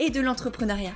et 0.00 0.08
de 0.08 0.20
l'entrepreneuriat. 0.20 0.94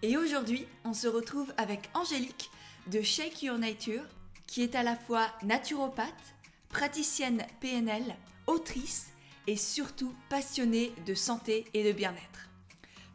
Et 0.00 0.16
aujourd'hui, 0.16 0.66
on 0.84 0.94
se 0.94 1.06
retrouve 1.06 1.52
avec 1.58 1.90
Angélique 1.92 2.50
de 2.90 3.02
Shake 3.02 3.42
Your 3.42 3.58
Nature, 3.58 4.02
qui 4.46 4.62
est 4.62 4.74
à 4.74 4.82
la 4.82 4.96
fois 4.96 5.26
naturopathe, 5.42 6.34
praticienne 6.70 7.46
PNL, 7.60 8.16
autrice 8.46 9.08
et 9.46 9.56
surtout 9.56 10.14
passionnée 10.30 10.94
de 11.06 11.14
santé 11.14 11.66
et 11.74 11.84
de 11.84 11.92
bien-être. 11.92 12.48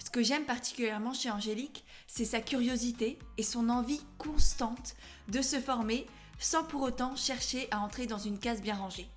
Ce 0.05 0.11
que 0.11 0.21
j'aime 0.21 0.45
particulièrement 0.45 1.13
chez 1.13 1.31
Angélique, 1.31 1.83
c'est 2.05 2.25
sa 2.25 2.41
curiosité 2.41 3.17
et 3.39 3.43
son 3.43 3.69
envie 3.69 4.01
constante 4.19 4.95
de 5.29 5.41
se 5.41 5.59
former 5.59 6.05
sans 6.37 6.63
pour 6.63 6.83
autant 6.83 7.15
chercher 7.15 7.67
à 7.71 7.79
entrer 7.79 8.05
dans 8.05 8.19
une 8.19 8.37
case 8.37 8.61
bien 8.61 8.75
rangée. 8.75 9.09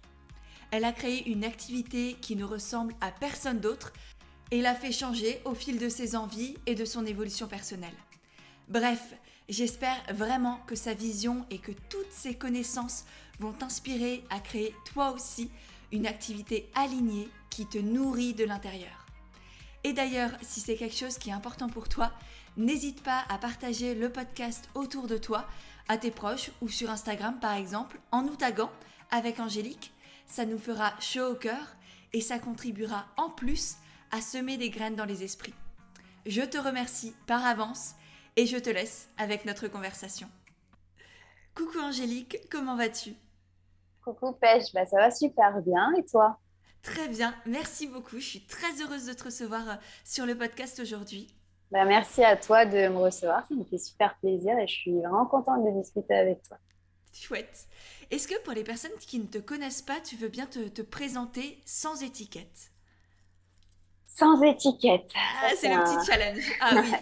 Elle 0.72 0.84
a 0.84 0.92
créé 0.92 1.28
une 1.28 1.44
activité 1.44 2.16
qui 2.20 2.36
ne 2.36 2.44
ressemble 2.44 2.94
à 3.00 3.10
personne 3.10 3.58
d'autre 3.58 3.92
et 4.50 4.62
l'a 4.62 4.74
fait 4.74 4.92
changer 4.92 5.40
au 5.44 5.54
fil 5.54 5.78
de 5.78 5.88
ses 5.88 6.16
envies 6.16 6.56
et 6.66 6.74
de 6.74 6.84
son 6.84 7.06
évolution 7.06 7.46
personnelle. 7.46 7.94
Bref, 8.68 9.14
j'espère 9.48 9.96
vraiment 10.12 10.60
que 10.66 10.74
sa 10.74 10.94
vision 10.94 11.44
et 11.50 11.58
que 11.58 11.72
toutes 11.88 12.12
ses 12.12 12.34
connaissances 12.34 13.04
vont 13.38 13.52
t'inspirer 13.52 14.24
à 14.30 14.40
créer 14.40 14.74
toi 14.92 15.12
aussi 15.12 15.50
une 15.92 16.06
activité 16.06 16.68
alignée 16.74 17.28
qui 17.50 17.66
te 17.66 17.78
nourrit 17.78 18.34
de 18.34 18.44
l'intérieur. 18.44 19.06
Et 19.82 19.92
d'ailleurs, 19.92 20.30
si 20.42 20.60
c'est 20.60 20.76
quelque 20.76 20.96
chose 20.96 21.18
qui 21.18 21.30
est 21.30 21.34
important 21.34 21.68
pour 21.68 21.88
toi, 21.88 22.12
n'hésite 22.56 23.02
pas 23.02 23.24
à 23.28 23.38
partager 23.38 23.94
le 23.94 24.10
podcast 24.10 24.68
autour 24.74 25.06
de 25.06 25.16
toi, 25.16 25.46
à 25.88 25.96
tes 25.96 26.10
proches 26.10 26.50
ou 26.60 26.68
sur 26.68 26.90
Instagram 26.90 27.38
par 27.40 27.54
exemple, 27.54 27.98
en 28.12 28.22
nous 28.22 28.36
taguant 28.36 28.70
avec 29.10 29.40
Angélique. 29.40 29.92
Ça 30.26 30.44
nous 30.44 30.58
fera 30.58 30.92
chaud 31.00 31.32
au 31.32 31.34
cœur 31.34 31.74
et 32.12 32.20
ça 32.20 32.38
contribuera 32.38 33.06
en 33.16 33.30
plus 33.30 33.76
à 34.10 34.20
semer 34.20 34.56
des 34.56 34.70
graines 34.70 34.96
dans 34.96 35.04
les 35.04 35.22
esprits. 35.22 35.54
Je 36.26 36.42
te 36.42 36.58
remercie 36.58 37.14
par 37.26 37.44
avance 37.44 37.94
et 38.36 38.46
je 38.46 38.56
te 38.56 38.70
laisse 38.70 39.08
avec 39.18 39.44
notre 39.44 39.68
conversation. 39.68 40.28
Coucou 41.54 41.78
Angélique, 41.78 42.38
comment 42.50 42.76
vas-tu? 42.76 43.14
Coucou 44.04 44.32
Pêche, 44.32 44.72
bah 44.72 44.86
ça 44.86 44.96
va 44.96 45.10
super 45.10 45.60
bien 45.62 45.92
et 45.98 46.04
toi? 46.04 46.38
Très 46.82 47.08
bien, 47.08 47.34
merci 47.44 47.86
beaucoup. 47.86 48.18
Je 48.18 48.24
suis 48.24 48.46
très 48.46 48.80
heureuse 48.80 49.06
de 49.06 49.12
te 49.12 49.24
recevoir 49.24 49.68
euh, 49.68 49.74
sur 50.04 50.24
le 50.26 50.36
podcast 50.36 50.80
aujourd'hui. 50.80 51.34
Bah, 51.70 51.84
merci 51.84 52.24
à 52.24 52.36
toi 52.36 52.64
de 52.64 52.88
me 52.88 52.96
recevoir, 52.96 53.46
ça 53.46 53.54
me 53.54 53.64
fait 53.64 53.78
super 53.78 54.16
plaisir 54.18 54.58
et 54.58 54.66
je 54.66 54.74
suis 54.74 54.92
vraiment 54.92 55.26
contente 55.26 55.64
de 55.64 55.80
discuter 55.80 56.14
avec 56.14 56.42
toi. 56.42 56.56
Chouette. 57.12 57.66
Est-ce 58.10 58.26
que 58.26 58.40
pour 58.42 58.54
les 58.54 58.64
personnes 58.64 58.96
qui 58.98 59.18
ne 59.18 59.26
te 59.26 59.38
connaissent 59.38 59.82
pas, 59.82 60.00
tu 60.00 60.16
veux 60.16 60.28
bien 60.28 60.46
te, 60.46 60.68
te 60.68 60.82
présenter 60.82 61.60
sans 61.64 62.02
étiquette? 62.02 62.72
Sans 64.16 64.42
étiquette. 64.42 65.10
Ah, 65.14 65.48
c'est 65.56 65.68
le 65.68 65.82
petit 65.82 66.10
challenge. 66.10 66.58
Ah 66.60 66.70
oui. 66.82 66.92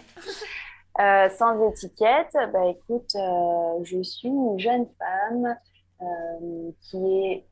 Euh, 0.99 1.29
sans 1.29 1.69
étiquette, 1.69 2.35
bah 2.51 2.65
écoute, 2.65 3.15
euh, 3.15 3.83
je 3.83 4.01
suis 4.03 4.27
une 4.27 4.59
jeune 4.59 4.85
femme 4.97 5.55
euh, 6.01 6.71
qui 6.81 7.25
est 7.25 7.47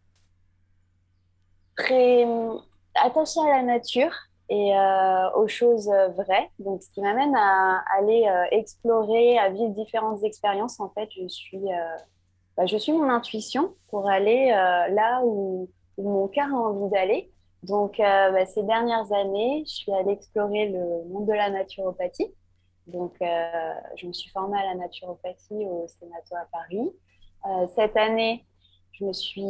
très 1.77 2.25
attachée 2.95 3.39
à 3.39 3.57
la 3.57 3.63
nature 3.63 4.11
et 4.49 4.73
aux 5.35 5.47
choses 5.47 5.89
vraies. 6.17 6.49
Donc, 6.59 6.81
ce 6.81 6.89
qui 6.91 7.01
m'amène 7.01 7.35
à 7.35 7.83
aller 7.97 8.25
explorer, 8.51 9.37
à 9.37 9.49
vivre 9.49 9.73
différentes 9.73 10.23
expériences. 10.23 10.79
En 10.79 10.89
fait, 10.89 11.09
je 11.11 11.27
suis, 11.27 11.65
bah, 12.55 12.65
je 12.65 12.77
suis 12.77 12.93
mon 12.93 13.09
intuition 13.09 13.75
pour 13.89 14.09
aller 14.09 14.47
là 14.49 15.21
où, 15.23 15.69
mon 15.97 16.27
cœur 16.27 16.47
a 16.47 16.57
envie 16.57 16.89
d'aller. 16.89 17.31
Donc, 17.63 17.97
bah, 17.97 18.45
ces 18.45 18.63
dernières 18.63 19.11
années, 19.11 19.63
je 19.65 19.73
suis 19.73 19.91
allée 19.91 20.11
explorer 20.11 20.69
le 20.69 21.05
monde 21.09 21.25
de 21.25 21.33
la 21.33 21.49
naturopathie. 21.49 22.33
Donc, 22.87 23.15
euh, 23.21 23.73
je 23.95 24.07
me 24.07 24.13
suis 24.13 24.29
formée 24.31 24.57
à 24.57 24.63
la 24.63 24.75
naturopathie 24.75 25.65
au 25.65 25.87
Sénato 25.87 26.35
à 26.35 26.47
Paris. 26.51 26.89
Euh, 27.45 27.67
cette 27.75 27.97
année, 27.97 28.45
je 28.93 29.05
me 29.05 29.13
suis 29.13 29.43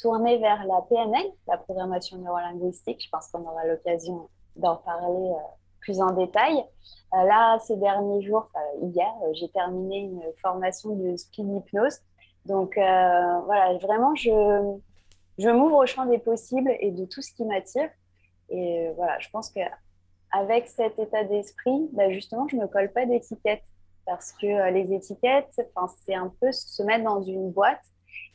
tournée 0.00 0.38
vers 0.38 0.64
la 0.66 0.82
PNL, 0.82 1.32
la 1.48 1.56
programmation 1.56 2.18
neurolinguistique. 2.18 3.02
Je 3.02 3.08
pense 3.10 3.28
qu'on 3.28 3.40
aura 3.40 3.64
l'occasion 3.66 4.28
d'en 4.56 4.76
parler 4.76 5.30
euh, 5.30 5.42
plus 5.80 6.00
en 6.00 6.12
détail. 6.12 6.62
là, 7.12 7.58
ces 7.60 7.76
derniers 7.76 8.22
jours, 8.22 8.48
hier, 8.82 9.12
j'ai 9.32 9.48
terminé 9.48 9.98
une 9.98 10.22
formation 10.40 10.94
de 10.94 11.16
speed 11.16 11.48
hypnose. 11.48 11.98
Donc, 12.46 12.74
voilà, 12.76 13.76
vraiment, 13.78 14.14
je, 14.14 14.78
je 15.38 15.48
m'ouvre 15.48 15.76
au 15.76 15.86
champ 15.86 16.06
des 16.06 16.18
possibles 16.18 16.74
et 16.80 16.90
de 16.90 17.04
tout 17.04 17.22
ce 17.22 17.32
qui 17.32 17.44
m'attire. 17.44 17.90
Et 18.48 18.90
voilà, 18.96 19.18
je 19.18 19.28
pense 19.30 19.50
que 19.50 19.60
avec 20.32 20.68
cet 20.68 20.98
état 20.98 21.24
d'esprit, 21.24 21.88
bah 21.92 22.10
justement, 22.10 22.48
je 22.48 22.56
ne 22.56 22.62
me 22.62 22.66
colle 22.66 22.90
pas 22.92 23.06
d'étiquette 23.06 23.64
parce 24.06 24.32
que 24.32 24.46
euh, 24.46 24.70
les 24.70 24.92
étiquettes, 24.92 25.60
c'est 26.04 26.14
un 26.14 26.32
peu 26.40 26.50
se 26.52 26.82
mettre 26.82 27.04
dans 27.04 27.22
une 27.22 27.50
boîte. 27.50 27.82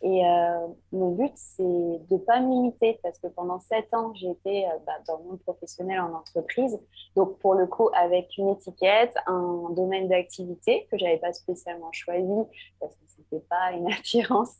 Et 0.01 0.25
euh, 0.25 0.67
mon 0.91 1.11
but, 1.11 1.31
c'est 1.35 1.63
de 1.63 2.13
ne 2.13 2.17
pas 2.17 2.39
me 2.39 2.49
limiter 2.51 2.99
parce 3.03 3.17
que 3.19 3.27
pendant 3.27 3.59
sept 3.59 3.91
ans, 3.93 4.13
euh, 4.23 4.33
bah, 4.85 4.93
dans 5.07 5.17
le 5.17 5.23
monde 5.23 5.39
professionnel 5.41 5.99
en 5.99 6.13
entreprise. 6.13 6.79
Donc, 7.15 7.39
pour 7.39 7.55
le 7.55 7.65
coup, 7.67 7.89
avec 7.93 8.37
une 8.37 8.49
étiquette, 8.49 9.15
un 9.25 9.69
domaine 9.71 10.07
d'activité 10.07 10.87
que 10.91 10.97
je 10.97 11.03
n'avais 11.03 11.17
pas 11.17 11.33
spécialement 11.33 11.91
choisi 11.91 12.43
parce 12.79 12.95
que 12.95 13.01
ce 13.07 13.21
n'était 13.21 13.45
pas 13.47 13.71
une 13.71 13.91
attirance, 13.91 14.59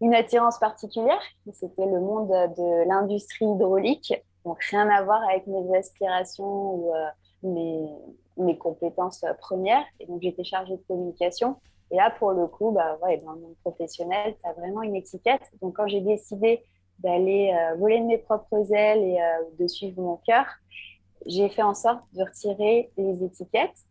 une 0.00 0.14
attirance 0.14 0.58
particulière. 0.58 1.20
C'était 1.52 1.86
le 1.86 2.00
monde 2.00 2.28
de 2.28 2.88
l'industrie 2.88 3.46
hydraulique. 3.46 4.14
Donc, 4.44 4.62
rien 4.64 4.88
à 4.88 5.02
voir 5.02 5.22
avec 5.28 5.46
mes 5.46 5.76
aspirations 5.76 6.74
ou 6.74 6.92
euh, 6.94 7.88
mes, 8.38 8.56
compétences 8.58 9.22
euh, 9.24 9.34
premières. 9.34 9.84
Et 9.98 10.06
donc, 10.06 10.22
j'étais 10.22 10.44
chargée 10.44 10.76
de 10.76 10.82
communication. 10.88 11.56
Et 11.90 11.96
là, 11.96 12.10
pour 12.18 12.32
le 12.32 12.46
coup, 12.46 12.70
bah, 12.70 12.98
ouais, 13.02 13.18
dans 13.18 13.32
le 13.32 13.40
monde 13.40 13.56
professionnel, 13.62 14.34
tu 14.42 14.48
as 14.48 14.54
vraiment 14.54 14.82
une 14.82 14.96
étiquette. 14.96 15.42
Donc, 15.60 15.76
quand 15.76 15.86
j'ai 15.88 16.00
décidé 16.00 16.62
d'aller 17.00 17.54
euh, 17.54 17.74
voler 17.76 18.00
de 18.00 18.06
mes 18.06 18.18
propres 18.18 18.72
ailes 18.72 19.02
et 19.02 19.18
de 19.58 19.66
suivre 19.66 20.00
mon 20.00 20.16
cœur, 20.16 20.46
j'ai 21.26 21.48
fait 21.50 21.62
en 21.62 21.74
sorte 21.74 22.02
de 22.14 22.22
retirer 22.22 22.90
les 22.96 23.22
étiquettes. 23.22 23.84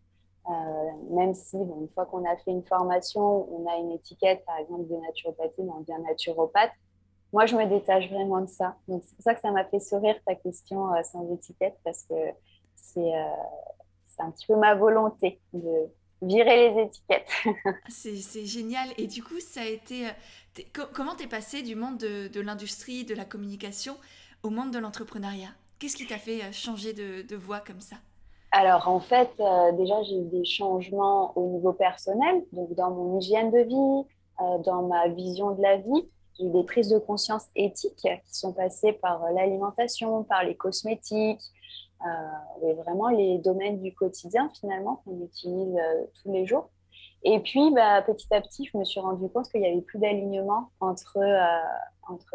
Même 1.11 1.33
si, 1.33 1.57
une 1.57 1.89
fois 1.93 2.05
qu'on 2.05 2.25
a 2.25 2.35
fait 2.37 2.51
une 2.51 2.63
formation, 2.63 3.47
on 3.53 3.67
a 3.69 3.77
une 3.77 3.91
étiquette, 3.91 4.43
par 4.45 4.57
exemple, 4.57 4.87
de 4.87 4.95
naturopathie, 4.95 5.61
on 5.61 5.81
devient 5.81 6.01
naturopathe 6.03 6.71
moi, 7.31 7.45
je 7.45 7.55
me 7.55 7.65
détache 7.67 8.09
vraiment 8.09 8.41
de 8.41 8.49
ça. 8.49 8.77
Donc, 8.87 9.03
c'est 9.05 9.15
pour 9.15 9.23
ça 9.23 9.35
que 9.35 9.41
ça 9.41 9.51
m'a 9.51 9.63
fait 9.65 9.79
sourire 9.79 10.15
ta 10.25 10.35
question 10.35 10.93
euh, 10.93 11.03
sans 11.03 11.31
étiquette, 11.33 11.77
parce 11.83 12.03
que 12.03 12.15
c'est 12.75 13.15
euh, 13.15 13.25
un 14.19 14.31
petit 14.31 14.47
peu 14.47 14.55
ma 14.55 14.75
volonté 14.75 15.39
de 15.53 15.87
virer 16.21 16.69
les 16.69 16.81
étiquettes. 16.83 17.29
c'est 17.89 18.45
génial. 18.45 18.89
Et 18.97 19.07
du 19.07 19.23
coup, 19.23 19.39
ça 19.39 19.61
a 19.61 19.65
été. 19.65 20.07
Euh, 20.07 20.83
comment 20.93 21.15
t'es 21.15 21.27
passé 21.27 21.61
du 21.61 21.75
monde 21.75 21.97
de, 21.97 22.27
de 22.27 22.41
l'industrie, 22.41 23.05
de 23.05 23.13
la 23.13 23.25
communication, 23.25 23.95
au 24.41 24.49
monde 24.49 24.71
de 24.71 24.79
l'entrepreneuriat? 24.79 25.53
Qu'est-ce 25.77 25.95
qui 25.95 26.07
t'a 26.07 26.17
fait 26.17 26.51
changer 26.51 26.93
de, 26.93 27.21
de, 27.21 27.35
voie 27.37 27.59
comme 27.59 27.79
ça? 27.79 27.95
Alors 28.51 28.87
en 28.87 28.99
fait, 28.99 29.29
déjà 29.73 30.01
j'ai 30.03 30.17
eu 30.17 30.25
des 30.25 30.45
changements 30.45 31.37
au 31.37 31.47
niveau 31.47 31.73
personnel, 31.73 32.43
donc 32.51 32.73
dans 32.73 32.91
mon 32.91 33.19
hygiène 33.19 33.51
de 33.51 33.59
vie, 33.59 34.63
dans 34.65 34.83
ma 34.87 35.07
vision 35.09 35.51
de 35.51 35.61
la 35.61 35.77
vie 35.77 36.09
eu 36.39 36.49
des 36.49 36.63
prises 36.63 36.89
de 36.89 36.97
conscience 36.97 37.47
éthiques 37.55 37.95
qui 37.97 38.35
sont 38.35 38.53
passées 38.53 38.93
par 38.93 39.23
euh, 39.23 39.31
l'alimentation, 39.31 40.23
par 40.23 40.43
les 40.43 40.55
cosmétiques, 40.55 41.41
euh, 42.05 42.73
vraiment 42.75 43.09
les 43.09 43.39
domaines 43.39 43.81
du 43.81 43.93
quotidien 43.93 44.49
finalement 44.59 45.01
qu'on 45.03 45.21
utilise 45.23 45.75
euh, 45.75 46.05
tous 46.21 46.31
les 46.31 46.45
jours. 46.45 46.69
Et 47.23 47.41
puis, 47.41 47.71
bah, 47.71 48.01
petit 48.01 48.33
à 48.33 48.39
petit, 48.41 48.65
je 48.71 48.77
me 48.77 48.85
suis 48.85 49.01
rendu 49.01 49.27
compte 49.29 49.49
qu'il 49.49 49.59
n'y 49.59 49.67
avait 49.67 49.81
plus 49.81 49.99
d'alignement 49.99 50.69
entre, 50.79 51.19
entre 52.07 52.33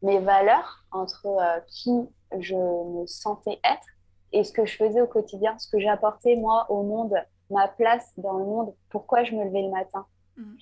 mes 0.00 0.18
valeurs, 0.18 0.86
entre 0.92 1.26
qui 1.66 1.90
je 2.38 2.54
me 2.54 3.06
sentais 3.06 3.60
être 3.62 3.86
et 4.32 4.44
ce 4.44 4.52
que 4.52 4.66
je 4.66 4.76
faisais 4.76 5.00
au 5.00 5.06
quotidien, 5.06 5.58
ce 5.58 5.68
que 5.70 5.78
j'apportais 5.78 6.36
moi 6.36 6.66
au 6.70 6.82
monde, 6.82 7.14
ma 7.50 7.68
place 7.68 8.12
dans 8.16 8.38
le 8.38 8.44
monde, 8.44 8.74
pourquoi 8.90 9.24
je 9.24 9.34
me 9.34 9.44
levais 9.44 9.62
le 9.62 9.70
matin. 9.70 10.06
Mmh. 10.36 10.54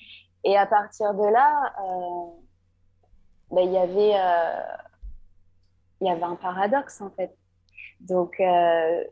Et 0.44 0.56
à 0.56 0.66
partir 0.66 1.14
de 1.14 1.24
là, 1.24 1.72
euh, 1.82 2.30
ben, 3.50 3.72
y 3.72 3.78
avait, 3.78 4.14
euh, 4.14 4.60
il 6.00 6.06
y 6.06 6.10
avait 6.10 6.22
un 6.22 6.36
paradoxe 6.36 7.00
en 7.00 7.10
fait. 7.10 7.36
Donc, 8.00 8.38
euh, 8.40 9.04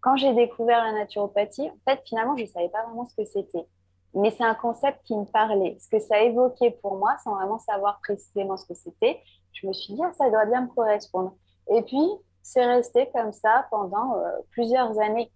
quand 0.00 0.16
j'ai 0.16 0.34
découvert 0.34 0.82
la 0.84 0.92
naturopathie, 0.92 1.68
en 1.68 1.78
fait, 1.90 2.00
finalement, 2.04 2.36
je 2.36 2.42
ne 2.42 2.48
savais 2.48 2.68
pas 2.68 2.84
vraiment 2.84 3.06
ce 3.06 3.14
que 3.14 3.24
c'était. 3.24 3.66
Mais 4.14 4.30
c'est 4.30 4.44
un 4.44 4.54
concept 4.54 5.02
qui 5.04 5.16
me 5.16 5.24
parlait. 5.24 5.76
Ce 5.80 5.88
que 5.88 5.98
ça 5.98 6.20
évoquait 6.20 6.70
pour 6.82 6.96
moi, 6.96 7.16
sans 7.22 7.34
vraiment 7.34 7.58
savoir 7.58 8.00
précisément 8.00 8.56
ce 8.56 8.66
que 8.66 8.74
c'était, 8.74 9.20
je 9.52 9.66
me 9.66 9.72
suis 9.72 9.94
dit, 9.94 10.00
ah, 10.02 10.12
ça 10.14 10.30
doit 10.30 10.46
bien 10.46 10.62
me 10.62 10.68
correspondre. 10.68 11.34
Et 11.70 11.82
puis, 11.82 12.02
c'est 12.46 12.64
resté 12.64 13.10
comme 13.12 13.32
ça 13.32 13.66
pendant 13.70 14.18
euh, 14.18 14.30
plusieurs 14.52 14.96
années. 15.00 15.32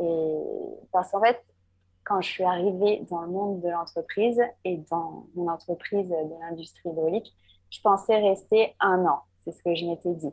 Et 0.00 0.38
parce 0.92 1.10
qu'en 1.10 1.20
fait, 1.20 1.44
quand 2.04 2.20
je 2.20 2.28
suis 2.28 2.44
arrivée 2.44 3.04
dans 3.10 3.22
le 3.22 3.28
monde 3.28 3.60
de 3.60 3.68
l'entreprise 3.68 4.40
et 4.64 4.76
dans 4.88 5.26
mon 5.34 5.48
entreprise 5.48 6.08
de 6.08 6.40
l'industrie 6.42 6.90
hydraulique, 6.90 7.34
je 7.70 7.80
pensais 7.80 8.16
rester 8.18 8.76
un 8.78 9.04
an. 9.04 9.22
C'est 9.40 9.50
ce 9.50 9.64
que 9.64 9.74
je 9.74 9.84
m'étais 9.84 10.14
dit. 10.14 10.32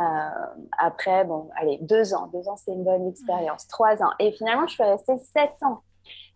Euh, 0.00 0.28
après, 0.76 1.24
bon, 1.24 1.48
allez, 1.56 1.78
deux 1.80 2.12
ans. 2.12 2.26
Deux 2.26 2.46
ans, 2.46 2.56
c'est 2.56 2.72
une 2.72 2.84
bonne 2.84 3.08
expérience. 3.08 3.66
Trois 3.68 4.02
ans. 4.02 4.10
Et 4.18 4.32
finalement, 4.32 4.66
je 4.66 4.74
suis 4.74 4.84
restée 4.84 5.16
sept 5.16 5.54
ans. 5.62 5.80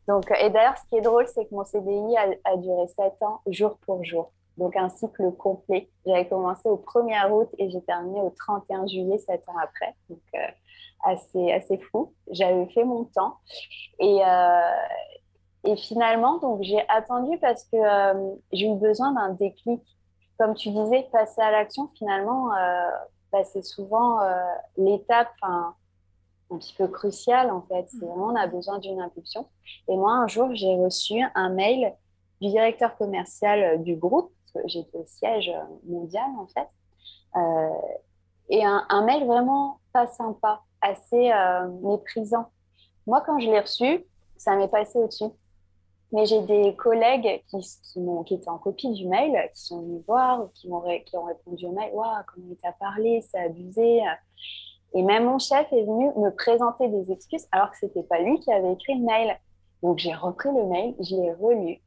Donc, 0.08 0.32
et 0.41 0.49
d'ailleurs, 0.49 0.79
ce 0.79 0.88
qui 0.88 0.97
est 0.97 1.03
drôle, 1.03 1.29
c'est 1.29 1.44
que 1.44 1.55
mon 1.55 1.65
CDI 1.65 2.17
a, 2.17 2.50
a, 2.50 2.56
duré 2.56 2.88
sept 2.88 3.23
ans, 3.23 3.43
jour 3.47 3.76
pour 3.85 4.03
jour. 4.05 4.32
Donc, 4.58 4.76
un 4.76 4.88
cycle 4.90 5.32
complet. 5.32 5.88
J'avais 6.06 6.28
commencé 6.28 6.69
au 6.69 6.76
1er 6.76 7.31
août 7.31 7.49
et 7.58 7.70
j'ai 7.70 7.81
terminé 7.82 8.20
au 8.20 8.31
31 8.31 8.87
juillet, 8.87 9.19
sept 9.19 9.49
ans 9.49 9.58
après. 9.62 9.94
Donc, 10.10 10.20
euh, 10.34 10.38
assez, 11.04 11.52
assez 11.52 11.78
fou. 11.78 12.14
J'avais 12.31 12.66
fait 12.69 12.84
mon 12.84 13.04
temps. 13.04 13.38
Et, 13.99 14.20
euh, 14.25 14.60
et 15.64 15.76
finalement, 15.76 16.38
donc, 16.38 16.62
j'ai 16.62 16.84
attendu 16.88 17.38
parce 17.38 17.64
que 17.64 17.76
euh, 17.76 18.34
j'ai 18.52 18.66
eu 18.66 18.76
besoin 18.76 19.12
d'un 19.12 19.31
déclic. 19.31 19.82
Comme 20.38 20.55
tu 20.55 20.70
disais, 20.70 21.08
passer 21.12 21.40
à 21.40 21.50
l'action, 21.50 21.88
finalement, 21.96 22.48
bah, 23.31 23.44
c'est 23.44 23.62
souvent 23.62 24.19
l'étape 24.76 25.31
un 25.43 25.75
petit 26.58 26.75
peu 26.75 26.88
cruciale, 26.88 27.50
en 27.50 27.62
fait. 27.62 27.87
On 28.02 28.34
a 28.34 28.46
besoin 28.48 28.78
d'une 28.81 29.00
impulsion. 29.00 29.46
Et 29.88 29.96
moi, 29.96 30.12
un 30.12 30.26
jour, 30.26 30.48
j'ai 30.55 30.75
reçu 30.76 31.22
un 31.34 31.50
mail 31.50 31.94
du 32.40 32.48
directeur 32.48 32.96
commercial 32.96 33.82
du 33.84 33.94
groupe, 33.94 34.32
j'étais 34.66 34.99
au 34.99 35.06
siège 35.06 35.50
mondial, 35.84 36.31
en 36.38 36.46
fait. 36.46 36.69
et 38.49 38.64
un, 38.64 38.84
un 38.88 39.04
mail 39.04 39.26
vraiment 39.26 39.78
pas 39.93 40.06
sympa 40.06 40.62
assez 40.82 41.32
euh, 41.32 41.69
méprisant. 41.82 42.46
Moi, 43.06 43.22
quand 43.25 43.38
je 43.38 43.46
l'ai 43.46 43.60
reçu, 43.60 44.04
ça 44.37 44.56
m'est 44.56 44.69
passé 44.69 44.99
au-dessus. 44.99 45.31
Mais 46.12 46.26
j'ai 46.26 46.43
des 46.43 46.76
collègues 46.76 47.43
qui, 47.49 47.58
qui, 47.60 48.00
qui, 48.26 48.34
étaient 48.34 48.50
en 48.50 48.58
copie 48.58 48.93
du 48.93 49.06
mail, 49.06 49.32
qui 49.54 49.62
sont 49.62 49.81
venus 49.81 50.02
voir, 50.06 50.49
qui, 50.52 50.70
ont, 50.70 50.82
qui 51.06 51.16
ont 51.16 51.25
répondu 51.25 51.64
au 51.66 51.72
mail 51.72 51.90
Waouh, 51.94 52.22
comment 52.26 52.48
il 52.50 52.56
t'a 52.56 52.72
parlé, 52.72 53.22
c'est 53.22 53.38
abusé. 53.38 54.02
Et 54.94 55.02
même 55.02 55.25
mon 55.25 55.38
chef 55.38 55.72
est 55.72 55.84
venu 55.84 56.10
me 56.16 56.28
présenter 56.31 56.88
des 56.88 57.10
excuses 57.12 57.46
alors 57.50 57.70
que 57.70 57.78
ce 57.78 57.87
n'était 57.87 58.02
pas 58.02 58.19
lui 58.19 58.38
qui 58.40 58.52
avait 58.52 58.75
écrit 58.75 58.98
le 58.98 59.06
mail. 59.06 59.38
Donc 59.82 59.98
j'ai 59.98 60.12
repris 60.12 60.50
le 60.50 60.66
mail, 60.66 60.94
je 61.00 61.16
l'ai 61.16 61.32
relu. 61.32 61.81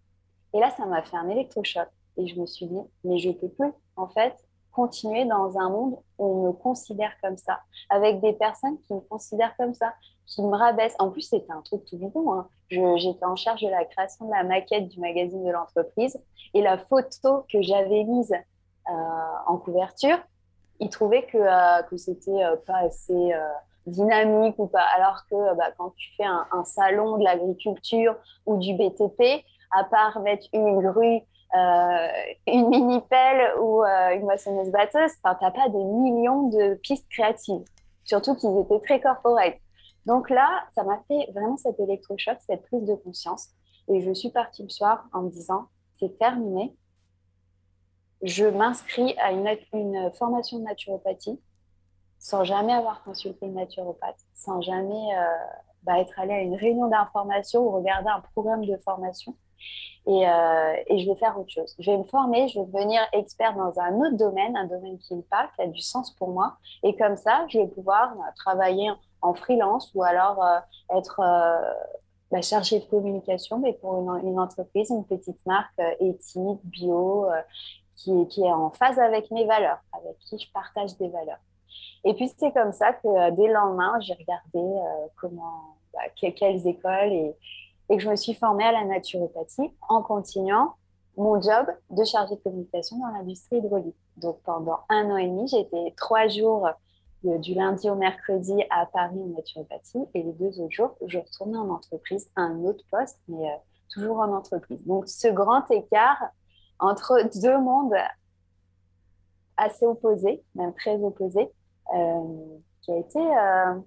Et 0.53 0.59
là, 0.59 0.71
ça 0.71 0.87
m'a 0.87 1.03
fait 1.03 1.17
un 1.17 1.29
électrochoc. 1.29 1.87
Et 2.17 2.27
je 2.27 2.39
me 2.39 2.45
suis 2.45 2.65
dit 2.67 2.81
Mais 3.03 3.17
je 3.17 3.31
peux 3.31 3.49
plus, 3.49 3.71
en 3.95 4.07
fait, 4.07 4.35
continuer 4.75 5.25
dans 5.25 5.57
un 5.57 5.69
monde 5.69 5.97
où 6.17 6.25
on 6.25 6.47
me 6.47 6.51
considère 6.51 7.11
comme 7.23 7.37
ça, 7.37 7.59
avec 7.89 8.19
des 8.19 8.33
personnes 8.33 8.77
qui 8.81 8.93
me 8.93 8.99
considèrent 8.99 9.55
comme 9.57 9.73
ça, 9.73 9.93
qui 10.25 10.43
me 10.43 10.55
rabaissent. 10.55 10.95
En 10.99 11.09
plus, 11.09 11.21
c'était 11.21 11.51
un 11.51 11.61
truc 11.61 11.85
tout 11.85 11.97
bidon. 11.97 12.33
Hein. 12.33 12.47
J'étais 12.69 13.25
en 13.25 13.37
charge 13.37 13.61
de 13.61 13.69
la 13.69 13.85
création 13.85 14.25
de 14.25 14.31
la 14.31 14.43
maquette 14.43 14.89
du 14.89 14.99
magazine 14.99 15.43
de 15.43 15.51
l'entreprise 15.51 16.19
et 16.53 16.61
la 16.61 16.77
photo 16.77 17.45
que 17.51 17.61
j'avais 17.61 18.03
mise 18.03 18.33
euh, 18.89 18.93
en 19.47 19.57
couverture, 19.57 20.17
ils 20.79 20.89
trouvaient 20.89 21.25
que, 21.25 21.37
euh, 21.37 21.81
que 21.83 21.95
c'était 21.95 22.43
euh, 22.43 22.57
pas 22.67 22.79
assez 22.79 23.31
dynamique 23.87 24.55
ou 24.57 24.67
pas. 24.67 24.85
Alors 24.95 25.25
que 25.29 25.55
bah, 25.55 25.71
quand 25.77 25.91
tu 25.95 26.13
fais 26.15 26.25
un, 26.25 26.45
un 26.51 26.65
salon 26.65 27.17
de 27.17 27.23
l'agriculture 27.23 28.15
ou 28.45 28.57
du 28.57 28.73
BTP, 28.73 29.43
à 29.71 29.83
part 29.85 30.19
mettre 30.19 30.47
une 30.53 30.81
grue 30.81 31.21
euh, 31.55 32.07
une 32.47 32.69
mini-pelle 32.69 33.57
ou 33.59 33.83
euh, 33.83 34.15
une 34.15 34.23
moissonneuse 34.23 34.71
batteuse, 34.71 35.11
enfin, 35.23 35.37
t'as 35.39 35.51
pas 35.51 35.69
des 35.69 35.83
millions 35.83 36.49
de 36.49 36.75
pistes 36.75 37.07
créatives. 37.09 37.63
Surtout 38.03 38.35
qu'ils 38.35 38.57
étaient 38.59 38.79
très 38.81 38.99
corporate. 38.99 39.55
Donc 40.05 40.29
là, 40.29 40.65
ça 40.75 40.83
m'a 40.83 40.99
fait 41.07 41.31
vraiment 41.33 41.57
cet 41.57 41.79
électrochoc, 41.79 42.37
cette 42.45 42.63
prise 42.67 42.83
de 42.83 42.95
conscience. 42.95 43.49
Et 43.87 44.01
je 44.01 44.11
suis 44.13 44.29
partie 44.29 44.63
le 44.63 44.69
soir 44.69 45.05
en 45.13 45.23
me 45.23 45.29
disant, 45.29 45.67
c'est 45.99 46.17
terminé. 46.17 46.75
Je 48.21 48.45
m'inscris 48.45 49.15
à 49.19 49.31
une, 49.31 50.11
formation 50.13 50.59
de 50.59 50.63
naturopathie 50.63 51.39
sans 52.19 52.43
jamais 52.43 52.73
avoir 52.73 53.03
consulté 53.03 53.45
une 53.45 53.53
naturopathe, 53.53 54.19
sans 54.33 54.61
jamais 54.61 55.15
euh, 55.15 55.25
bah, 55.83 55.99
être 55.99 56.19
allée 56.19 56.33
à 56.33 56.41
une 56.41 56.55
réunion 56.55 56.87
d'information 56.87 57.61
ou 57.61 57.71
regarder 57.71 58.09
un 58.09 58.21
programme 58.33 58.65
de 58.65 58.77
formation. 58.77 59.35
Euh, 60.07 60.73
et, 60.87 60.99
je 60.99 61.09
vais 61.09 61.15
faire 61.15 61.37
autre 61.39 61.49
chose. 61.49 61.75
Je 61.79 61.89
vais 61.89 61.97
me 61.97 62.03
former, 62.03 62.47
je 62.47 62.59
vais 62.59 62.65
devenir 62.65 63.01
expert 63.11 63.55
dans 63.55 63.79
un 63.79 63.95
autre 63.95 64.17
domaine, 64.17 64.55
un 64.55 64.65
domaine 64.65 64.99
qui 64.99 65.15
me 65.15 65.23
parle, 65.23 65.47
qui 65.55 65.63
a 65.63 65.67
du 65.67 65.81
sens 65.81 66.11
pour 66.11 66.29
moi. 66.29 66.57
Et 66.83 66.95
comme 66.95 67.17
ça, 67.17 67.45
je 67.49 67.59
vais 67.59 67.67
pouvoir 67.67 68.11
euh, 68.13 68.23
travailler 68.35 68.91
en 69.21 69.33
freelance 69.33 69.91
ou 69.95 70.03
alors 70.03 70.43
euh, 70.43 70.59
être 70.95 71.21
bah, 72.29 72.41
chargée 72.41 72.79
de 72.79 72.85
communication, 72.85 73.57
mais 73.57 73.73
pour 73.73 73.95
une, 74.17 74.39
entreprise, 74.39 74.91
une 74.91 75.05
petite 75.05 75.43
marque 75.47 75.81
éthique, 75.99 76.59
bio, 76.65 77.27
qui, 77.95 78.27
qui, 78.27 78.43
est 78.43 78.51
en 78.51 78.69
phase 78.71 78.99
avec 78.99 79.31
mes 79.31 79.45
valeurs, 79.45 79.79
avec 79.93 80.19
qui 80.19 80.37
je 80.37 80.51
partage 80.51 80.95
des 80.97 81.07
valeurs. 81.07 81.39
Et 82.03 82.13
puis 82.13 82.31
c'est 82.37 82.51
comme 82.51 82.73
ça 82.73 82.93
que 82.93 83.31
dès 83.31 83.47
le 83.47 83.53
lendemain, 83.53 83.99
j'ai 84.01 84.13
regardé 84.13 84.79
comment, 85.19 85.77
bah, 85.93 86.01
quelles 86.15 86.67
écoles 86.67 87.13
et, 87.13 87.35
et 87.89 87.97
que 87.97 88.03
je 88.03 88.09
me 88.09 88.15
suis 88.15 88.33
formée 88.33 88.63
à 88.63 88.71
la 88.71 88.83
naturopathie 88.85 89.71
en 89.89 90.01
continuant 90.01 90.75
mon 91.17 91.41
job 91.41 91.67
de 91.91 92.03
chargée 92.03 92.35
de 92.35 92.41
communication 92.41 92.97
dans 92.97 93.07
l'industrie 93.07 93.57
hydraulique. 93.57 93.95
Donc 94.17 94.39
pendant 94.43 94.79
un 94.89 95.09
an 95.11 95.17
et 95.17 95.27
demi, 95.27 95.47
j'étais 95.47 95.93
trois 95.97 96.27
jours 96.27 96.67
du 97.23 97.53
lundi 97.53 97.89
au 97.89 97.95
mercredi 97.95 98.53
à 98.69 98.85
Paris 98.85 99.19
en 99.19 99.27
naturopathie 99.27 100.05
et 100.13 100.23
les 100.23 100.33
deux 100.33 100.59
autres 100.59 100.71
jours, 100.71 100.95
je 101.05 101.17
retournais 101.17 101.57
en 101.57 101.69
entreprise, 101.69 102.29
à 102.35 102.41
un 102.41 102.63
autre 102.63 102.83
poste, 102.91 103.19
mais 103.27 103.49
euh, 103.49 103.55
toujours 103.89 104.19
en 104.19 104.31
entreprise. 104.33 104.79
Donc 104.85 105.07
ce 105.07 105.27
grand 105.27 105.69
écart 105.71 106.23
entre 106.79 107.21
deux 107.41 107.57
mondes 107.57 107.95
assez 109.57 109.85
opposés, 109.85 110.43
même 110.53 110.73
très 110.73 111.01
opposés, 111.01 111.49
euh, 111.95 112.57
qui 112.81 112.91
a 112.91 112.97
été 112.97 113.19
euh, 113.19 113.79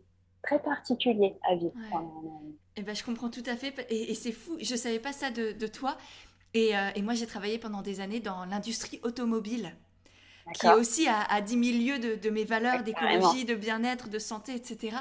très 0.42 0.58
particulier 0.58 1.38
à 1.48 1.54
vivre 1.54 1.74
pendant 1.90 2.06
un 2.06 2.28
an 2.28 2.40
et 2.40 2.44
demi. 2.44 2.58
Eh 2.78 2.82
ben, 2.82 2.94
je 2.94 3.02
comprends 3.02 3.28
tout 3.28 3.42
à 3.46 3.56
fait. 3.56 3.86
Et, 3.90 4.14
c'est 4.14 4.30
fou, 4.30 4.56
je 4.60 4.72
ne 4.72 4.78
savais 4.78 5.00
pas 5.00 5.12
ça 5.12 5.32
de, 5.32 5.66
toi. 5.66 5.98
Et, 6.54 6.76
euh, 6.76 6.90
et, 6.94 7.02
moi, 7.02 7.14
j'ai 7.14 7.26
travaillé 7.26 7.58
pendant 7.58 7.82
des 7.82 7.98
années 7.98 8.20
dans 8.20 8.44
l'industrie 8.44 9.00
automobile, 9.02 9.74
qui 10.54 10.66
est 10.68 10.74
aussi 10.74 11.08
à, 11.08 11.22
à 11.24 11.40
10 11.40 11.72
000 11.72 11.84
lieues 11.84 11.98
de, 11.98 12.14
de 12.14 12.30
mes 12.30 12.44
valeurs 12.44 12.84
d'écologie, 12.84 13.44
de 13.44 13.56
bien-être, 13.56 14.08
de 14.08 14.20
santé, 14.20 14.54
etc. 14.54 14.96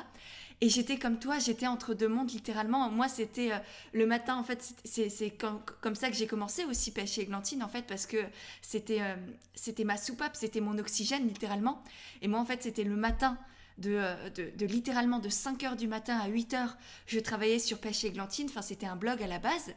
Et 0.59 0.69
j'étais 0.69 0.97
comme 0.97 1.19
toi, 1.19 1.37
j'étais 1.37 1.67
entre 1.67 1.93
deux 1.93 2.07
mondes 2.07 2.31
littéralement. 2.31 2.89
Moi, 2.89 3.07
c'était 3.07 3.51
euh, 3.51 3.57
le 3.93 4.07
matin, 4.07 4.35
en 4.37 4.43
fait, 4.43 4.73
c'est 4.83 5.37
comme 5.37 5.93
ça 5.93 6.09
que 6.09 6.15
j'ai 6.15 6.25
commencé 6.25 6.65
aussi 6.65 6.89
pêcher 6.89 7.21
églantine, 7.21 7.61
en 7.61 7.67
fait, 7.67 7.83
parce 7.83 8.07
que 8.07 8.17
c'était 8.63 9.01
euh, 9.01 9.15
c'était 9.53 9.83
ma 9.83 9.97
soupape, 9.97 10.35
c'était 10.35 10.61
mon 10.61 10.79
oxygène, 10.79 11.27
littéralement. 11.27 11.83
Et 12.23 12.27
moi, 12.27 12.39
en 12.39 12.45
fait, 12.45 12.63
c'était 12.63 12.83
le 12.83 12.95
matin 12.95 13.37
euh, 13.85 14.29
de, 14.29 14.65
littéralement 14.65 15.19
de 15.19 15.29
5h 15.29 15.75
du 15.75 15.87
matin 15.87 16.17
à 16.17 16.29
8h, 16.29 16.69
je 17.05 17.19
travaillais 17.19 17.59
sur 17.59 17.79
Pêche 17.79 18.03
Églantine, 18.03 18.47
enfin 18.49 18.61
c'était 18.61 18.87
un 18.87 18.95
blog 18.95 19.21
à 19.21 19.27
la 19.27 19.39
base. 19.39 19.73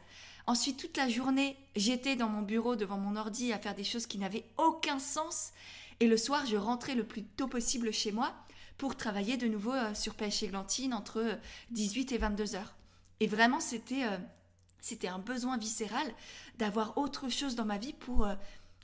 Ensuite, 0.47 0.77
toute 0.77 0.97
la 0.97 1.07
journée, 1.07 1.55
j'étais 1.75 2.15
dans 2.15 2.29
mon 2.29 2.41
bureau 2.41 2.75
devant 2.75 2.97
mon 2.97 3.15
ordi 3.15 3.53
à 3.53 3.59
faire 3.59 3.75
des 3.75 3.83
choses 3.83 4.07
qui 4.07 4.17
n'avaient 4.17 4.45
aucun 4.57 4.97
sens. 4.97 5.51
Et 5.99 6.07
le 6.07 6.17
soir, 6.17 6.47
je 6.47 6.57
rentrais 6.57 6.95
le 6.95 7.03
plus 7.03 7.23
tôt 7.23 7.47
possible 7.47 7.93
chez 7.93 8.11
moi 8.11 8.33
pour 8.79 8.95
travailler 8.95 9.37
de 9.37 9.47
nouveau 9.47 9.73
euh, 9.73 9.93
sur 9.93 10.15
Pêche 10.15 10.41
Églantine 10.41 10.95
entre 10.95 11.37
18 11.69 12.11
euh, 12.11 12.15
et 12.15 12.17
22 12.17 12.55
heures. 12.55 12.73
Et 13.19 13.27
vraiment, 13.27 13.59
c'était 13.59 14.03
c'était 14.83 15.09
un 15.09 15.19
besoin 15.19 15.57
viscéral 15.57 16.07
d'avoir 16.57 16.97
autre 16.97 17.29
chose 17.29 17.53
dans 17.53 17.65
ma 17.65 17.77
vie 17.77 17.93
pour 17.93 18.27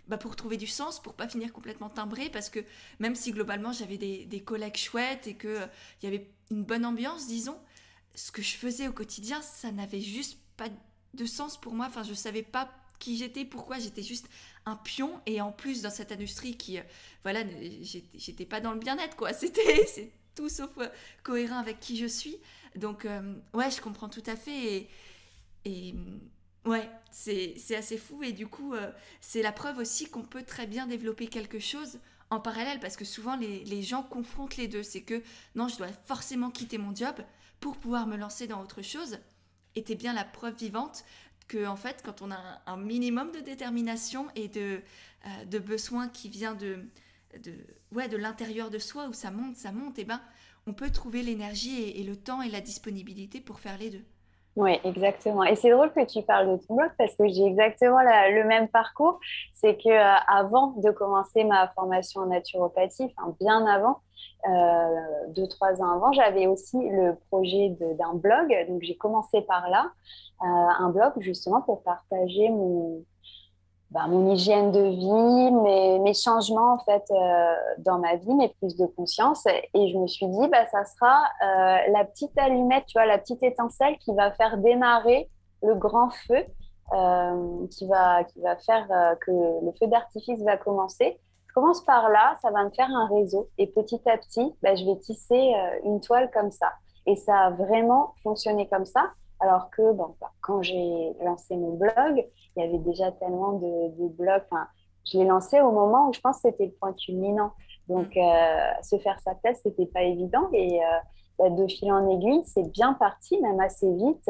bah, 0.08 0.18
pour 0.18 0.36
trouver 0.36 0.58
du 0.58 0.68
sens, 0.68 1.02
pour 1.02 1.14
pas 1.14 1.28
finir 1.28 1.52
complètement 1.52 1.90
timbré, 1.90 2.30
parce 2.30 2.50
que 2.50 2.60
même 3.00 3.16
si 3.16 3.32
globalement 3.32 3.72
j'avais 3.72 3.98
des, 3.98 4.44
collègues 4.46 4.78
chouettes 4.78 5.28
et 5.28 5.36
qu'il 5.36 5.50
euh, 5.50 5.68
y 6.04 6.08
avait 6.08 6.30
une 6.50 6.64
bonne 6.64 6.86
ambiance, 6.86 7.28
disons, 7.28 7.60
ce 8.16 8.32
que 8.32 8.42
je 8.42 8.56
faisais 8.56 8.88
au 8.88 8.94
quotidien, 8.94 9.42
ça 9.42 9.72
n'avait 9.72 10.02
juste 10.02 10.40
pas 10.56 10.70
de 11.14 11.26
sens 11.26 11.60
pour 11.60 11.74
moi. 11.74 11.88
Enfin, 11.88 12.04
je 12.04 12.14
savais 12.14 12.44
pas 12.44 12.72
qui 13.00 13.18
j'étais, 13.18 13.46
pourquoi 13.46 13.80
j'étais 13.80 14.02
juste 14.02 14.28
un 14.66 14.76
pion 14.76 15.20
et 15.26 15.42
en 15.42 15.52
plus 15.52 15.82
dans 15.82 15.92
cette 15.92 16.12
industrie 16.12 16.58
qui, 16.58 16.80
euh, 16.80 16.84
voilà, 17.24 17.44
j'étais 18.16 18.46
pas 18.46 18.62
dans 18.62 18.72
le 18.72 18.80
bien-être 18.80 19.16
quoi. 19.16 19.34
C'était 19.34 20.12
tout 20.36 20.50
sauf 20.50 20.70
euh, 20.78 20.88
cohérent 21.24 21.58
avec 21.58 21.80
qui 21.80 21.98
je 21.98 22.08
suis. 22.08 22.38
Donc 22.76 23.08
ouais, 23.54 23.72
je 23.72 23.82
comprends 23.82 24.08
tout 24.08 24.24
à 24.28 24.36
fait 24.36 24.88
et 25.66 25.96
Ouais, 26.66 26.90
c'est 27.12 27.76
assez 27.76 27.98
fou 27.98 28.24
et 28.24 28.34
du 28.34 28.48
coup, 28.48 28.74
euh, 28.74 28.92
c'est 29.22 29.42
la 29.42 29.52
preuve 29.52 29.78
aussi 29.78 30.10
qu'on 30.10 30.24
peut 30.24 30.44
très 30.44 30.68
bien 30.68 30.86
développer 30.86 31.28
quelque 31.28 31.60
chose 31.60 32.00
en 32.30 32.42
parallèle 32.42 32.80
parce 32.80 32.98
que 32.98 33.06
souvent 33.06 33.38
les, 33.38 33.64
les 33.64 33.82
gens 33.82 34.04
confrontent 34.04 34.58
les 34.58 34.68
deux. 34.68 34.84
C'est 34.84 35.04
que 35.04 35.24
non, 35.56 35.68
je 35.68 35.78
dois 35.78 35.88
forcément 36.06 36.52
quitter 36.52 36.78
mon 36.78 36.94
job 36.94 37.16
pour 37.60 37.78
pouvoir 37.78 38.06
me 38.06 38.18
lancer 38.18 38.48
dans 38.48 38.62
autre 38.62 38.82
chose. 38.82 39.20
Et 39.76 39.84
t'es 39.84 39.96
bien 39.96 40.14
la 40.14 40.26
preuve 40.26 40.56
vivante 40.56 41.06
que 41.48 41.66
en 41.66 41.76
fait, 41.76 42.02
quand 42.04 42.22
on 42.22 42.32
a 42.32 42.62
un, 42.66 42.78
minimum 42.78 43.32
de 43.32 43.40
détermination 43.40 44.28
et 44.36 44.48
de, 44.48 44.82
euh, 45.26 45.46
de 45.46 45.60
besoin 45.60 46.10
qui 46.10 46.30
vient 46.30 46.56
de, 46.56 46.80
de, 47.42 47.54
ouais, 47.92 48.10
de 48.10 48.18
l'intérieur 48.18 48.70
de 48.70 48.80
soi, 48.80 49.08
où 49.08 49.14
ça 49.14 49.32
monte, 49.32 49.56
ça 49.56 49.72
monte, 49.72 49.98
et 50.00 50.02
eh 50.02 50.06
ben, 50.06 50.22
on 50.66 50.74
peut 50.74 50.92
trouver 50.92 51.24
l'énergie 51.24 51.82
et, 51.82 52.04
le 52.04 52.16
temps 52.16 52.42
et 52.42 52.50
la 52.50 52.62
disponibilité 52.62 53.40
pour 53.40 53.60
faire 53.60 53.78
les 53.78 53.90
deux. 53.90 54.04
Oui, 54.58 54.80
exactement. 54.84 55.44
Et 55.44 55.56
c'est 55.56 55.70
drôle 55.70 55.92
que 55.94 56.04
tu 56.04 56.24
parles 56.24 56.50
de 56.50 56.66
ton 56.66 56.76
blog 56.76 56.90
parce 56.98 57.16
que 57.16 57.28
j'ai 57.28 57.46
exactement 57.46 58.00
le 58.02 58.44
même 58.44 58.68
parcours. 58.68 59.20
C'est 59.54 59.78
que 59.78 59.88
euh, 59.88 60.20
avant 60.28 60.74
de 60.78 60.90
commencer 60.90 61.44
ma 61.44 61.68
formation 61.76 62.22
en 62.22 62.26
naturopathie, 62.26 63.14
enfin 63.16 63.36
bien 63.40 63.68
avant, 63.68 64.00
euh, 64.50 65.28
deux 65.30 65.48
trois 65.48 65.80
ans 65.84 65.92
avant, 65.98 66.12
j'avais 66.12 66.48
aussi 66.48 66.76
le 66.90 67.16
projet 67.30 67.78
d'un 68.00 68.16
blog. 68.16 68.52
Donc 68.68 68.82
j'ai 68.82 68.98
commencé 68.98 69.42
par 69.42 69.70
là, 69.70 69.92
euh, 70.42 70.46
un 70.46 70.90
blog 70.90 71.14
justement 71.20 71.62
pour 71.62 71.84
partager 71.84 72.50
mon 72.50 73.04
bah, 73.92 74.06
mon 74.08 74.34
hygiène 74.34 74.72
de 74.72 74.82
vie, 74.82 75.52
mes, 75.52 76.00
mes 76.00 76.14
changements 76.14 76.74
en 76.74 76.80
fait 76.80 77.04
euh, 77.10 77.56
dans 77.78 78.00
ma 78.00 78.16
vie, 78.16 78.34
mes 78.34 78.50
prises 78.50 78.76
de 78.76 78.86
conscience. 78.86 79.46
Et 79.74 79.92
je 79.92 79.98
me 79.98 80.08
suis 80.08 80.28
dit, 80.28 80.48
bah, 80.50 80.66
ça 80.68 80.84
sera 80.84 81.24
euh, 81.42 81.92
la 81.92 82.04
petite 82.04 82.38
allumette, 82.38 82.86
tu 82.88 82.98
vois, 82.98 83.06
la 83.06 83.18
petite 83.18 83.44
étincelle 83.44 83.98
qui 84.00 84.14
va 84.14 84.32
faire 84.32 84.58
démarrer 84.58 85.30
le 85.64 85.74
grand 85.76 86.10
feu, 86.10 86.44
euh, 86.94 87.68
qui, 87.72 87.88
va, 87.88 88.26
qui 88.26 88.42
va 88.42 88.58
faire 88.58 88.88
que 89.22 89.32
le 89.32 89.72
feu 89.80 89.88
d'artifice 89.88 90.42
va 90.44 90.58
commencer. 90.58 91.18
Je 91.48 91.54
commence 91.54 91.82
par 91.82 92.10
là, 92.10 92.36
ça 92.42 92.52
va 92.52 92.66
me 92.66 92.70
faire 92.72 92.90
un 92.90 93.08
réseau. 93.08 93.48
Et 93.58 93.68
petit 93.68 94.02
à 94.06 94.18
petit, 94.18 94.54
bah, 94.62 94.76
je 94.76 94.84
vais 94.86 94.98
tisser 94.98 95.54
une 95.86 96.02
toile 96.02 96.30
comme 96.32 96.52
ça. 96.52 96.74
Et 97.06 97.16
ça 97.16 97.38
a 97.38 97.50
vraiment 97.52 98.14
fonctionné 98.22 98.68
comme 98.68 98.86
ça. 98.86 99.12
Alors 99.40 99.70
que 99.70 99.94
bon, 99.94 100.16
bah, 100.20 100.32
quand 100.42 100.62
j'ai 100.62 101.14
lancé 101.24 101.56
mon 101.56 101.74
blog, 101.74 102.26
il 102.56 102.64
y 102.64 102.68
avait 102.68 102.80
déjà 102.80 103.12
tellement 103.12 103.54
de, 103.54 103.90
de 103.98 104.08
blogs. 104.10 104.44
Enfin, 104.52 104.68
je 105.06 105.20
l'ai 105.20 105.26
lancé 105.26 105.62
au 105.62 105.72
moment 105.72 106.10
où 106.10 106.14
je 106.14 106.20
pense 106.20 106.38
que 106.38 106.50
c'était 106.50 106.66
le 106.66 106.72
point 106.72 106.94
culminant. 106.94 107.52
Donc, 107.88 108.16
mm. 108.16 108.20
euh, 108.20 108.82
se 108.82 108.98
faire 108.98 109.20
sa 109.20 109.36
place, 109.36 109.60
c'était 109.64 109.86
pas 109.86 110.04
évident. 110.04 110.50
Et 110.54 110.84
euh, 110.84 110.88
bah, 111.40 111.50
de 111.50 111.68
fil 111.68 111.92
en 111.92 112.10
aiguille, 112.10 112.44
c'est 112.46 112.70
bien 112.72 112.94
parti, 112.94 113.40
même 113.42 113.60
assez 113.60 113.92
vite. 113.94 114.30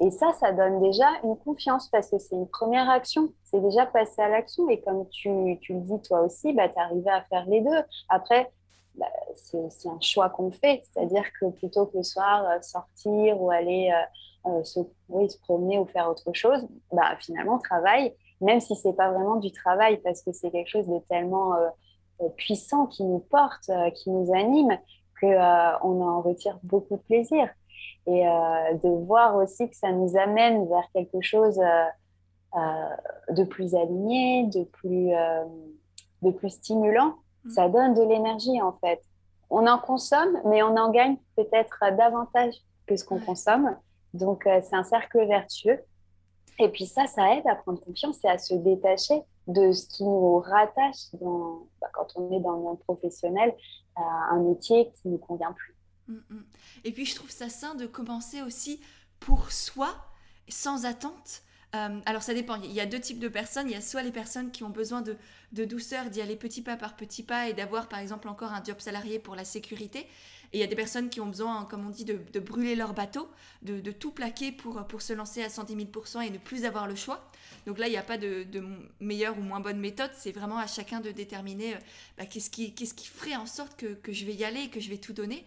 Et 0.00 0.10
ça, 0.10 0.32
ça 0.32 0.52
donne 0.52 0.80
déjà 0.80 1.06
une 1.22 1.36
confiance 1.36 1.88
parce 1.88 2.10
que 2.10 2.18
c'est 2.18 2.36
une 2.36 2.48
première 2.48 2.88
action. 2.90 3.32
C'est 3.44 3.60
déjà 3.60 3.86
passer 3.86 4.22
à 4.22 4.28
l'action. 4.28 4.68
Et 4.68 4.80
comme 4.80 5.08
tu, 5.08 5.58
tu, 5.60 5.74
le 5.74 5.80
dis 5.80 6.00
toi 6.02 6.22
aussi, 6.22 6.52
bah, 6.52 6.68
tu 6.68 6.78
arrivé 6.78 7.10
à 7.10 7.22
faire 7.22 7.44
les 7.46 7.60
deux. 7.60 7.82
Après, 8.08 8.50
bah, 8.94 9.06
c'est 9.34 9.58
aussi 9.58 9.88
un 9.88 10.00
choix 10.00 10.30
qu'on 10.30 10.50
fait. 10.50 10.82
C'est-à-dire 10.92 11.24
que 11.40 11.46
plutôt 11.50 11.86
que 11.86 11.96
le 11.98 12.02
soir, 12.02 12.44
euh, 12.46 12.60
sortir 12.62 13.40
ou 13.40 13.50
aller 13.50 13.90
euh, 13.92 14.04
se, 14.64 14.80
oui, 15.08 15.30
se 15.30 15.38
promener 15.38 15.78
ou 15.78 15.86
faire 15.86 16.08
autre 16.10 16.32
chose, 16.32 16.66
bah, 16.92 17.16
finalement, 17.18 17.58
travail, 17.58 18.14
même 18.40 18.60
si 18.60 18.76
c'est 18.76 18.92
pas 18.92 19.10
vraiment 19.10 19.36
du 19.36 19.52
travail, 19.52 19.98
parce 19.98 20.22
que 20.22 20.32
c'est 20.32 20.50
quelque 20.50 20.68
chose 20.68 20.86
de 20.86 20.98
tellement 21.08 21.54
euh, 21.54 21.68
euh, 22.22 22.28
puissant 22.36 22.86
qui 22.86 23.04
nous 23.04 23.20
porte, 23.20 23.70
qui 23.94 24.10
nous 24.10 24.34
anime, 24.34 24.78
qu'on 25.20 26.02
en 26.02 26.20
retire 26.20 26.58
beaucoup 26.62 26.96
de 26.96 27.02
plaisir. 27.02 27.48
Et 28.06 28.22
de 28.22 28.88
voir 29.06 29.34
aussi 29.36 29.70
que 29.70 29.74
ça 29.74 29.90
nous 29.90 30.14
amène 30.18 30.68
vers 30.68 30.86
quelque 30.92 31.22
chose 31.22 31.58
de 32.54 33.44
plus 33.44 33.74
aligné, 33.74 34.46
de 34.48 34.64
plus, 34.64 35.10
de 36.20 36.30
plus 36.30 36.50
stimulant, 36.50 37.14
mmh. 37.44 37.50
ça 37.50 37.70
donne 37.70 37.94
de 37.94 38.02
l'énergie 38.02 38.60
en 38.60 38.72
fait. 38.72 39.00
On 39.48 39.66
en 39.66 39.78
consomme, 39.78 40.40
mais 40.44 40.62
on 40.62 40.76
en 40.76 40.90
gagne 40.90 41.16
peut-être 41.36 41.78
davantage 41.96 42.54
que 42.86 42.96
ce 42.96 43.04
qu'on 43.04 43.20
consomme. 43.20 43.76
Donc, 44.14 44.46
euh, 44.46 44.60
c'est 44.62 44.76
un 44.76 44.84
cercle 44.84 45.26
vertueux. 45.26 45.80
Et 46.58 46.68
puis 46.68 46.86
ça, 46.86 47.06
ça 47.06 47.34
aide 47.34 47.46
à 47.46 47.56
prendre 47.56 47.80
confiance 47.80 48.18
et 48.24 48.28
à 48.28 48.38
se 48.38 48.54
détacher 48.54 49.20
de 49.48 49.72
ce 49.72 49.86
qui 49.88 50.04
nous 50.04 50.38
rattache 50.38 51.12
bah, 51.12 51.88
quand 51.92 52.06
on 52.16 52.32
est 52.32 52.40
dans 52.40 52.52
le 52.52 52.62
monde 52.62 52.80
professionnel 52.80 53.54
à 53.96 54.30
un 54.30 54.40
métier 54.40 54.90
qui 54.94 55.08
ne 55.08 55.12
nous 55.12 55.18
convient 55.18 55.52
plus. 55.52 55.74
Mm, 56.08 56.14
mm. 56.30 56.44
Et 56.84 56.92
puis 56.92 57.04
je 57.04 57.14
trouve 57.14 57.30
ça 57.30 57.48
sain 57.48 57.74
de 57.74 57.86
commencer 57.86 58.40
aussi 58.42 58.80
pour 59.20 59.50
soi, 59.50 59.90
sans 60.48 60.86
attente. 60.86 61.42
Euh, 61.74 62.00
alors 62.06 62.22
ça 62.22 62.34
dépend, 62.34 62.54
il 62.62 62.72
y 62.72 62.80
a 62.80 62.86
deux 62.86 63.00
types 63.00 63.18
de 63.18 63.28
personnes. 63.28 63.68
Il 63.68 63.72
y 63.72 63.76
a 63.76 63.80
soit 63.80 64.02
les 64.02 64.12
personnes 64.12 64.52
qui 64.52 64.62
ont 64.62 64.70
besoin 64.70 65.02
de, 65.02 65.16
de 65.52 65.64
douceur, 65.64 66.08
d'y 66.08 66.20
aller 66.20 66.36
petit 66.36 66.62
pas 66.62 66.76
par 66.76 66.94
petit 66.94 67.24
pas 67.24 67.48
et 67.48 67.52
d'avoir 67.52 67.88
par 67.88 67.98
exemple 67.98 68.28
encore 68.28 68.52
un 68.52 68.62
job 68.62 68.76
salarié 68.78 69.18
pour 69.18 69.34
la 69.34 69.44
sécurité. 69.44 70.06
Et 70.54 70.58
il 70.58 70.60
y 70.60 70.62
a 70.62 70.68
des 70.68 70.76
personnes 70.76 71.10
qui 71.10 71.20
ont 71.20 71.26
besoin, 71.26 71.64
comme 71.64 71.84
on 71.84 71.90
dit, 71.90 72.04
de, 72.04 72.38
brûler 72.38 72.76
leur 72.76 72.94
bateau, 72.94 73.28
de, 73.62 73.90
tout 73.90 74.12
plaquer 74.12 74.52
pour, 74.52 75.02
se 75.02 75.12
lancer 75.12 75.42
à 75.42 75.48
110 75.48 75.74
000% 75.74 76.24
et 76.24 76.30
ne 76.30 76.38
plus 76.38 76.64
avoir 76.64 76.86
le 76.86 76.94
choix. 76.94 77.28
Donc 77.66 77.76
là, 77.76 77.88
il 77.88 77.90
n'y 77.90 77.96
a 77.96 78.04
pas 78.04 78.18
de, 78.18 78.46
meilleure 79.00 79.36
ou 79.36 79.42
moins 79.42 79.58
bonne 79.58 79.80
méthode, 79.80 80.12
c'est 80.16 80.30
vraiment 80.30 80.58
à 80.58 80.68
chacun 80.68 81.00
de 81.00 81.10
déterminer 81.10 81.74
euh, 81.74 81.78
bah, 82.18 82.26
qu'est-ce 82.26 82.50
qui, 82.50 82.72
ferait 83.04 83.34
en 83.34 83.46
sorte 83.46 83.76
que, 83.76 84.12
je 84.12 84.24
vais 84.24 84.32
y 84.32 84.44
aller 84.44 84.60
et 84.60 84.70
que 84.70 84.78
je 84.78 84.90
vais 84.90 84.98
tout 84.98 85.12
donner. 85.12 85.44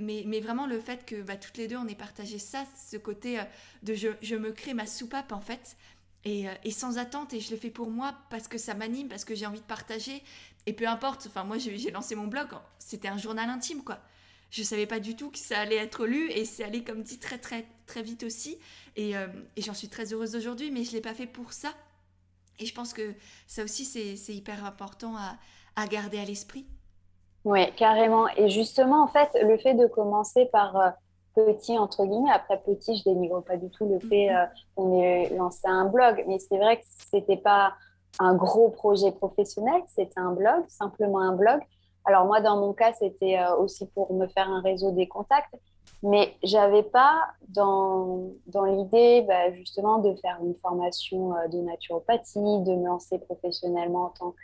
Mais, 0.00 0.40
vraiment 0.40 0.66
le 0.66 0.80
fait 0.80 1.06
que 1.06 1.22
bah, 1.22 1.36
toutes 1.36 1.56
les 1.56 1.68
deux 1.68 1.76
on 1.76 1.86
ait 1.86 1.94
partagé 1.94 2.40
ça, 2.40 2.64
ce 2.90 2.96
côté 2.96 3.38
euh, 3.38 3.44
de 3.84 3.94
je, 3.94 4.08
je, 4.22 4.34
me 4.34 4.50
crée 4.50 4.74
ma 4.74 4.86
soupape 4.86 5.30
en 5.30 5.40
fait, 5.40 5.76
et, 6.24 6.48
euh, 6.48 6.52
et, 6.64 6.72
sans 6.72 6.98
attente, 6.98 7.32
et 7.32 7.38
je 7.38 7.52
le 7.52 7.56
fais 7.56 7.70
pour 7.70 7.90
moi 7.90 8.12
parce 8.28 8.48
que 8.48 8.58
ça 8.58 8.74
m'anime, 8.74 9.06
parce 9.06 9.24
que 9.24 9.36
j'ai 9.36 9.46
envie 9.46 9.60
de 9.60 9.66
partager, 9.66 10.20
et 10.66 10.72
peu 10.72 10.88
importe, 10.88 11.28
enfin 11.28 11.44
moi 11.44 11.58
j'ai 11.58 11.92
lancé 11.92 12.16
mon 12.16 12.26
blog, 12.26 12.48
c'était 12.80 13.08
un 13.08 13.18
journal 13.18 13.48
intime 13.50 13.84
quoi 13.84 14.00
je 14.50 14.62
savais 14.62 14.86
pas 14.86 15.00
du 15.00 15.14
tout 15.16 15.30
que 15.30 15.38
ça 15.38 15.58
allait 15.58 15.76
être 15.76 16.06
lu 16.06 16.30
et 16.30 16.44
c'est 16.44 16.64
allé 16.64 16.82
comme 16.82 17.02
dit 17.02 17.18
très 17.18 17.38
très 17.38 17.66
très 17.86 18.02
vite 18.02 18.22
aussi. 18.22 18.58
Et, 18.96 19.16
euh, 19.16 19.26
et 19.56 19.62
j'en 19.62 19.74
suis 19.74 19.88
très 19.88 20.12
heureuse 20.12 20.34
aujourd'hui 20.36 20.70
mais 20.70 20.84
je 20.84 20.92
l'ai 20.92 21.00
pas 21.00 21.14
fait 21.14 21.26
pour 21.26 21.52
ça. 21.52 21.68
Et 22.58 22.66
je 22.66 22.74
pense 22.74 22.92
que 22.92 23.14
ça 23.46 23.62
aussi 23.62 23.84
c'est 23.84 24.34
hyper 24.34 24.64
important 24.64 25.16
à, 25.16 25.36
à, 25.76 25.86
garder 25.86 26.18
à 26.18 26.24
l'esprit. 26.24 26.66
Oui 27.44 27.72
carrément. 27.76 28.28
Et 28.36 28.48
justement 28.48 29.02
en 29.02 29.08
fait 29.08 29.30
le 29.42 29.58
fait 29.58 29.74
de 29.74 29.86
commencer 29.86 30.46
par 30.46 30.76
euh, 30.76 30.90
petit 31.34 31.78
entre 31.78 32.04
guillemets 32.04 32.32
après 32.32 32.60
petit 32.62 32.96
je 32.96 33.04
dénigre 33.04 33.42
pas 33.42 33.56
du 33.56 33.70
tout 33.70 33.86
le 33.86 34.00
fait 34.00 34.28
mm-hmm. 34.28 34.44
euh, 34.44 34.46
qu'on 34.74 35.00
ait 35.00 35.28
lancé 35.36 35.66
un 35.68 35.84
blog 35.84 36.24
mais 36.26 36.38
c'est 36.38 36.58
vrai 36.58 36.78
que 36.78 36.84
c'était 37.10 37.36
pas 37.36 37.74
un 38.18 38.34
gros 38.34 38.70
projet 38.70 39.12
professionnel 39.12 39.82
c'était 39.86 40.18
un 40.18 40.32
blog 40.32 40.64
simplement 40.68 41.20
un 41.20 41.36
blog 41.36 41.60
alors 42.08 42.24
moi, 42.24 42.40
dans 42.40 42.56
mon 42.56 42.72
cas, 42.72 42.94
c'était 42.94 43.38
euh, 43.38 43.54
aussi 43.56 43.86
pour 43.88 44.14
me 44.14 44.26
faire 44.28 44.48
un 44.48 44.62
réseau 44.62 44.92
des 44.92 45.06
contacts, 45.06 45.54
mais 46.02 46.34
j'avais 46.42 46.82
pas 46.82 47.26
dans, 47.48 48.30
dans 48.46 48.64
l'idée 48.64 49.26
bah, 49.28 49.52
justement 49.52 49.98
de 49.98 50.14
faire 50.14 50.38
une 50.42 50.54
formation 50.54 51.36
euh, 51.36 51.48
de 51.48 51.58
naturopathie, 51.58 52.62
de 52.62 52.74
me 52.74 52.86
lancer 52.86 53.18
professionnellement 53.18 54.04
en 54.04 54.12
tant 54.18 54.34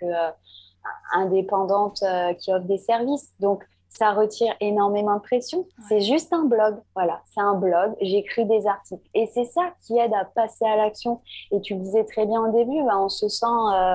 qu'indépendante 1.14 2.02
euh, 2.02 2.34
qui 2.34 2.52
offre 2.52 2.66
des 2.66 2.76
services. 2.76 3.32
Donc 3.40 3.64
ça 3.88 4.12
retire 4.12 4.54
énormément 4.60 5.14
de 5.14 5.22
pression. 5.22 5.66
C'est 5.88 6.02
juste 6.02 6.34
un 6.34 6.44
blog, 6.44 6.76
voilà, 6.94 7.22
c'est 7.32 7.40
un 7.40 7.54
blog. 7.54 7.94
J'écris 8.02 8.44
des 8.44 8.66
articles 8.66 9.08
et 9.14 9.26
c'est 9.26 9.46
ça 9.46 9.72
qui 9.86 9.96
aide 9.96 10.12
à 10.12 10.26
passer 10.26 10.66
à 10.66 10.76
l'action. 10.76 11.22
Et 11.50 11.62
tu 11.62 11.76
le 11.76 11.80
disais 11.80 12.04
très 12.04 12.26
bien 12.26 12.42
au 12.42 12.52
début, 12.52 12.82
bah, 12.84 12.98
on 12.98 13.08
se 13.08 13.28
sent 13.28 13.46
euh, 13.46 13.94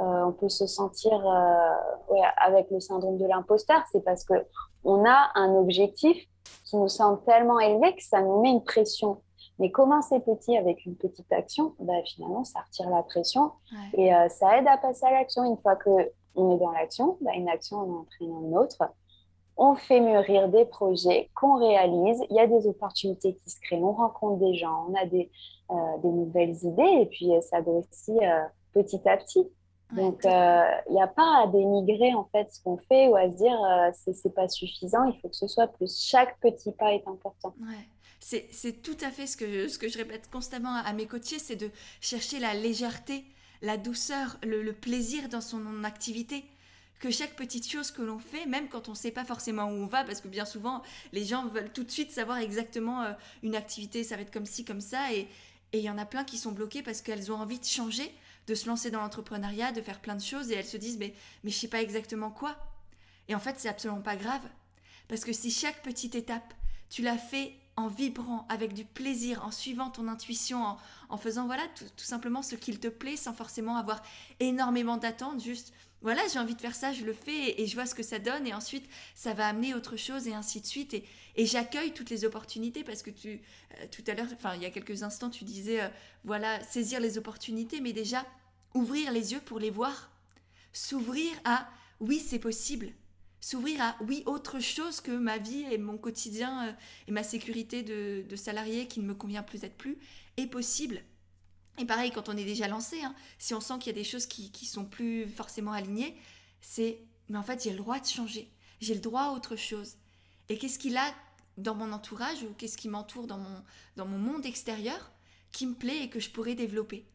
on 0.00 0.32
peut 0.32 0.48
se 0.48 0.66
sentir 0.66 1.12
euh, 1.12 2.20
avec 2.36 2.70
le 2.70 2.80
syndrome 2.80 3.18
de 3.18 3.26
l'imposteur, 3.26 3.82
c'est 3.92 4.04
parce 4.04 4.24
que 4.24 4.34
on 4.82 5.04
a 5.04 5.30
un 5.34 5.54
objectif 5.54 6.16
qui 6.64 6.76
nous 6.76 6.88
semble 6.88 7.22
tellement 7.24 7.60
élevé 7.60 7.94
que 7.94 8.02
ça 8.02 8.20
nous 8.20 8.40
met 8.40 8.50
une 8.50 8.64
pression. 8.64 9.20
Mais 9.60 9.70
commencer 9.70 10.18
petit 10.20 10.56
avec 10.56 10.84
une 10.84 10.96
petite 10.96 11.32
action, 11.32 11.74
bah, 11.78 12.02
finalement, 12.04 12.42
ça 12.42 12.60
retire 12.60 12.90
la 12.90 13.04
pression 13.04 13.52
et 13.92 14.12
euh, 14.12 14.28
ça 14.28 14.58
aide 14.58 14.66
à 14.66 14.76
passer 14.76 15.06
à 15.06 15.12
l'action. 15.12 15.44
Une 15.44 15.56
fois 15.58 15.76
qu'on 15.76 16.54
est 16.54 16.58
dans 16.58 16.72
l'action, 16.72 17.18
bah, 17.20 17.30
une 17.34 17.48
action 17.48 17.78
en 17.78 18.00
entraînant 18.00 18.42
une 18.42 18.58
autre. 18.58 18.82
On 19.56 19.76
fait 19.76 20.00
mûrir 20.00 20.48
des 20.48 20.64
projets 20.64 21.30
qu'on 21.36 21.58
réalise. 21.58 22.20
Il 22.30 22.36
y 22.36 22.40
a 22.40 22.48
des 22.48 22.66
opportunités 22.66 23.34
qui 23.34 23.48
se 23.48 23.60
créent. 23.60 23.80
On 23.80 23.92
rencontre 23.92 24.40
des 24.40 24.54
gens, 24.54 24.86
on 24.88 24.94
a 24.94 25.06
des, 25.06 25.30
des 26.02 26.08
nouvelles 26.08 26.56
idées 26.64 27.02
et 27.02 27.06
puis 27.06 27.30
ça 27.40 27.60
grossit 27.60 28.18
petit 28.72 29.08
à 29.08 29.16
petit. 29.16 29.48
Donc, 29.92 30.20
il 30.24 30.30
euh, 30.30 30.64
n'y 30.90 31.02
a 31.02 31.06
pas 31.06 31.42
à 31.42 31.46
dénigrer 31.46 32.14
en 32.14 32.24
fait 32.32 32.52
ce 32.52 32.60
qu'on 32.62 32.78
fait 32.78 33.06
ou 33.08 33.16
à 33.16 33.30
se 33.30 33.36
dire 33.36 33.62
euh, 33.62 33.90
c'est 33.94 34.34
pas 34.34 34.48
suffisant, 34.48 35.04
il 35.04 35.20
faut 35.20 35.28
que 35.28 35.36
ce 35.36 35.46
soit 35.46 35.68
plus. 35.68 36.00
Chaque 36.00 36.38
petit 36.40 36.72
pas 36.72 36.92
est 36.92 37.06
important. 37.06 37.54
Ouais. 37.60 37.88
C'est 38.20 38.82
tout 38.82 38.96
à 39.02 39.10
fait 39.10 39.26
ce 39.26 39.36
que, 39.36 39.68
ce 39.68 39.78
que 39.78 39.86
je 39.86 39.98
répète 39.98 40.30
constamment 40.30 40.74
à 40.74 40.92
mes 40.94 41.06
coachés, 41.06 41.38
c'est 41.38 41.56
de 41.56 41.70
chercher 42.00 42.38
la 42.38 42.54
légèreté, 42.54 43.22
la 43.60 43.76
douceur, 43.76 44.38
le, 44.42 44.72
plaisir 44.72 45.28
dans 45.28 45.42
son 45.42 45.84
activité 45.84 46.42
que 47.00 47.10
chaque 47.10 47.36
petite 47.36 47.70
chose 47.70 47.90
que 47.90 48.00
l'on 48.00 48.18
fait, 48.18 48.46
même 48.46 48.68
quand 48.68 48.88
on 48.88 48.92
ne 48.92 48.96
sait 48.96 49.10
pas 49.10 49.26
forcément 49.26 49.64
où 49.64 49.74
on 49.74 49.86
va, 49.86 50.04
parce 50.04 50.22
que 50.22 50.28
bien 50.28 50.46
souvent, 50.46 50.80
les 51.12 51.24
gens 51.24 51.46
veulent 51.48 51.70
tout 51.70 51.84
de 51.84 51.90
suite 51.90 52.12
savoir 52.12 52.38
exactement 52.38 53.02
euh, 53.02 53.12
une 53.42 53.56
activité, 53.56 54.04
ça 54.04 54.16
va 54.16 54.22
être 54.22 54.32
comme 54.32 54.46
ci, 54.46 54.64
comme 54.64 54.80
ça, 54.80 55.12
et, 55.12 55.28
Et 55.74 55.80
il 55.80 55.84
y 55.84 55.90
en 55.90 55.98
a 55.98 56.06
plein 56.06 56.24
qui 56.24 56.38
sont 56.38 56.52
bloquées 56.52 56.82
parce 56.82 57.02
qu'elles 57.02 57.30
ont 57.30 57.36
envie 57.36 57.58
de 57.58 57.64
changer, 57.66 58.10
de 58.46 58.54
se 58.54 58.66
lancer 58.66 58.90
dans 58.90 59.00
l'entrepreneuriat, 59.00 59.72
de 59.72 59.80
faire 59.80 60.00
plein 60.00 60.16
de 60.16 60.22
choses 60.22 60.50
et 60.50 60.54
elles 60.54 60.66
se 60.66 60.76
disent 60.76 60.98
mais, 60.98 61.14
mais 61.42 61.50
je 61.50 61.56
sais 61.56 61.68
pas 61.68 61.82
exactement 61.82 62.30
quoi. 62.30 62.56
Et 63.28 63.34
en 63.34 63.40
fait, 63.40 63.56
c'est 63.58 63.68
absolument 63.68 64.02
pas 64.02 64.16
grave. 64.16 64.42
Parce 65.08 65.24
que 65.24 65.32
si 65.32 65.50
chaque 65.50 65.82
petite 65.82 66.14
étape, 66.14 66.54
tu 66.90 67.02
l'as 67.02 67.18
fait 67.18 67.54
en 67.76 67.88
vibrant, 67.88 68.46
avec 68.48 68.72
du 68.72 68.84
plaisir, 68.84 69.44
en 69.44 69.50
suivant 69.50 69.90
ton 69.90 70.06
intuition, 70.06 70.76
en, 71.08 71.16
faisant 71.16 71.46
voilà 71.46 71.62
tout, 71.76 71.86
simplement 71.96 72.42
ce 72.42 72.54
qu'il 72.54 72.78
te 72.78 72.88
plaît 72.88 73.16
sans 73.16 73.32
forcément 73.32 73.76
avoir 73.76 74.02
énormément 74.38 74.96
d'attentes, 74.96 75.42
juste 75.42 75.72
voilà 76.04 76.22
j'ai 76.32 76.38
envie 76.38 76.54
de 76.54 76.60
faire 76.60 76.74
ça, 76.74 76.92
je 76.92 77.04
le 77.04 77.14
fais 77.14 77.60
et, 77.60 77.66
je 77.66 77.74
vois 77.74 77.86
ce 77.86 77.94
que 77.94 78.02
ça 78.02 78.20
donne 78.20 78.46
et 78.46 78.54
ensuite 78.54 78.88
ça 79.16 79.32
va 79.34 79.48
amener 79.48 79.74
autre 79.74 79.96
chose 79.96 80.28
et 80.28 80.34
ainsi 80.34 80.60
de 80.60 80.66
suite 80.66 80.94
et, 80.94 81.46
j'accueille 81.46 81.92
toutes 81.92 82.10
les 82.10 82.24
opportunités 82.24 82.84
parce 82.84 83.02
que 83.02 83.10
tu 83.10 83.40
euh, 83.80 83.86
tout 83.90 84.04
à 84.06 84.14
l'heure, 84.14 84.28
enfin 84.34 84.54
il 84.54 84.62
y 84.62 84.66
a 84.66 84.70
quelques 84.70 85.02
instants 85.02 85.30
tu 85.30 85.44
disais 85.44 85.82
euh, 85.82 85.88
voilà 86.22 86.62
saisir 86.62 87.00
les 87.00 87.18
opportunités 87.18 87.80
mais 87.80 87.92
déjà 87.92 88.24
ouvrir 88.74 89.10
les 89.10 89.32
yeux 89.32 89.40
pour 89.40 89.58
les 89.58 89.70
voir, 89.70 90.12
s'ouvrir 90.72 91.32
à 91.44 91.68
oui 92.00 92.20
c'est 92.20 92.38
possible 92.38 92.92
s'ouvrir 93.40 93.82
à 93.82 93.96
oui 94.00 94.22
autre 94.24 94.58
chose 94.58 95.02
que 95.02 95.10
ma 95.10 95.36
vie 95.36 95.66
et 95.70 95.76
mon 95.76 95.98
quotidien 95.98 96.68
euh, 96.68 96.72
et 97.08 97.12
ma 97.12 97.22
sécurité 97.22 97.82
de, 97.82 98.36
salarié 98.36 98.88
qui 98.88 99.00
ne 99.00 99.06
me 99.06 99.14
convient 99.14 99.42
plus 99.42 99.64
être 99.64 99.76
plus 99.76 99.98
est 100.36 100.46
possible. 100.46 101.02
Et 101.78 101.84
pareil, 101.84 102.10
quand 102.12 102.28
on 102.28 102.36
est 102.36 102.44
déjà 102.44 102.68
lancé, 102.68 103.02
hein, 103.02 103.14
si 103.38 103.54
on 103.54 103.60
sent 103.60 103.74
qu'il 103.80 103.92
y 103.92 103.96
a 103.96 103.98
des 103.98 104.08
choses 104.08 104.26
qui, 104.26 104.52
qui 104.52 104.66
sont 104.66 104.84
plus 104.84 105.26
forcément 105.28 105.72
alignées, 105.72 106.16
c'est 106.60 106.98
mais 107.28 107.38
en 107.38 107.42
fait 107.42 107.62
j'ai 107.62 107.70
le 107.70 107.78
droit 107.78 107.98
de 107.98 108.06
changer, 108.06 108.50
j'ai 108.80 108.94
le 108.94 109.00
droit 109.00 109.22
à 109.22 109.30
autre 109.30 109.56
chose. 109.56 109.96
Et 110.48 110.58
qu'est-ce 110.58 110.78
qu'il 110.78 110.96
a 110.96 111.06
dans 111.56 111.74
mon 111.74 111.92
entourage 111.92 112.42
ou 112.42 112.52
qu'est-ce 112.58 112.76
qui 112.76 112.88
m'entoure 112.88 113.26
dans 113.26 113.38
mon, 113.38 113.62
dans 113.96 114.06
mon 114.06 114.18
monde 114.18 114.44
extérieur 114.44 115.12
qui 115.52 115.66
me 115.66 115.74
plaît 115.74 116.04
et 116.04 116.10
que 116.10 116.20
je 116.20 116.30
pourrais 116.30 116.54
développer? 116.54 117.06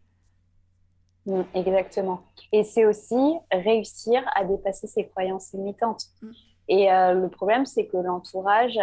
Mm, 1.26 1.42
exactement. 1.54 2.24
Et 2.52 2.64
c'est 2.64 2.86
aussi 2.86 3.16
réussir 3.52 4.24
à 4.36 4.46
dépasser 4.46 4.88
ses 4.88 5.08
croyances 5.08 5.54
limitantes. 5.54 6.06
Mm. 6.22 6.32
Et 6.70 6.92
euh, 6.92 7.14
le 7.14 7.30
problème, 7.30 7.66
c'est 7.66 7.88
que 7.88 7.98
l'entourage 7.98 8.80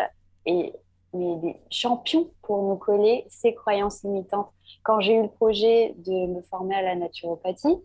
des 1.36 1.60
champions 1.70 2.30
pour 2.42 2.62
nous 2.62 2.76
coller 2.76 3.24
ces 3.28 3.54
croyances 3.54 4.02
limitantes. 4.02 4.48
Quand 4.82 5.00
j'ai 5.00 5.14
eu 5.14 5.22
le 5.22 5.28
projet 5.28 5.94
de 5.98 6.26
me 6.26 6.42
former 6.42 6.76
à 6.76 6.82
la 6.82 6.94
naturopathie, 6.94 7.76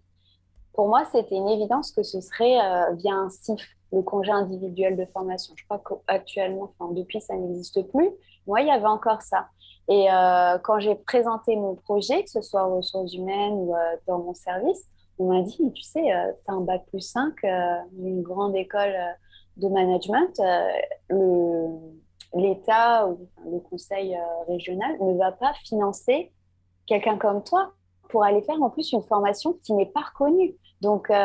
pour 0.74 0.88
moi, 0.88 1.04
c'était 1.12 1.36
une 1.36 1.50
évidence 1.50 1.92
que 1.92 2.04
ce 2.04 2.22
serait 2.22 2.58
euh, 2.60 2.94
via 2.94 3.14
un 3.14 3.30
CIF, 3.30 3.62
le 3.92 4.02
congé 4.02 4.32
individuel 4.32 4.96
de 4.96 5.06
formation. 5.06 5.54
Je 5.58 5.66
crois 5.66 5.80
qu'actuellement, 5.80 6.72
enfin, 6.80 6.94
depuis, 6.94 7.20
ça 7.20 7.36
n'existe 7.36 7.82
plus. 7.92 8.10
Moi, 8.48 8.62
il 8.62 8.68
y 8.68 8.72
avait 8.72 8.86
encore 8.86 9.22
ça. 9.22 9.48
Et 9.90 10.10
euh, 10.10 10.58
quand 10.60 10.80
j'ai 10.80 10.96
présenté 10.96 11.56
mon 11.58 11.76
projet, 11.76 12.24
que 12.24 12.30
ce 12.30 12.42
soit 12.42 12.68
aux 12.68 12.78
ressources 12.78 13.14
humaines 13.14 13.54
ou 13.54 13.76
euh, 13.76 13.80
dans 14.08 14.20
mon 14.20 14.34
service, 14.34 14.86
on 15.20 15.26
m'a 15.26 15.42
dit, 15.42 15.72
tu 15.74 15.84
sais, 15.84 16.02
tu 16.02 16.12
as 16.52 16.54
un 16.54 16.62
bac 16.62 16.84
plus 16.88 17.02
5, 17.02 17.34
une 17.44 18.24
grande 18.24 18.56
école 18.56 18.96
de 19.58 19.68
management, 19.68 20.42
l'État 22.34 23.08
ou 23.08 23.28
le 23.46 23.60
conseil 23.60 24.18
régional 24.48 24.98
ne 25.00 25.18
va 25.18 25.32
pas 25.32 25.54
financer 25.66 26.32
quelqu'un 26.86 27.18
comme 27.18 27.44
toi 27.44 27.74
pour 28.10 28.24
aller 28.24 28.42
faire 28.42 28.62
en 28.62 28.70
plus 28.70 28.92
une 28.92 29.04
formation 29.04 29.58
qui 29.64 29.74
n'est 29.74 29.86
pas 29.86 30.02
reconnue. 30.02 30.56
Donc, 30.82 31.08
tu 31.08 31.16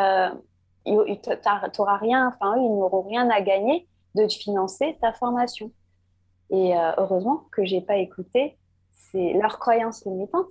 n'auras 0.93 1.97
rien, 1.97 2.29
enfin, 2.29 2.57
eux, 2.57 2.61
ils 2.61 2.77
n'auront 2.77 3.03
rien 3.03 3.29
à 3.31 3.41
gagner 3.41 3.89
de 4.15 4.27
financer 4.29 4.97
ta 5.01 5.13
formation. 5.13 5.71
Et 6.51 6.77
euh, 6.77 6.93
heureusement 6.99 7.43
que 7.53 7.65
j'ai 7.65 7.81
pas 7.81 7.97
écouté 7.97 8.57
c'est 8.93 9.33
leurs 9.35 9.59
croyances 9.59 10.05
limitantes, 10.05 10.51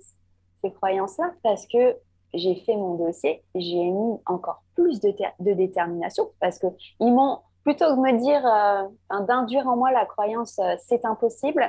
ces 0.62 0.72
croyances-là, 0.72 1.32
parce 1.42 1.66
que 1.66 1.96
j'ai 2.32 2.54
fait 2.56 2.76
mon 2.76 2.94
dossier, 2.94 3.42
j'ai 3.54 3.90
mis 3.90 4.18
encore 4.26 4.62
plus 4.74 5.00
de, 5.00 5.12
de 5.40 5.52
détermination, 5.52 6.30
parce 6.40 6.58
que 6.58 6.66
ils 7.00 7.12
m'ont 7.12 7.40
plutôt 7.66 7.86
que 7.86 7.96
de 7.96 8.00
me 8.00 8.16
dire, 8.16 8.46
euh, 8.46 9.24
d'induire 9.24 9.66
en 9.66 9.76
moi 9.76 9.90
la 9.90 10.06
croyance 10.06 10.56
euh, 10.60 10.76
c'est 10.86 11.04
impossible, 11.04 11.68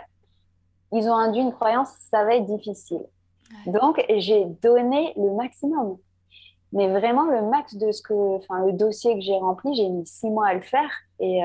ils 0.91 1.09
ont 1.09 1.15
induit 1.15 1.41
une 1.41 1.51
croyance 1.51 1.89
ça 2.11 2.23
va 2.23 2.35
être 2.35 2.45
difficile. 2.45 3.03
Donc 3.65 4.05
j'ai 4.17 4.45
donné 4.61 5.13
le 5.17 5.33
maximum, 5.33 5.97
mais 6.71 6.87
vraiment 6.87 7.25
le 7.25 7.41
max 7.49 7.75
de 7.75 7.91
ce 7.91 8.03
que, 8.03 8.13
enfin 8.37 8.63
le 8.63 8.73
dossier 8.73 9.15
que 9.15 9.21
j'ai 9.21 9.37
rempli, 9.37 9.73
j'ai 9.73 9.89
mis 9.89 10.05
six 10.05 10.29
mois 10.29 10.49
à 10.49 10.53
le 10.53 10.61
faire 10.61 10.91
et 11.19 11.41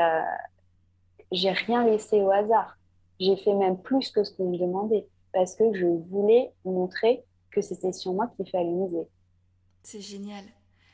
j'ai 1.31 1.53
rien 1.53 1.85
laissé 1.85 2.21
au 2.21 2.31
hasard. 2.31 2.77
J'ai 3.21 3.37
fait 3.37 3.55
même 3.55 3.81
plus 3.81 4.11
que 4.11 4.25
ce 4.25 4.37
qu'on 4.37 4.51
me 4.51 4.59
demandait 4.59 5.07
parce 5.33 5.55
que 5.55 5.73
je 5.73 5.87
voulais 5.87 6.53
montrer 6.65 7.25
que 7.53 7.62
c'était 7.62 7.93
sur 7.93 8.12
moi 8.12 8.27
qu'il 8.37 8.51
fallait 8.51 8.65
miser. 8.65 9.07
C'est 9.85 10.01
génial. 10.01 10.45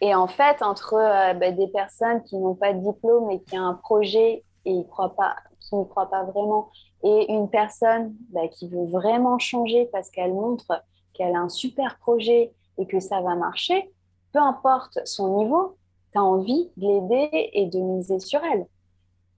Et 0.00 0.14
en 0.14 0.28
fait, 0.28 0.62
entre 0.62 0.94
euh, 0.94 1.34
bah, 1.34 1.50
des 1.50 1.68
personnes 1.68 2.22
qui 2.24 2.36
n'ont 2.36 2.54
pas 2.54 2.72
de 2.72 2.80
diplôme 2.80 3.30
et 3.30 3.42
qui 3.42 3.58
ont 3.58 3.64
un 3.64 3.74
projet 3.74 4.44
et 4.64 4.72
qui 4.72 5.74
ne 5.74 5.84
croient 5.84 6.10
pas 6.10 6.24
vraiment, 6.24 6.70
et 7.02 7.32
une 7.32 7.48
personne 7.48 8.14
bah, 8.30 8.48
qui 8.48 8.68
veut 8.68 8.86
vraiment 8.86 9.38
changer 9.38 9.88
parce 9.92 10.10
qu'elle 10.10 10.34
montre 10.34 10.82
qu'elle 11.14 11.34
a 11.34 11.40
un 11.40 11.48
super 11.48 11.98
projet 11.98 12.52
et 12.78 12.86
que 12.86 13.00
ça 13.00 13.20
va 13.20 13.34
marcher, 13.34 13.90
peu 14.32 14.38
importe 14.38 14.98
son 15.04 15.36
niveau, 15.38 15.76
tu 16.12 16.18
as 16.18 16.22
envie 16.22 16.70
de 16.76 16.86
l'aider 16.86 17.50
et 17.52 17.66
de 17.66 17.78
miser 17.78 18.20
sur 18.20 18.40
elle. 18.44 18.66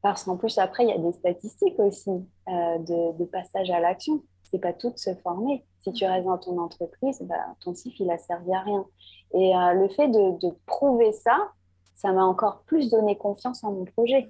Parce 0.03 0.25
qu'en 0.25 0.37
plus, 0.37 0.59
après, 0.59 0.85
il 0.85 0.89
y 0.89 0.93
a 0.93 0.99
des 0.99 1.13
statistiques 1.13 1.79
aussi 1.79 2.11
euh, 2.49 2.79
de, 2.79 3.25
passage 3.25 3.71
à 3.71 3.81
l'action. 3.81 4.23
C'est 4.51 4.59
pas 4.59 4.73
tout 4.73 4.91
de 4.91 4.99
se 4.99 5.15
former. 5.17 5.65
Si 5.81 5.93
tu 5.93 6.05
restes 6.05 6.27
dans 6.27 6.39
ton 6.39 6.59
entreprise, 6.59 7.21
bah, 7.23 7.37
ton 7.61 7.75
CIF, 7.75 7.99
il 8.01 8.11
a 8.11 8.19
servi 8.19 8.53
à 8.53 8.61
rien. 8.61 8.85
Et 9.35 9.57
euh, 9.57 9.73
le 9.75 9.89
fait 9.89 10.09
de, 10.09 10.51
prouver 10.67 11.13
ça, 11.13 11.51
ça 11.95 12.13
m'a 12.13 12.25
encore 12.25 12.63
plus 12.67 12.91
donné 12.91 13.17
confiance 13.17 13.63
en 13.65 13.73
mon 13.73 13.85
projet. 13.85 14.29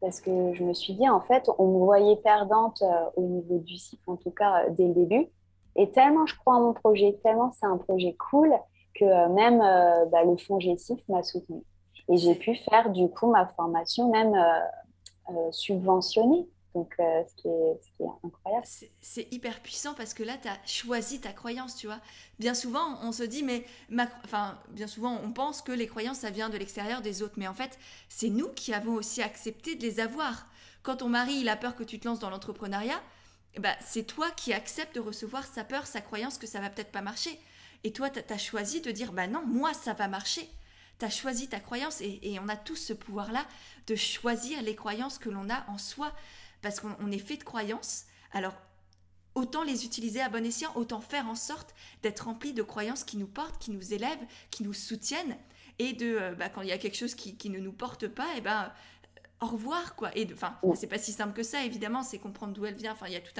Parce 0.00 0.20
que 0.20 0.54
je 0.54 0.64
me 0.64 0.72
suis 0.72 0.94
dit, 0.94 1.08
en 1.08 1.20
fait, 1.20 1.50
on 1.58 1.66
me 1.68 1.84
voyait 1.84 2.16
perdante 2.16 2.82
euh, 2.82 3.04
au 3.16 3.22
niveau 3.22 3.58
du 3.58 3.76
CIF, 3.76 4.00
en 4.06 4.16
tout 4.16 4.30
cas 4.30 4.68
dès 4.70 4.88
le 4.88 4.94
début. 4.94 5.28
Et 5.76 5.90
tellement 5.90 6.26
je 6.26 6.36
crois 6.36 6.56
en 6.56 6.60
mon 6.62 6.72
projet, 6.72 7.18
tellement 7.22 7.52
c'est 7.52 7.66
un 7.66 7.76
projet 7.76 8.16
cool, 8.30 8.52
que 8.94 9.28
même 9.28 9.58
bah, 10.10 10.24
le 10.24 10.36
fonds 10.36 10.58
GSIF 10.58 11.06
m'a 11.08 11.22
soutenu. 11.22 11.62
Et 12.08 12.16
j'ai 12.16 12.34
pu 12.34 12.56
faire 12.56 12.90
du 12.90 13.08
coup 13.08 13.30
ma 13.30 13.46
formation 13.46 14.10
même 14.10 14.34
euh, 15.30 15.52
subventionné. 15.52 16.48
Donc, 16.74 16.94
euh, 17.00 17.22
ce, 17.28 17.42
qui 17.42 17.48
est, 17.48 18.06
incroyable. 18.24 18.66
C'est 19.00 19.32
hyper 19.32 19.60
puissant 19.60 19.94
parce 19.94 20.14
que 20.14 20.22
là, 20.22 20.36
tu 20.40 20.48
as 20.48 20.58
choisi 20.64 21.20
ta 21.20 21.32
croyance, 21.32 21.74
tu 21.74 21.86
vois. 21.86 22.00
Bien 22.38 22.54
souvent, 22.54 22.98
on 23.02 23.12
se 23.12 23.24
dit, 23.24 23.42
mais. 23.42 23.64
Enfin, 24.24 24.58
bien 24.70 24.86
souvent, 24.86 25.20
on 25.24 25.32
pense 25.32 25.62
que 25.62 25.72
les 25.72 25.86
croyances, 25.86 26.18
ça 26.18 26.30
vient 26.30 26.48
de 26.48 26.56
l'extérieur 26.56 27.02
des 27.02 27.22
autres. 27.22 27.34
Mais 27.36 27.48
en 27.48 27.54
fait, 27.54 27.78
c'est 28.08 28.30
nous 28.30 28.48
qui 28.48 28.72
avons 28.72 28.94
aussi 28.94 29.22
accepté 29.22 29.74
de 29.74 29.82
les 29.82 30.00
avoir. 30.00 30.46
Quand 30.82 30.96
ton 30.96 31.08
mari, 31.08 31.34
il 31.40 31.48
a 31.48 31.56
peur 31.56 31.74
que 31.76 31.84
tu 31.84 31.98
te 31.98 32.06
lances 32.06 32.20
dans 32.20 32.30
l'entrepreneuriat, 32.30 33.00
bah, 33.58 33.74
c'est 33.84 34.04
toi 34.04 34.30
qui 34.30 34.52
acceptes 34.52 34.94
de 34.94 35.00
recevoir 35.00 35.44
sa 35.44 35.64
peur, 35.64 35.86
sa 35.86 36.00
croyance 36.00 36.38
que 36.38 36.46
ça 36.46 36.60
va 36.60 36.70
peut-être 36.70 36.92
pas 36.92 37.02
marcher. 37.02 37.38
Et 37.82 37.92
toi, 37.92 38.10
tu 38.10 38.20
as, 38.32 38.38
choisi 38.38 38.80
de 38.80 38.90
dire, 38.90 39.12
bah 39.12 39.26
non, 39.26 39.44
moi, 39.44 39.74
ça 39.74 39.92
va 39.92 40.06
marcher 40.06 40.48
tu 41.00 41.06
as 41.06 41.10
choisi 41.10 41.48
ta 41.48 41.58
croyance 41.58 42.00
et, 42.02 42.38
on 42.40 42.48
a 42.48 42.56
tous 42.56 42.76
ce 42.76 42.92
pouvoir-là 42.92 43.44
de 43.86 43.96
choisir 43.96 44.62
les 44.62 44.76
croyances 44.76 45.18
que 45.18 45.30
l'on 45.30 45.48
a 45.50 45.64
en 45.68 45.78
soi 45.78 46.12
parce 46.62 46.80
qu'on 46.80 47.10
est 47.10 47.18
fait 47.18 47.36
de 47.36 47.44
croyances. 47.44 48.04
Alors, 48.32 48.54
autant 49.34 49.62
les 49.62 49.84
utiliser 49.84 50.20
à 50.20 50.28
bon 50.28 50.44
escient, 50.44 50.72
autant 50.74 51.00
faire 51.00 51.26
en 51.26 51.34
sorte 51.34 51.74
d'être 52.02 52.20
rempli 52.20 52.52
de 52.52 52.62
croyances 52.62 53.04
qui 53.04 53.16
nous 53.16 53.26
portent, 53.26 53.60
qui 53.60 53.70
nous 53.70 53.94
élèvent, 53.94 54.26
qui 54.50 54.62
nous 54.62 54.72
soutiennent. 54.72 55.36
Et 55.78 55.94
de, 55.94 56.16
euh, 56.16 56.34
bah, 56.34 56.48
quand 56.48 56.62
il 56.62 56.68
y 56.68 56.72
a 56.72 56.78
quelque 56.78 56.96
chose 56.96 57.14
qui, 57.14 57.48
ne 57.48 57.58
nous 57.58 57.72
porte 57.72 58.06
pas, 58.08 58.26
et 58.34 58.38
eh 58.38 58.40
ben 58.42 58.64
euh, 58.64 59.20
au 59.40 59.46
revoir 59.46 59.94
quoi. 59.96 60.10
Et 60.14 60.28
enfin 60.30 60.58
c'est 60.74 60.86
pas 60.86 60.98
si 60.98 61.12
simple 61.12 61.32
que 61.32 61.42
ça 61.42 61.64
évidemment 61.64 62.02
c'est 62.02 62.18
comprendre 62.18 62.52
d'où 62.52 62.66
elle 62.66 62.74
vient. 62.74 62.92
Enfin 62.92 63.06
il 63.06 63.14
y 63.14 63.16
a 63.16 63.20
tout 63.20 63.32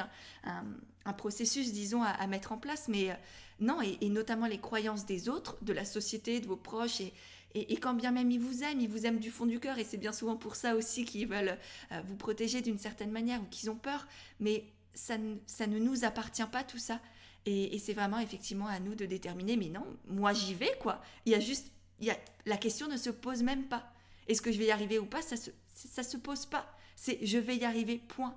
un, 0.44 0.64
un, 1.04 1.12
processus 1.12 1.72
disons 1.72 2.02
à, 2.02 2.26
mettre 2.26 2.52
en 2.52 2.56
place. 2.56 2.88
Mais 2.88 3.10
euh, 3.10 3.14
non 3.58 3.82
et, 3.82 3.98
et, 4.00 4.08
notamment 4.08 4.46
les 4.46 4.58
croyances 4.58 5.04
des 5.04 5.28
autres 5.28 5.58
de 5.60 5.74
la 5.74 5.84
société 5.84 6.40
de 6.40 6.46
vos 6.46 6.56
proches 6.56 7.02
et, 7.02 7.12
et, 7.54 7.76
quand 7.76 7.94
bien 7.94 8.12
même 8.12 8.30
ils 8.30 8.40
vous 8.40 8.62
aiment, 8.62 8.80
ils 8.80 8.88
vous 8.88 9.06
aiment 9.06 9.18
du 9.18 9.30
fond 9.30 9.46
du 9.46 9.58
cœur, 9.58 9.78
et 9.78 9.84
c'est 9.84 9.96
bien 9.96 10.12
souvent 10.12 10.36
pour 10.36 10.54
ça 10.56 10.76
aussi 10.76 11.04
qu'ils 11.04 11.26
veulent 11.26 11.56
euh, 11.92 12.00
vous 12.06 12.16
protéger 12.16 12.60
d'une 12.60 12.78
certaine 12.78 13.10
manière 13.10 13.40
ou 13.40 13.46
qu'ils 13.50 13.70
ont 13.70 13.76
peur, 13.76 14.06
mais 14.38 14.64
ça, 14.94 15.14
ça, 15.46 15.66
ne 15.66 15.78
nous 15.78 16.04
appartient 16.04 16.46
pas 16.50 16.62
tout 16.62 16.78
ça. 16.78 16.98
Et, 17.46 17.78
c'est 17.78 17.94
vraiment 17.94 18.18
effectivement 18.18 18.66
à 18.66 18.78
nous 18.80 18.94
de 18.94 19.06
déterminer, 19.06 19.56
mais 19.56 19.68
non, 19.68 19.84
moi 20.06 20.32
j'y 20.32 20.54
vais 20.54 20.72
quoi. 20.80 21.00
Il 21.24 21.32
y 21.32 21.34
a 21.34 21.40
juste, 21.40 21.72
il 21.98 22.06
y 22.06 22.10
a, 22.10 22.16
la 22.46 22.56
question 22.56 22.86
ne 22.86 22.96
se 22.96 23.10
pose 23.10 23.42
même 23.42 23.64
pas. 23.64 23.84
Est-ce 24.28 24.42
que 24.42 24.52
je 24.52 24.58
vais 24.58 24.66
y 24.66 24.70
arriver 24.70 24.98
ou 24.98 25.06
pas? 25.06 25.22
Ça 25.22 25.36
se, 25.36 25.50
ça 25.74 26.02
se 26.02 26.16
pose 26.18 26.46
pas. 26.46 26.66
C'est 26.96 27.24
je 27.24 27.38
vais 27.38 27.56
y 27.56 27.64
arriver, 27.64 27.98
point. 27.98 28.34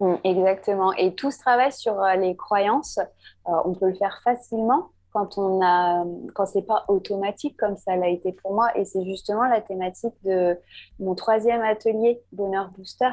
Mmh, 0.00 0.14
exactement. 0.24 0.92
Et 0.94 1.14
tout 1.14 1.30
ce 1.30 1.38
travail 1.38 1.72
sur 1.72 2.02
euh, 2.02 2.16
les 2.16 2.34
croyances, 2.34 2.98
euh, 2.98 3.52
on 3.64 3.72
peut 3.72 3.88
le 3.88 3.94
faire 3.94 4.20
facilement 4.22 4.90
quand 5.12 5.38
on 5.38 5.62
a, 5.62 6.04
quand 6.34 6.46
c'est 6.46 6.62
pas 6.62 6.84
automatique 6.88 7.56
comme 7.56 7.76
ça 7.76 7.96
l'a 7.96 8.08
été 8.08 8.32
pour 8.32 8.54
moi. 8.54 8.76
Et 8.76 8.84
c'est 8.84 9.04
justement 9.04 9.44
la 9.44 9.60
thématique 9.60 10.14
de 10.24 10.58
mon 10.98 11.14
troisième 11.14 11.62
atelier 11.62 12.22
Bonheur 12.32 12.70
Booster. 12.70 13.10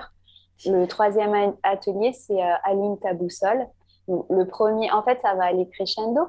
Le 0.66 0.86
troisième 0.86 1.56
atelier, 1.64 2.14
c'est 2.14 2.42
euh, 2.42 2.56
Aline 2.64 2.98
ta 3.00 3.14
boussole. 3.14 3.68
le 4.08 4.44
premier, 4.44 4.92
en 4.92 5.04
fait, 5.04 5.20
ça 5.22 5.36
va 5.36 5.46
aller 5.46 5.70
crescendo. 5.70 6.22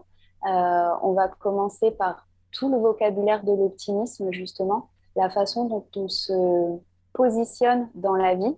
Euh, 0.47 0.89
on 1.03 1.13
va 1.13 1.29
commencer 1.29 1.91
par 1.91 2.27
tout 2.53 2.71
le 2.71 2.79
vocabulaire 2.79 3.45
de 3.45 3.53
l'optimisme, 3.53 4.33
justement, 4.33 4.89
la 5.17 5.31
façon 5.31 5.67
dont 5.67 5.85
on 5.97 6.09
se 6.09 6.79
positionne 7.13 7.89
dans 7.95 8.15
la 8.15 8.35
vie. 8.35 8.57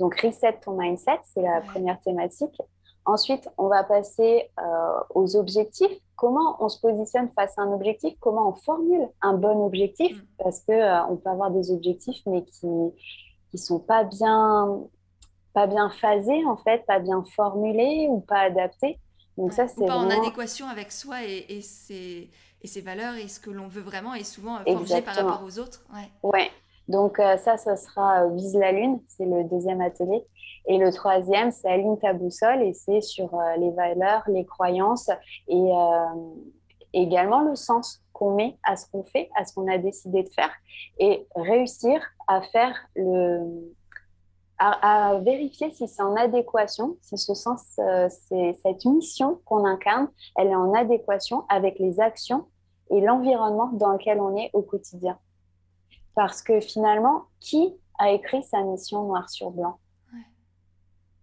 Donc, 0.00 0.20
reset 0.20 0.58
ton 0.60 0.72
mindset, 0.72 1.20
c'est 1.24 1.42
la 1.42 1.60
première 1.60 2.00
thématique. 2.00 2.60
Ensuite, 3.04 3.48
on 3.56 3.68
va 3.68 3.84
passer 3.84 4.50
euh, 4.60 5.00
aux 5.14 5.36
objectifs. 5.36 5.98
Comment 6.18 6.56
on 6.58 6.68
se 6.68 6.80
positionne 6.80 7.30
face 7.30 7.56
à 7.58 7.62
un 7.62 7.72
objectif 7.72 8.14
Comment 8.18 8.50
on 8.50 8.54
formule 8.54 9.08
un 9.22 9.34
bon 9.34 9.64
objectif 9.64 10.20
mm. 10.20 10.26
Parce 10.42 10.60
que 10.60 10.72
euh, 10.72 11.04
on 11.06 11.16
peut 11.16 11.30
avoir 11.30 11.52
des 11.52 11.70
objectifs, 11.70 12.20
mais 12.26 12.44
qui 12.44 12.66
qui 13.50 13.56
sont 13.56 13.78
pas 13.78 14.04
bien 14.04 14.80
pas 15.54 15.66
bien 15.66 15.90
phasés 15.90 16.44
en 16.44 16.56
fait, 16.56 16.84
pas 16.86 16.98
bien 16.98 17.24
formulés 17.34 18.08
ou 18.10 18.20
pas 18.20 18.40
adaptés. 18.40 18.98
Donc 19.36 19.52
ça, 19.52 19.68
c'est 19.68 19.86
pas 19.86 19.96
en 19.96 20.10
adéquation 20.10 20.66
avec 20.66 20.90
soi 20.90 21.22
et, 21.24 21.46
et, 21.48 21.62
ses, 21.62 22.28
et, 22.62 22.66
ses, 22.66 22.80
valeurs 22.80 23.14
et 23.14 23.28
ce 23.28 23.38
que 23.38 23.50
l'on 23.50 23.68
veut 23.68 23.82
vraiment 23.82 24.14
et 24.14 24.24
souvent 24.24 24.56
euh, 24.56 24.76
forgé 24.76 25.00
par 25.00 25.14
rapport 25.14 25.42
aux 25.44 25.60
autres. 25.60 25.84
Ouais. 25.94 26.28
ouais. 26.28 26.50
Donc 26.88 27.20
euh, 27.20 27.36
ça, 27.36 27.56
ça 27.56 27.76
sera 27.76 28.26
Vise 28.28 28.56
la 28.56 28.72
Lune, 28.72 29.00
c'est 29.06 29.24
le 29.24 29.44
deuxième 29.44 29.80
atelier. 29.80 30.24
Et 30.66 30.78
le 30.78 30.92
troisième, 30.92 31.50
c'est 31.50 31.68
Aligne 31.68 31.98
ta 31.98 32.12
boussole 32.12 32.62
et 32.62 32.74
c'est 32.74 33.00
sur 33.00 33.30
les 33.58 33.70
valeurs, 33.70 34.22
les 34.26 34.44
croyances 34.44 35.10
et 35.48 35.70
également 36.92 37.40
le 37.40 37.54
sens 37.54 38.02
qu'on 38.12 38.34
met 38.34 38.58
à 38.64 38.76
ce 38.76 38.90
qu'on 38.90 39.04
fait, 39.04 39.30
à 39.36 39.44
ce 39.44 39.54
qu'on 39.54 39.68
a 39.68 39.78
décidé 39.78 40.22
de 40.22 40.28
faire 40.28 40.50
et 40.98 41.26
réussir 41.36 42.00
à 42.26 42.42
faire 42.42 42.74
le, 42.96 43.72
à, 44.58 45.18
vérifier 45.22 45.70
si 45.70 45.86
c'est 45.86 46.02
en 46.02 46.16
adéquation, 46.16 46.96
si 47.00 47.16
ce 47.16 47.34
sens, 47.34 47.62
euh, 47.78 48.08
cette 48.28 48.84
mission 48.84 49.40
qu'on 49.44 49.64
incarne, 49.64 50.08
elle 50.36 50.48
est 50.48 50.56
en 50.56 50.74
adéquation 50.74 51.44
avec 51.48 51.78
les 51.78 52.00
actions 52.00 52.46
et 52.90 53.00
l'environnement 53.00 53.70
dans 53.72 53.92
lequel 53.92 54.20
on 54.20 54.36
est 54.36 54.50
au 54.52 54.62
quotidien. 54.62 55.18
Parce 56.14 56.42
que 56.42 56.60
finalement, 56.60 57.24
qui 57.40 57.76
a 57.98 58.10
écrit 58.10 58.42
sa 58.42 58.62
mission 58.62 59.04
noir 59.04 59.30
sur 59.30 59.50
blanc? 59.50 59.78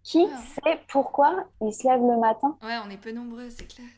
Qui 0.06 0.24
sait 0.28 0.78
pourquoi 0.86 1.48
il 1.60 1.72
se 1.72 1.82
lève 1.88 2.00
le 2.00 2.16
matin 2.16 2.56
Ouais, 2.62 2.76
on 2.86 2.90
est 2.90 2.96
peu 2.96 3.10
nombreux, 3.10 3.50
c'est 3.50 3.66
clair. 3.66 3.88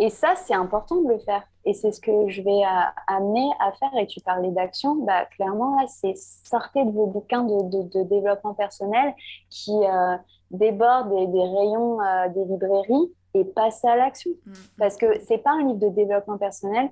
Et 0.00 0.10
ça, 0.10 0.34
c'est 0.34 0.54
important 0.54 1.00
de 1.00 1.08
le 1.08 1.18
faire. 1.20 1.44
Et 1.64 1.74
c'est 1.74 1.92
ce 1.92 2.00
que 2.00 2.28
je 2.28 2.42
vais 2.42 2.64
euh, 2.64 2.90
amener 3.06 3.48
à 3.60 3.70
faire. 3.70 3.90
Et 4.00 4.08
tu 4.08 4.20
parlais 4.20 4.50
d'action, 4.50 4.96
bah, 4.96 5.26
clairement, 5.26 5.78
c'est 5.86 6.16
sortez 6.16 6.84
de 6.84 6.90
vos 6.90 7.06
bouquins 7.06 7.44
de, 7.44 8.02
développement 8.02 8.54
personnel 8.54 9.14
qui 9.48 9.70
euh, 9.72 10.16
débordent 10.50 11.10
des, 11.10 11.40
rayons 11.40 12.00
euh, 12.00 12.28
des 12.30 12.44
librairies 12.44 13.14
et 13.34 13.44
passez 13.44 13.86
à 13.86 13.94
l'action. 13.94 14.32
Mm, 14.44 14.50
mm. 14.50 14.54
Parce 14.76 14.96
que 14.96 15.20
c'est 15.20 15.38
pas 15.38 15.52
un 15.52 15.62
livre 15.68 15.78
de 15.78 15.88
développement 15.90 16.38
personnel 16.38 16.90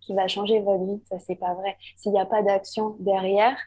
qui 0.00 0.14
va 0.14 0.26
changer 0.26 0.60
votre 0.60 0.84
vie. 0.84 1.02
Ça, 1.10 1.18
c'est 1.18 1.36
pas 1.36 1.52
vrai. 1.52 1.76
S'il 1.96 2.12
n'y 2.12 2.20
a 2.20 2.24
pas 2.24 2.42
d'action 2.42 2.96
derrière, 2.98 3.58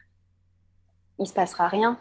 il 1.20 1.26
se 1.28 1.34
passera 1.34 1.68
rien. 1.68 2.00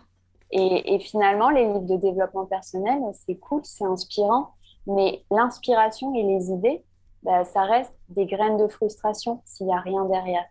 Et, 0.51 0.95
et 0.95 0.99
finalement, 0.99 1.49
les 1.49 1.65
livres 1.65 1.87
de 1.87 1.95
développement 1.95 2.45
personnel, 2.45 2.99
c'est 3.13 3.35
cool, 3.35 3.61
c'est 3.63 3.85
inspirant 3.85 4.53
mais 4.87 5.23
l'inspiration 5.31 6.13
et 6.15 6.23
les 6.23 6.51
idées, 6.51 6.83
bah, 7.23 7.43
ça 7.43 7.63
reste 7.63 7.93
des 8.09 8.25
graines 8.25 8.57
de 8.57 8.67
frustration 8.67 9.41
s'il 9.45 9.67
n'y 9.67 9.73
a 9.73 9.79
rien 9.79 10.05
derrière. 10.05 10.45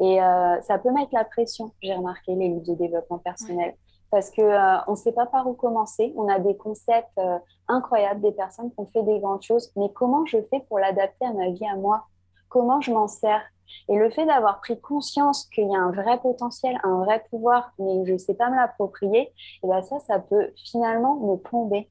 Et 0.00 0.20
euh, 0.22 0.60
ça 0.62 0.78
peut 0.78 0.90
mettre 0.90 1.14
la 1.14 1.24
pression, 1.24 1.72
j'ai 1.80 1.94
remarqué, 1.94 2.34
les 2.34 2.48
livres 2.48 2.66
de 2.66 2.74
développement 2.74 3.18
personnel. 3.18 3.74
Parce 4.10 4.30
qu'on 4.30 4.42
euh, 4.42 4.76
on 4.86 4.92
ne 4.92 4.96
sait 4.96 5.12
pas 5.12 5.26
par 5.26 5.46
où 5.48 5.54
commencer. 5.54 6.12
On 6.16 6.28
a 6.28 6.38
des 6.38 6.56
concepts 6.56 7.18
euh, 7.18 7.38
incroyables, 7.68 8.20
des 8.20 8.32
personnes 8.32 8.70
qui 8.70 8.78
ont 8.78 8.86
fait 8.86 9.02
des 9.02 9.18
grandes 9.18 9.42
choses. 9.42 9.72
Mais 9.76 9.88
comment 9.92 10.24
je 10.26 10.38
fais 10.50 10.60
pour 10.68 10.78
l'adapter 10.78 11.24
à 11.24 11.32
ma 11.32 11.50
vie, 11.50 11.66
à 11.66 11.76
moi? 11.76 12.04
Comment 12.48 12.80
je 12.80 12.92
m'en 12.92 13.08
sers? 13.08 13.42
Et 13.88 13.96
le 13.96 14.10
fait 14.10 14.26
d'avoir 14.26 14.60
pris 14.60 14.80
conscience 14.80 15.44
qu'il 15.46 15.68
y 15.68 15.74
a 15.74 15.78
un 15.78 15.90
vrai 15.90 16.18
potentiel, 16.20 16.78
un 16.84 17.04
vrai 17.04 17.24
pouvoir, 17.30 17.72
mais 17.78 18.04
je 18.06 18.12
ne 18.12 18.18
sais 18.18 18.34
pas 18.34 18.50
me 18.50 18.56
l'approprier, 18.56 19.20
et 19.20 19.32
eh 19.64 19.66
ben 19.66 19.82
ça, 19.82 19.98
ça 20.00 20.18
peut 20.18 20.50
finalement 20.56 21.16
me 21.16 21.36
plomber. 21.36 21.88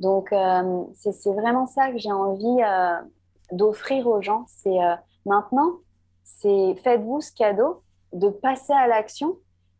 Donc, 0.00 0.32
euh, 0.32 0.84
c'est 0.94 1.32
vraiment 1.32 1.66
ça 1.66 1.90
que 1.92 1.98
j'ai 1.98 2.10
envie 2.10 2.62
euh, 2.62 2.96
d'offrir 3.52 4.06
aux 4.06 4.22
gens. 4.22 4.44
C'est 4.48 4.82
euh, 4.82 4.96
maintenant, 5.26 5.72
c'est 6.24 6.74
faites-vous 6.82 7.20
ce 7.20 7.32
cadeau 7.32 7.82
de 8.12 8.30
passer 8.30 8.72
à 8.72 8.86
l'action 8.86 9.36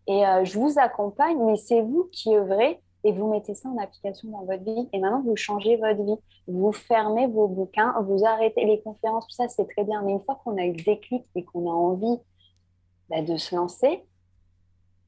et 0.07 0.23
je 0.43 0.59
vous 0.59 0.79
accompagne, 0.79 1.39
mais 1.45 1.57
c'est 1.57 1.83
vous 1.83 2.09
qui 2.11 2.35
œuvrez 2.35 2.81
et 3.05 3.13
vous 3.13 3.31
mettez 3.31 3.55
ça 3.55 3.69
en 3.69 3.79
application 3.79 4.29
dans 4.31 4.45
votre 4.45 4.63
vie. 4.63 4.89
Et 4.93 4.99
maintenant, 4.99 5.23
vous 5.23 5.37
changez 5.37 5.77
votre 5.77 6.03
vie. 6.03 6.19
Vous 6.47 6.73
fermez 6.73 7.27
vos 7.27 7.49
bouquins, 7.49 7.95
vous 8.03 8.25
arrêtez 8.25 8.65
les 8.65 8.81
conférences, 8.81 9.27
tout 9.27 9.35
ça, 9.35 9.49
c'est 9.49 9.67
très 9.67 9.85
bien. 9.85 10.03
Mais 10.03 10.13
une 10.13 10.21
fois 10.21 10.41
qu'on 10.45 10.57
a 10.59 10.65
eu 10.65 10.73
le 10.73 10.83
déclic 10.83 11.25
et 11.35 11.45
qu'on 11.45 11.71
a 11.71 11.75
envie 11.75 12.19
bah, 13.09 13.23
de 13.23 13.37
se 13.37 13.55
lancer, 13.55 14.05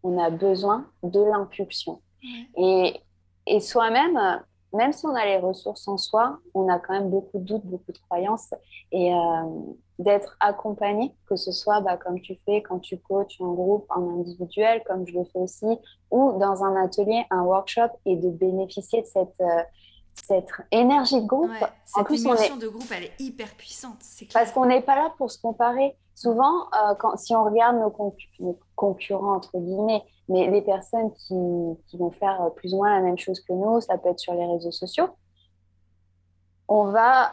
on 0.03 0.19
a 0.19 0.31
besoin 0.31 0.87
de 1.03 1.21
l'impulsion. 1.21 2.01
Et, 2.57 2.95
et 3.47 3.61
soi-même, 3.61 4.19
même 4.73 4.93
si 4.93 5.07
on 5.07 5.15
a 5.15 5.25
les 5.25 5.39
ressources 5.39 5.87
en 5.89 5.99
soi, 5.99 6.39
on 6.55 6.69
a 6.69 6.79
quand 6.79 6.95
même 6.95 7.11
beaucoup 7.11 7.39
de 7.39 7.45
doutes, 7.45 7.65
beaucoup 7.65 7.93
de 7.93 7.99
croyances. 7.99 8.55
Et 8.91 9.13
euh, 9.13 9.19
d'être 10.03 10.37
accompagné, 10.41 11.15
que 11.29 11.37
ce 11.37 11.53
soit 11.53 11.81
bah, 11.81 11.97
comme 11.97 12.21
tu 12.21 12.37
fais 12.45 12.63
quand 12.63 12.79
tu 12.79 12.99
coaches 12.99 13.41
en 13.41 13.53
groupe, 13.53 13.87
en 13.91 14.21
individuel, 14.21 14.83
comme 14.87 15.07
je 15.07 15.15
le 15.19 15.25
fais 15.25 15.39
aussi, 15.39 15.79
ou 16.11 16.39
dans 16.39 16.65
un 16.65 16.77
atelier, 16.83 17.25
un 17.31 17.43
workshop, 17.43 17.89
et 18.05 18.17
de 18.17 18.29
bénéficier 18.31 19.03
de 19.03 19.07
cette, 19.07 19.41
euh, 19.41 19.63
cette 20.25 20.49
énergie 20.71 21.21
de 21.21 21.27
groupe. 21.27 21.51
cette 21.85 21.99
en 21.99 22.05
plus, 22.05 22.23
de 22.25 22.69
groupe, 22.69 22.91
elle 22.95 23.05
est 23.05 23.21
hyper 23.21 23.55
puissante. 23.55 23.99
Parce 24.33 24.53
qu'on 24.53 24.67
n'est 24.67 24.83
pas 24.83 24.97
là 24.97 25.13
pour 25.17 25.31
se 25.31 25.41
comparer. 25.41 25.97
Souvent, 26.15 26.67
euh, 26.75 26.95
quand, 26.99 27.17
si 27.17 27.35
on 27.35 27.45
regarde 27.45 27.77
nos, 27.77 28.15
nos, 28.41 28.59
concurrents, 28.75 29.37
entre 29.37 29.59
guillemets, 29.59 30.03
mais 30.29 30.51
les 30.51 30.63
personnes 30.63 31.13
qui, 31.15 31.35
qui, 31.87 31.97
vont 31.97 32.11
faire 32.11 32.51
plus 32.57 32.75
ou 32.75 32.79
moins 32.79 32.95
la 32.95 33.01
même 33.01 33.19
chose 33.19 33.41
que 33.41 33.53
nous, 33.53 33.81
ça 33.81 33.97
peut 33.99 34.11
être 34.11 34.21
sur 34.21 34.35
les 34.35 34.47
réseaux 34.47 34.71
sociaux, 34.71 35.09
on 36.69 36.85
va 36.85 37.33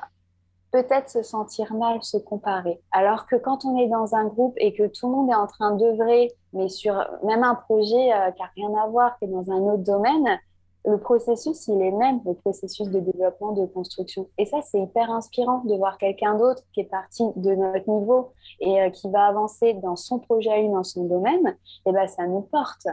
peut-être 0.72 1.10
se 1.10 1.24
sentir 1.24 1.74
mal, 1.74 2.02
se 2.04 2.18
comparer. 2.18 2.82
Alors 2.92 3.26
que 3.26 3.36
quand 3.36 3.66
on 3.66 3.78
est 3.78 3.88
dans 3.88 4.16
un 4.16 4.26
groupe 4.26 4.54
et 4.58 4.74
que 4.74 4.88
tout 4.88 5.08
le 5.08 5.16
monde 5.16 5.30
est 5.30 5.36
en 5.36 5.48
train 5.48 5.76
d'œuvrer, 5.76 6.32
mais 6.54 6.70
sur 6.70 6.94
même 7.24 7.44
un 7.44 7.56
projet 7.56 8.14
euh, 8.14 8.32
qui 8.32 8.42
n'a 8.42 8.52
rien 8.56 8.84
à 8.84 8.88
voir, 8.88 9.18
qui 9.18 9.26
est 9.26 9.30
dans 9.30 9.50
un 9.52 9.60
autre 9.62 9.84
domaine, 9.84 10.40
le 10.86 10.98
processus, 10.98 11.68
il 11.68 11.82
est 11.82 11.92
même 11.92 12.22
le 12.26 12.34
processus 12.34 12.88
de 12.88 13.00
développement, 13.00 13.52
de 13.52 13.66
construction. 13.66 14.30
Et 14.38 14.46
ça, 14.46 14.62
c'est 14.62 14.80
hyper 14.80 15.12
inspirant 15.12 15.62
de 15.66 15.76
voir 15.76 15.98
quelqu'un 15.98 16.36
d'autre 16.36 16.64
qui 16.74 16.82
est 16.82 16.90
parti 16.90 17.24
de 17.36 17.54
notre 17.54 17.90
niveau 17.90 18.32
et 18.60 18.82
euh, 18.82 18.90
qui 18.90 19.10
va 19.10 19.26
avancer 19.28 19.74
dans 19.74 19.96
son 19.96 20.20
projet 20.20 20.52
à 20.52 20.70
dans 20.70 20.84
son 20.84 21.06
domaine. 21.06 21.58
Et 21.86 21.92
ben, 21.92 22.08
ça 22.08 22.26
nous 22.28 22.42
porte. 22.42 22.88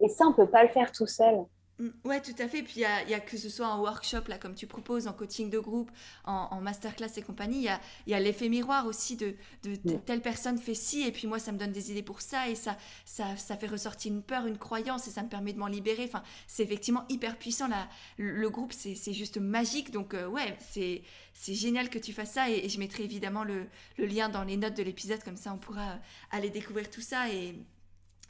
Et 0.00 0.08
ça, 0.08 0.26
on 0.26 0.32
peut 0.32 0.46
pas 0.46 0.62
le 0.62 0.68
faire 0.68 0.92
tout 0.92 1.06
seul. 1.06 1.44
Mm, 1.78 1.88
ouais, 2.04 2.20
tout 2.20 2.34
à 2.38 2.48
fait. 2.48 2.62
Puis 2.62 2.74
il 2.76 2.80
y 2.80 3.14
a, 3.14 3.20
que 3.20 3.36
ce 3.36 3.48
soit 3.48 3.68
en 3.68 3.80
workshop, 3.80 4.28
là, 4.28 4.38
comme 4.38 4.54
tu 4.54 4.66
proposes, 4.66 5.06
en 5.06 5.12
coaching 5.12 5.50
de 5.50 5.58
groupe, 5.58 5.90
en, 6.24 6.60
masterclass 6.60 7.10
et 7.16 7.22
compagnie, 7.22 7.58
il 7.58 7.64
y 7.64 7.68
a, 7.68 7.80
y 8.06 8.14
a 8.14 8.20
l'effet 8.20 8.48
miroir 8.48 8.86
aussi 8.86 9.16
de, 9.16 9.34
de, 9.64 9.76
telle 9.96 10.20
personne 10.20 10.58
fait 10.58 10.74
ci, 10.74 11.02
et 11.02 11.12
puis 11.12 11.26
moi, 11.26 11.38
ça 11.38 11.52
me 11.52 11.58
donne 11.58 11.72
des 11.72 11.90
idées 11.90 12.02
pour 12.02 12.20
ça, 12.20 12.48
et 12.48 12.54
ça, 12.54 12.76
ça, 13.04 13.36
ça 13.36 13.56
fait 13.56 13.66
ressortir 13.66 14.12
une 14.12 14.22
peur, 14.22 14.46
une 14.46 14.58
croyance, 14.58 15.08
et 15.08 15.10
ça 15.10 15.22
me 15.22 15.28
permet 15.28 15.52
de 15.52 15.58
m'en 15.58 15.66
libérer. 15.66 16.04
Enfin, 16.04 16.22
c'est 16.46 16.62
effectivement 16.62 17.04
hyper 17.08 17.38
puissant. 17.38 17.68
Là. 17.68 17.88
Le, 18.18 18.50
groupe, 18.50 18.72
c'est 18.72 19.12
juste 19.12 19.38
magique. 19.38 19.90
Donc, 19.90 20.14
euh, 20.14 20.26
ouais, 20.26 20.56
c'est 20.60 21.54
génial 21.54 21.88
que 21.88 21.98
tu 21.98 22.12
fasses 22.12 22.32
ça, 22.32 22.50
et, 22.50 22.68
je 22.68 22.78
mettrai 22.78 23.04
évidemment 23.04 23.44
le, 23.44 23.66
le, 23.98 24.06
lien 24.06 24.28
dans 24.28 24.44
les 24.44 24.56
notes 24.56 24.76
de 24.76 24.82
l'épisode, 24.82 25.22
comme 25.24 25.36
ça, 25.36 25.52
on 25.52 25.58
pourra 25.58 25.98
aller 26.30 26.50
découvrir 26.50 26.90
tout 26.90 27.00
ça. 27.00 27.30
Et, 27.30 27.54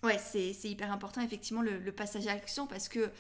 Ouais, 0.03 0.19
c'est 0.19 0.53
hyper 0.65 0.93
important, 0.93 1.21
effectivement, 1.21 1.63
le, 1.63 1.93
passage 1.93 2.27
à 2.27 2.35
l'action, 2.35 2.67
parce 2.67 2.89
que 2.89 3.11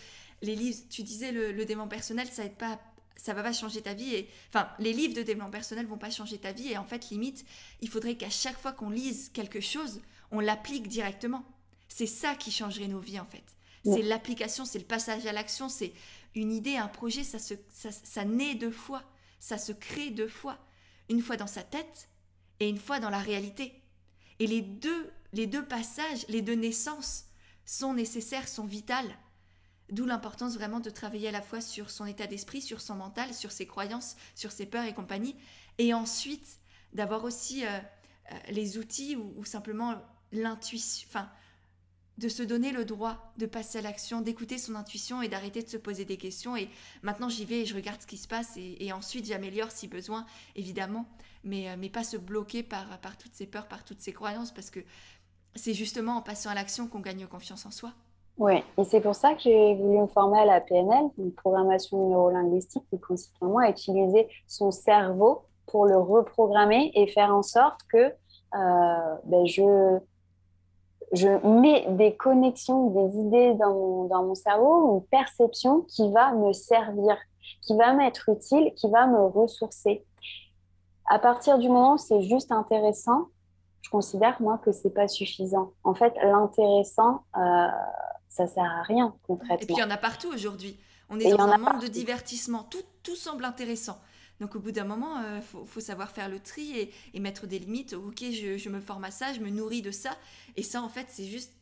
les 0.42 0.56
livres, 0.56 0.80
tu 0.90 1.02
disais, 1.02 1.30
le, 1.32 1.52
développement 1.64 1.88
personnel, 1.88 2.26
ça 2.28 2.44
aide 2.44 2.56
pas 2.56 2.80
ça 3.14 3.34
va 3.34 3.42
pas 3.42 3.52
changer 3.52 3.82
ta 3.82 3.92
vie 3.92 4.14
et 4.16 4.28
enfin 4.48 4.68
les 4.80 4.92
livres 4.92 5.14
de 5.14 5.22
développement 5.22 5.50
personnel 5.50 5.86
vont 5.86 5.98
pas 5.98 6.10
changer 6.10 6.38
ta 6.38 6.50
vie 6.50 6.72
et 6.72 6.78
en 6.78 6.84
fait 6.84 7.10
limite 7.10 7.44
il 7.80 7.88
faudrait 7.88 8.16
qu'à 8.16 8.30
chaque 8.30 8.58
fois 8.58 8.72
qu'on 8.72 8.88
lise 8.88 9.30
quelque 9.32 9.60
chose 9.60 10.00
on 10.32 10.40
l'applique 10.40 10.88
directement. 10.88 11.44
C'est 11.88 12.06
ça 12.06 12.34
qui 12.34 12.50
changerait 12.50 12.88
nos 12.88 12.98
vies 12.98 13.20
en 13.20 13.26
fait. 13.26 13.44
C'est 13.84 14.02
l'application 14.02 14.64
c'est 14.64 14.78
le 14.78 14.86
passage 14.86 15.26
à 15.26 15.32
l'action 15.32 15.68
c'est 15.68 15.92
une 16.34 16.52
idée 16.52 16.76
un 16.78 16.88
projet 16.88 17.22
ça 17.22 17.38
se 17.38 17.54
ça, 17.68 17.90
ça 17.92 18.24
naît 18.24 18.54
deux 18.54 18.72
fois 18.72 19.04
ça 19.38 19.58
se 19.58 19.72
crée 19.72 20.10
deux 20.10 20.26
fois 20.26 20.58
une 21.08 21.20
fois 21.20 21.36
dans 21.36 21.46
sa 21.46 21.62
tête 21.62 22.08
et 22.60 22.68
une 22.68 22.78
fois 22.78 23.00
dans 23.00 23.10
la 23.10 23.18
réalité. 23.18 23.72
Et 24.38 24.46
les 24.46 24.62
deux 24.62 25.10
les 25.32 25.46
deux 25.46 25.64
passages, 25.64 26.26
les 26.28 26.42
deux 26.42 26.54
naissances 26.54 27.24
sont 27.64 27.94
nécessaires, 27.94 28.48
sont 28.48 28.66
vitales. 28.66 29.16
D'où 29.90 30.06
l'importance 30.06 30.54
vraiment 30.54 30.80
de 30.80 30.90
travailler 30.90 31.28
à 31.28 31.32
la 31.32 31.42
fois 31.42 31.60
sur 31.60 31.90
son 31.90 32.06
état 32.06 32.26
d'esprit, 32.26 32.62
sur 32.62 32.80
son 32.80 32.94
mental, 32.94 33.34
sur 33.34 33.52
ses 33.52 33.66
croyances, 33.66 34.16
sur 34.34 34.52
ses 34.52 34.66
peurs 34.66 34.84
et 34.84 34.94
compagnie, 34.94 35.36
et 35.78 35.92
ensuite 35.92 36.58
d'avoir 36.92 37.24
aussi 37.24 37.64
euh, 37.64 37.68
euh, 38.32 38.38
les 38.50 38.78
outils 38.78 39.16
ou, 39.16 39.44
simplement 39.44 39.96
l'intuition, 40.32 41.06
enfin, 41.10 41.30
de 42.18 42.28
se 42.28 42.42
donner 42.42 42.72
le 42.72 42.84
droit 42.84 43.34
de 43.38 43.46
passer 43.46 43.78
à 43.78 43.82
l'action, 43.82 44.20
d'écouter 44.20 44.58
son 44.58 44.74
intuition 44.74 45.22
et 45.22 45.28
d'arrêter 45.28 45.62
de 45.62 45.68
se 45.68 45.76
poser 45.76 46.04
des 46.04 46.18
questions. 46.18 46.56
Et 46.56 46.70
maintenant, 47.02 47.28
j'y 47.28 47.44
vais 47.44 47.60
et 47.60 47.66
je 47.66 47.74
regarde 47.74 48.00
ce 48.00 48.06
qui 48.06 48.18
se 48.18 48.28
passe 48.28 48.56
et, 48.56 48.92
ensuite 48.92 49.26
j'améliore 49.26 49.70
si 49.70 49.88
besoin, 49.88 50.26
évidemment, 50.54 51.06
mais, 51.44 51.70
euh, 51.70 51.76
mais 51.78 51.90
pas 51.90 52.04
se 52.04 52.16
bloquer 52.16 52.62
par, 52.62 53.00
par 53.00 53.18
toutes 53.18 53.34
ces 53.34 53.46
peurs, 53.46 53.68
par 53.68 53.84
toutes 53.84 54.00
ces 54.00 54.12
croyances, 54.12 54.52
parce 54.52 54.70
que 54.70 54.80
c'est 55.54 55.74
justement 55.74 56.16
en 56.16 56.22
passant 56.22 56.50
à 56.50 56.54
l'action 56.54 56.86
qu'on 56.88 57.00
gagne 57.00 57.26
confiance 57.26 57.66
en 57.66 57.70
soi. 57.70 57.90
Oui, 58.38 58.64
et 58.78 58.84
c'est 58.84 59.00
pour 59.00 59.14
ça 59.14 59.34
que 59.34 59.40
j'ai 59.40 59.74
voulu 59.74 59.98
me 59.98 60.06
former 60.06 60.40
à 60.40 60.46
la 60.46 60.60
PNL, 60.60 61.10
une 61.18 61.32
programmation 61.32 62.08
neurolinguistique 62.08 62.84
qui 62.88 62.98
consiste 62.98 63.34
vraiment 63.40 63.58
à 63.58 63.68
utiliser 63.68 64.28
son 64.46 64.70
cerveau 64.70 65.42
pour 65.66 65.86
le 65.86 65.98
reprogrammer 65.98 66.90
et 66.94 67.06
faire 67.06 67.34
en 67.34 67.42
sorte 67.42 67.80
que 67.92 68.12
euh, 68.54 69.16
ben 69.24 69.46
je, 69.46 69.98
je 71.12 71.28
mets 71.46 71.86
des 71.90 72.16
connexions, 72.16 72.90
des 72.90 73.18
idées 73.18 73.54
dans 73.54 73.72
mon, 73.72 74.04
dans 74.06 74.22
mon 74.24 74.34
cerveau, 74.34 74.96
une 74.96 75.06
perception 75.06 75.82
qui 75.82 76.10
va 76.10 76.32
me 76.32 76.52
servir, 76.52 77.16
qui 77.62 77.76
va 77.76 77.92
m'être 77.92 78.28
utile, 78.28 78.72
qui 78.74 78.90
va 78.90 79.06
me 79.06 79.26
ressourcer. 79.26 80.04
À 81.08 81.18
partir 81.18 81.58
du 81.58 81.68
moment 81.68 81.94
où 81.94 81.98
c'est 81.98 82.22
juste 82.22 82.52
intéressant, 82.52 83.28
je 83.82 83.90
considère 83.90 84.40
moi 84.40 84.58
que 84.58 84.72
c'est 84.72 84.90
pas 84.94 85.08
suffisant. 85.08 85.72
En 85.84 85.94
fait, 85.94 86.14
l'intéressant, 86.22 87.24
euh, 87.36 87.66
ça 88.28 88.46
sert 88.46 88.64
à 88.64 88.82
rien 88.82 89.14
concrètement. 89.26 89.56
Et 89.56 89.66
puis 89.66 89.74
il 89.76 89.80
y 89.80 89.84
en 89.84 89.90
a 89.90 89.96
partout 89.96 90.28
aujourd'hui. 90.28 90.78
On 91.10 91.18
est 91.18 91.30
dans 91.30 91.42
un 91.42 91.58
monde 91.58 91.82
de 91.82 91.88
divertissement. 91.88 92.64
Tout, 92.70 92.82
tout 93.02 93.16
semble 93.16 93.44
intéressant. 93.44 93.98
Donc 94.40 94.56
au 94.56 94.60
bout 94.60 94.72
d'un 94.72 94.84
moment, 94.84 95.20
il 95.20 95.38
euh, 95.38 95.40
faut, 95.40 95.80
savoir 95.80 96.10
faire 96.10 96.28
le 96.28 96.40
tri 96.40 96.90
et, 97.14 97.20
mettre 97.20 97.46
des 97.46 97.58
limites. 97.58 97.92
Ok, 97.92 98.22
je, 98.22 98.68
me 98.68 98.80
forme 98.80 99.04
à 99.04 99.10
ça, 99.10 99.32
je 99.32 99.40
me 99.40 99.50
nourris 99.50 99.82
de 99.82 99.90
ça. 99.90 100.10
Et 100.56 100.62
ça, 100.62 100.82
en 100.82 100.88
fait, 100.88 101.06
c'est 101.08 101.24
juste 101.24 101.52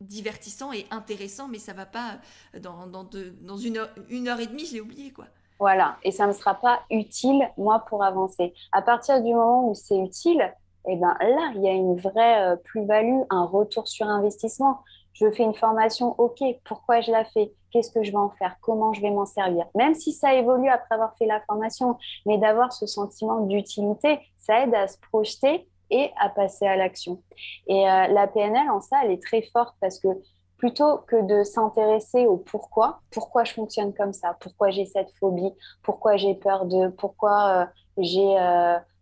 divertissant 0.00 0.72
et 0.72 0.86
intéressant, 0.90 1.48
mais 1.48 1.58
ça 1.58 1.72
va 1.72 1.86
pas 1.86 2.18
euh, 2.54 2.60
dans, 2.60 3.56
une, 3.56 3.78
heure, 3.78 3.90
une 4.08 4.28
heure 4.28 4.40
et 4.40 4.46
demie, 4.46 4.64
je 4.64 4.74
l'ai 4.74 4.80
oublié, 4.80 5.12
quoi. 5.12 5.26
Voilà, 5.58 5.98
et 6.02 6.10
ça 6.10 6.26
ne 6.26 6.32
sera 6.32 6.54
pas 6.54 6.80
utile, 6.90 7.46
moi, 7.58 7.80
pour 7.80 8.02
avancer. 8.02 8.54
À 8.72 8.80
partir 8.80 9.22
du 9.22 9.34
moment 9.34 9.68
où 9.68 9.74
c'est 9.74 9.98
utile, 9.98 10.54
eh 10.88 10.96
ben 10.96 11.14
là, 11.20 11.52
il 11.54 11.62
y 11.62 11.68
a 11.68 11.72
une 11.72 11.96
vraie 11.96 12.52
euh, 12.52 12.56
plus-value, 12.56 13.20
un 13.30 13.44
retour 13.44 13.88
sur 13.88 14.06
investissement. 14.06 14.78
Je 15.12 15.30
fais 15.30 15.42
une 15.42 15.54
formation, 15.54 16.14
ok, 16.18 16.42
pourquoi 16.64 17.00
je 17.00 17.10
la 17.10 17.24
fais? 17.24 17.52
Qu'est-ce 17.70 17.90
que 17.90 18.02
je 18.02 18.10
vais 18.10 18.16
en 18.16 18.30
faire? 18.30 18.56
Comment 18.62 18.92
je 18.92 19.02
vais 19.02 19.10
m'en 19.10 19.26
servir? 19.26 19.66
Même 19.74 19.94
si 19.94 20.12
ça 20.12 20.34
évolue 20.34 20.68
après 20.68 20.94
avoir 20.94 21.14
fait 21.16 21.26
la 21.26 21.40
formation, 21.42 21.96
mais 22.26 22.38
d'avoir 22.38 22.72
ce 22.72 22.86
sentiment 22.86 23.40
d'utilité, 23.40 24.20
ça 24.38 24.62
aide 24.62 24.74
à 24.74 24.88
se 24.88 24.96
projeter 25.10 25.68
et 25.90 26.10
à 26.18 26.28
passer 26.28 26.66
à 26.66 26.76
l'action. 26.76 27.22
Et 27.66 27.88
euh, 27.88 28.06
la 28.06 28.26
PNL, 28.26 28.70
en 28.70 28.80
ça, 28.80 28.98
elle 29.04 29.10
est 29.10 29.22
très 29.22 29.42
forte 29.42 29.74
parce 29.80 29.98
que 29.98 30.08
plutôt 30.56 30.98
que 31.06 31.22
de 31.22 31.42
s'intéresser 31.42 32.26
au 32.26 32.36
pourquoi, 32.36 33.00
pourquoi 33.10 33.44
je 33.44 33.52
fonctionne 33.54 33.94
comme 33.94 34.12
ça, 34.12 34.36
pourquoi 34.40 34.70
j'ai 34.70 34.84
cette 34.84 35.10
phobie, 35.18 35.52
pourquoi 35.82 36.16
j'ai 36.16 36.34
peur 36.34 36.66
de, 36.66 36.88
pourquoi 36.88 37.62
euh, 37.62 37.66
j'ai 37.96 38.36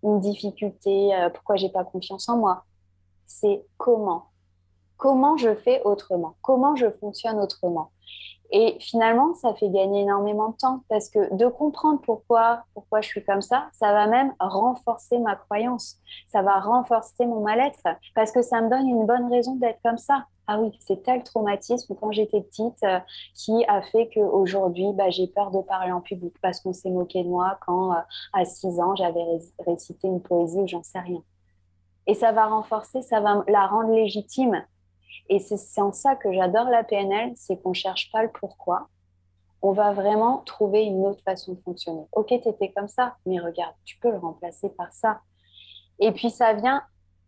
une 0.03 0.21
difficulté, 0.21 1.11
pourquoi 1.35 1.57
j'ai 1.57 1.69
pas 1.69 1.85
confiance 1.85 2.29
en 2.29 2.39
moi, 2.39 2.65
c'est 3.27 3.65
comment? 3.77 4.27
Comment 4.97 5.37
je 5.37 5.55
fais 5.55 5.83
autrement, 5.85 6.35
comment 6.43 6.75
je 6.75 6.91
fonctionne 6.91 7.39
autrement? 7.39 7.91
Et 8.51 8.79
finalement, 8.81 9.35
ça 9.35 9.53
fait 9.55 9.69
gagner 9.69 10.01
énormément 10.01 10.49
de 10.49 10.57
temps 10.57 10.81
parce 10.89 11.11
que 11.11 11.35
de 11.35 11.47
comprendre 11.49 12.01
pourquoi, 12.01 12.65
pourquoi 12.73 13.03
je 13.03 13.09
suis 13.09 13.23
comme 13.23 13.43
ça, 13.43 13.69
ça 13.73 13.93
va 13.93 14.07
même 14.07 14.33
renforcer 14.41 15.19
ma 15.19 15.37
croyance, 15.37 15.99
ça 16.29 16.41
va 16.41 16.59
renforcer 16.59 17.27
mon 17.27 17.41
mal-être 17.41 17.87
parce 18.15 18.33
que 18.33 18.41
ça 18.41 18.63
me 18.63 18.71
donne 18.71 18.89
une 18.89 19.05
bonne 19.05 19.31
raison 19.31 19.57
d'être 19.57 19.81
comme 19.85 19.99
ça. 19.99 20.25
Ah 20.51 20.59
oui, 20.59 20.71
c'est 20.81 21.03
tel 21.03 21.23
traumatisme 21.23 21.95
quand 21.95 22.11
j'étais 22.11 22.41
petite 22.41 22.83
euh, 22.83 22.99
qui 23.35 23.67
a 23.69 23.83
fait 23.83 24.09
qu'aujourd'hui, 24.09 24.93
bah, 24.95 25.11
j'ai 25.11 25.27
peur 25.27 25.51
de 25.51 25.61
parler 25.61 25.93
en 25.93 26.01
public 26.01 26.35
parce 26.41 26.61
qu'on 26.61 26.73
s'est 26.73 26.91
moqué 26.91 27.23
de 27.23 27.29
moi 27.29 27.59
quand, 27.67 27.93
euh, 27.93 28.01
à 28.33 28.47
6 28.47 28.81
ans, 28.81 28.97
j'avais 28.97 29.25
récité 29.67 30.09
une 30.09 30.23
poésie 30.23 30.59
ou 30.59 30.67
j'en 30.67 30.83
sais 30.83 31.01
rien. 31.01 31.23
Et 32.07 32.15
ça 32.15 32.33
va 32.33 32.47
renforcer, 32.47 33.03
ça 33.03 33.21
va 33.21 33.45
la 33.47 33.67
rendre 33.67 33.93
légitime 33.95 34.65
et 35.29 35.39
c'est 35.39 35.81
en 35.83 35.93
ça 35.93 36.17
que 36.17 36.33
j'adore 36.33 36.71
la 36.71 36.83
PNL, 36.83 37.33
c'est 37.37 37.61
qu'on 37.61 37.71
ne 37.71 37.75
cherche 37.75 38.11
pas 38.11 38.23
le 38.23 38.31
pourquoi. 38.31 38.89
On 39.61 39.73
va 39.73 39.93
vraiment 39.93 40.39
trouver 40.47 40.85
une 40.85 41.05
autre 41.05 41.23
façon 41.23 41.53
de 41.53 41.61
fonctionner. 41.61 42.07
Ok, 42.13 42.29
tu 42.29 42.49
étais 42.49 42.73
comme 42.73 42.89
ça, 42.89 43.17
mais 43.27 43.39
regarde, 43.39 43.75
tu 43.85 43.99
peux 43.99 44.11
le 44.11 44.19
remplacer 44.19 44.71
par 44.71 44.93
ça. 44.93 45.21
Et 45.99 46.13
puis 46.13 46.31
ça 46.31 46.55
vient 46.55 46.83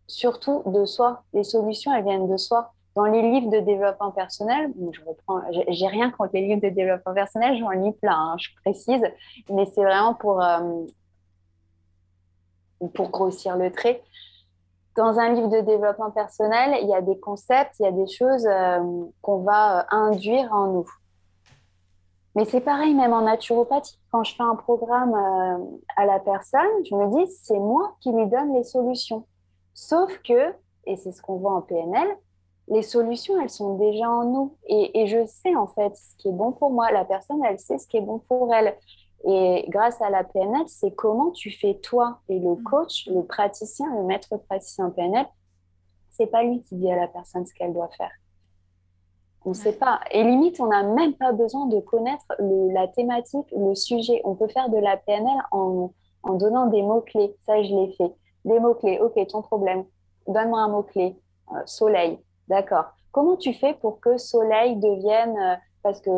surtout 0.07 0.63
de 0.65 0.85
soi. 0.85 1.23
Les 1.33 1.43
solutions, 1.43 1.93
elles 1.93 2.03
viennent 2.03 2.29
de 2.29 2.37
soi. 2.37 2.73
Dans 2.95 3.05
les 3.05 3.21
livres 3.21 3.49
de 3.49 3.59
développement 3.59 4.11
personnel, 4.11 4.71
je 4.91 5.01
reprends, 5.05 5.41
j'ai 5.69 5.87
rien 5.87 6.11
contre 6.11 6.31
les 6.33 6.41
livres 6.41 6.61
de 6.61 6.69
développement 6.69 7.13
personnel, 7.13 7.57
j'en 7.57 7.69
lis 7.69 7.93
plein, 7.93 8.33
hein, 8.33 8.35
je 8.37 8.49
précise, 8.63 9.03
mais 9.49 9.65
c'est 9.65 9.83
vraiment 9.83 10.13
pour, 10.13 10.43
euh, 10.43 10.85
pour 12.93 13.09
grossir 13.09 13.55
le 13.55 13.71
trait 13.71 14.03
dans 14.95 15.19
un 15.19 15.33
livre 15.33 15.47
de 15.47 15.61
développement 15.61 16.11
personnel, 16.11 16.77
il 16.81 16.89
y 16.89 16.93
a 16.93 17.01
des 17.01 17.19
concepts, 17.19 17.75
il 17.79 17.83
y 17.83 17.87
a 17.87 17.91
des 17.91 18.07
choses 18.07 18.45
euh, 18.45 19.05
qu'on 19.21 19.39
va 19.39 19.79
euh, 19.79 19.83
induire 19.91 20.51
en 20.53 20.67
nous. 20.67 20.89
Mais 22.35 22.45
c'est 22.45 22.61
pareil 22.61 22.93
même 22.93 23.13
en 23.13 23.21
naturopathie. 23.21 23.99
Quand 24.11 24.23
je 24.23 24.35
fais 24.35 24.43
un 24.43 24.55
programme 24.55 25.13
à 25.97 26.05
la 26.05 26.17
personne, 26.19 26.61
je 26.89 26.95
me 26.95 27.17
dis, 27.17 27.29
c'est 27.29 27.59
moi 27.59 27.95
qui 27.99 28.11
lui 28.11 28.25
donne 28.27 28.53
les 28.53 28.63
solutions. 28.63 29.25
Sauf 29.73 30.17
que, 30.19 30.53
et 30.85 30.95
c'est 30.95 31.11
ce 31.11 31.21
qu'on 31.21 31.35
voit 31.35 31.53
en 31.53 31.61
PNL, 31.61 32.07
les 32.71 32.83
solutions, 32.83 33.39
elles 33.41 33.49
sont 33.49 33.75
déjà 33.75 34.09
en 34.09 34.23
nous. 34.23 34.55
Et, 34.65 35.01
et, 35.01 35.07
je 35.07 35.25
sais 35.25 35.55
en 35.55 35.67
fait 35.67 35.93
ce 35.95 36.15
qui 36.17 36.29
est 36.29 36.33
bon 36.33 36.53
pour 36.53 36.71
moi. 36.71 36.89
La 36.91 37.03
personne, 37.03 37.43
elle 37.43 37.59
sait 37.59 37.77
ce 37.77 37.87
qui 37.87 37.97
est 37.97 38.01
bon 38.01 38.19
pour 38.19 38.53
elle. 38.53 38.77
Et 39.25 39.65
grâce 39.67 40.01
à 40.01 40.09
la 40.09 40.23
PNL, 40.23 40.63
c'est 40.67 40.95
comment 40.95 41.31
tu 41.31 41.51
fais 41.51 41.75
toi 41.75 42.19
et 42.29 42.39
le 42.39 42.55
mm. 42.55 42.63
coach, 42.63 43.07
le 43.07 43.23
praticien, 43.23 43.93
le 43.95 44.03
maître 44.03 44.37
praticien 44.47 44.89
PNL, 44.89 45.27
c'est 46.09 46.27
pas 46.27 46.43
lui 46.43 46.61
qui 46.61 46.75
dit 46.75 46.89
à 46.89 46.95
la 46.95 47.07
personne 47.07 47.45
ce 47.45 47.53
qu'elle 47.53 47.73
doit 47.73 47.89
faire. 47.89 48.11
On 49.43 49.49
ne 49.49 49.55
sait 49.55 49.73
pas. 49.73 49.99
Et 50.11 50.23
limite, 50.23 50.59
on 50.61 50.67
n'a 50.67 50.83
même 50.83 51.13
pas 51.13 51.33
besoin 51.33 51.65
de 51.65 51.79
connaître 51.81 52.25
la 52.39 52.87
thématique, 52.87 53.47
le 53.51 53.75
sujet. 53.75 54.21
On 54.23 54.35
peut 54.35 54.47
faire 54.47 54.69
de 54.69 54.77
la 54.77 54.97
PNL 54.97 55.37
en, 55.51 55.91
en 56.23 56.33
donnant 56.35 56.67
des 56.67 56.83
mots-clés. 56.83 57.35
Ça, 57.41 57.61
je 57.63 57.73
l'ai 57.75 57.91
fait. 57.93 58.13
Des 58.45 58.59
mots-clés. 58.59 58.99
OK, 58.99 59.27
ton 59.27 59.41
problème. 59.41 59.83
Donne-moi 60.27 60.59
un 60.59 60.67
mot-clé. 60.69 61.17
Euh, 61.51 61.61
soleil. 61.65 62.19
D'accord. 62.51 62.83
Comment 63.13 63.37
tu 63.37 63.53
fais 63.53 63.73
pour 63.75 64.01
que 64.01 64.17
soleil 64.17 64.75
devienne. 64.75 65.37
Euh, 65.39 65.55
parce 65.83 66.01
que 66.01 66.09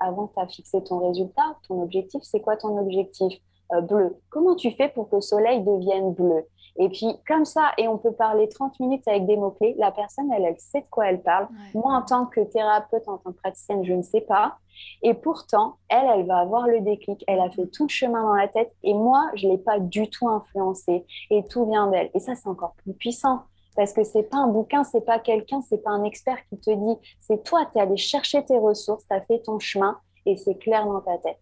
avant 0.00 0.26
tu 0.26 0.40
as 0.40 0.46
fixé 0.48 0.82
ton 0.82 1.06
résultat, 1.06 1.56
ton 1.68 1.82
objectif, 1.82 2.22
c'est 2.24 2.40
quoi 2.40 2.56
ton 2.56 2.78
objectif 2.78 3.38
euh, 3.72 3.82
Bleu? 3.82 4.16
Comment 4.30 4.56
tu 4.56 4.72
fais 4.72 4.88
pour 4.88 5.10
que 5.10 5.16
le 5.16 5.20
soleil 5.20 5.62
devienne 5.62 6.14
bleu? 6.14 6.46
Et 6.80 6.88
puis, 6.88 7.06
comme 7.26 7.44
ça, 7.44 7.72
et 7.76 7.86
on 7.86 7.98
peut 7.98 8.12
parler 8.12 8.48
30 8.48 8.80
minutes 8.80 9.06
avec 9.06 9.26
des 9.26 9.36
mots-clés, 9.36 9.74
la 9.78 9.92
personne, 9.92 10.32
elle, 10.32 10.44
elle 10.44 10.58
sait 10.58 10.80
de 10.80 10.86
quoi 10.90 11.08
elle 11.08 11.22
parle. 11.22 11.48
Moi, 11.74 11.92
en 11.92 12.02
tant 12.02 12.26
que 12.26 12.40
thérapeute, 12.40 13.06
en 13.08 13.18
tant 13.18 13.32
que 13.32 13.36
praticienne, 13.36 13.84
je 13.84 13.92
ne 13.92 14.02
sais 14.02 14.20
pas. 14.20 14.56
Et 15.02 15.14
pourtant, 15.14 15.74
elle, 15.88 16.06
elle 16.14 16.26
va 16.26 16.38
avoir 16.38 16.66
le 16.66 16.80
déclic. 16.80 17.24
Elle 17.26 17.40
a 17.40 17.50
fait 17.50 17.66
tout 17.66 17.84
le 17.84 17.88
chemin 17.88 18.22
dans 18.22 18.34
la 18.34 18.46
tête. 18.46 18.72
Et 18.84 18.94
moi, 18.94 19.28
je 19.34 19.46
ne 19.46 19.52
l'ai 19.52 19.58
pas 19.58 19.80
du 19.80 20.08
tout 20.08 20.28
influencée. 20.28 21.04
Et 21.30 21.44
tout 21.44 21.66
vient 21.66 21.88
d'elle. 21.88 22.10
Et 22.14 22.20
ça, 22.20 22.36
c'est 22.36 22.48
encore 22.48 22.74
plus 22.84 22.94
puissant 22.94 23.42
parce 23.78 23.92
que 23.92 24.02
c'est 24.02 24.24
pas 24.24 24.38
un 24.38 24.48
bouquin, 24.48 24.82
c'est 24.82 25.04
pas 25.04 25.20
quelqu'un, 25.20 25.62
c'est 25.62 25.84
pas 25.84 25.90
un 25.90 26.02
expert 26.02 26.36
qui 26.48 26.58
te 26.58 26.68
dit, 26.68 27.00
c'est 27.20 27.44
toi, 27.44 27.64
tu 27.72 27.78
es 27.78 27.80
allé 27.80 27.96
chercher 27.96 28.44
tes 28.44 28.58
ressources, 28.58 29.04
tu 29.08 29.14
as 29.14 29.20
fait 29.20 29.38
ton 29.38 29.60
chemin 29.60 30.00
et 30.26 30.36
c'est 30.36 30.58
clair 30.58 30.84
dans 30.84 31.00
ta 31.00 31.16
tête. 31.18 31.38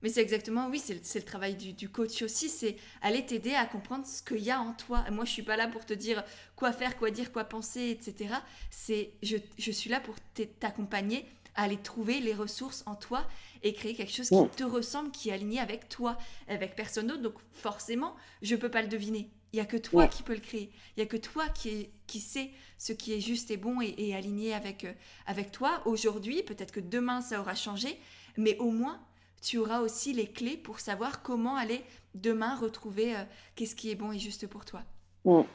Mais 0.00 0.08
c'est 0.08 0.22
exactement, 0.22 0.68
oui, 0.70 0.78
c'est 0.78 0.94
le, 0.94 1.22
travail 1.22 1.56
du, 1.56 1.90
coach 1.90 2.22
aussi, 2.22 2.48
c'est 2.48 2.76
aller 3.02 3.26
t'aider 3.26 3.52
à 3.52 3.66
comprendre 3.66 4.06
ce 4.06 4.22
qu'il 4.22 4.42
y 4.42 4.50
a 4.50 4.58
en 4.58 4.72
toi. 4.72 5.04
moi, 5.12 5.26
je 5.26 5.30
suis 5.30 5.42
pas 5.42 5.58
là 5.58 5.68
pour 5.68 5.84
te 5.84 5.92
dire 5.92 6.24
quoi 6.56 6.72
faire, 6.72 6.96
quoi 6.96 7.10
dire, 7.10 7.32
quoi 7.32 7.44
penser, 7.44 7.90
etc. 7.90 8.34
C'est, 8.70 9.10
je, 9.22 9.36
je 9.58 9.70
suis 9.70 9.90
là 9.90 10.00
pour 10.00 10.14
t'accompagner 10.60 11.26
à 11.54 11.64
aller 11.64 11.76
trouver 11.76 12.20
les 12.20 12.32
ressources 12.32 12.82
en 12.86 12.94
toi 12.94 13.26
et 13.62 13.74
créer 13.74 13.92
quelque 13.92 14.12
chose 14.12 14.30
qui 14.30 14.48
te 14.56 14.64
ressemble, 14.64 15.10
qui 15.10 15.28
est 15.28 15.32
aligné 15.32 15.60
avec 15.60 15.90
toi, 15.90 16.16
avec 16.48 16.76
personne 16.76 17.08
d'autre. 17.08 17.20
Donc 17.20 17.34
forcément, 17.52 18.14
je 18.40 18.56
peux 18.56 18.70
pas 18.70 18.80
le 18.80 18.88
deviner. 18.88 19.28
Il 19.52 19.56
n'y 19.56 19.60
a 19.60 19.64
que 19.64 19.76
toi 19.76 20.06
qui 20.06 20.22
peux 20.22 20.34
le 20.34 20.40
créer. 20.40 20.70
Il 20.96 21.00
n'y 21.00 21.02
a 21.02 21.06
que 21.06 21.16
toi 21.16 21.48
qui, 21.48 21.68
est, 21.70 21.90
qui 22.06 22.20
sait 22.20 22.50
ce 22.76 22.92
qui 22.92 23.14
est 23.14 23.20
juste 23.20 23.50
et 23.50 23.56
bon 23.56 23.80
et, 23.80 24.14
aligné 24.14 24.54
avec, 24.54 24.84
euh, 24.84 24.92
avec 25.26 25.50
toi. 25.52 25.82
Aujourd'hui, 25.86 26.42
peut-être 26.42 26.72
que 26.72 26.80
demain, 26.80 27.20
ça 27.20 27.40
aura 27.40 27.54
changé, 27.54 27.98
mais 28.36 28.56
au 28.58 28.70
moins, 28.70 29.00
tu 29.40 29.58
auras 29.58 29.80
aussi 29.80 30.12
les 30.12 30.30
clés 30.30 30.56
pour 30.56 30.80
savoir 30.80 31.22
comment 31.22 31.56
aller 31.56 31.82
demain 32.14 32.56
retrouver 32.56 33.16
euh, 33.16 33.22
qu'est-ce 33.54 33.74
qui 33.74 33.90
est 33.90 33.94
bon 33.94 34.12
et 34.12 34.18
juste 34.18 34.46
pour 34.46 34.64
toi. 34.64 34.82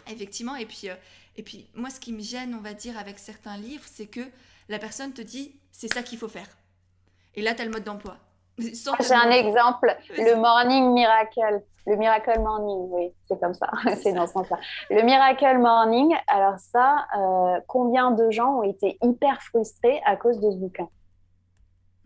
Effectivement, 0.08 0.56
et 0.56 0.66
puis, 0.66 0.90
euh, 0.90 0.96
et 1.36 1.44
puis 1.44 1.68
moi, 1.74 1.90
ce 1.90 2.00
qui 2.00 2.14
me 2.14 2.22
gêne, 2.22 2.54
on 2.54 2.62
va 2.62 2.74
dire, 2.74 2.98
avec 2.98 3.18
certains 3.18 3.58
livres, 3.58 3.86
c'est 3.86 4.06
que 4.06 4.22
la 4.70 4.80
personne 4.80 5.14
te 5.14 5.22
dit, 5.22 5.56
c'est 5.72 5.92
ça 5.92 6.04
qu'il 6.04 6.20
faut 6.20 6.28
faire. 6.28 6.48
Et 7.36 7.42
là, 7.42 7.56
tu 7.56 7.62
as 7.62 7.66
le 7.66 7.72
mode 7.72 7.84
d'emploi. 7.84 8.18
J'ai 8.58 9.14
un 9.14 9.32
exemple, 9.32 9.96
le 10.10 10.36
Morning 10.36 10.94
Miracle. 10.94 11.64
Le 11.86 11.96
Miracle 11.98 12.40
Morning, 12.40 12.90
oui, 12.92 13.14
c'est 13.26 13.40
comme 13.40 13.54
ça, 13.54 13.70
c'est 14.02 14.14
dans 14.14 14.28
ce 14.28 14.34
sens-là. 14.34 14.58
Le 14.90 15.02
Miracle 15.04 15.58
Morning, 15.58 16.16
alors 16.28 16.58
ça, 16.58 17.06
euh, 17.18 17.60
combien 17.68 18.12
de 18.12 18.32
gens 18.32 18.60
ont 18.60 18.64
été 18.64 18.98
hyper 19.02 19.42
frustrés 19.42 20.02
à 20.06 20.16
cause 20.16 20.40
de 20.40 20.52
ce 20.52 20.58
bouquin? 20.58 20.88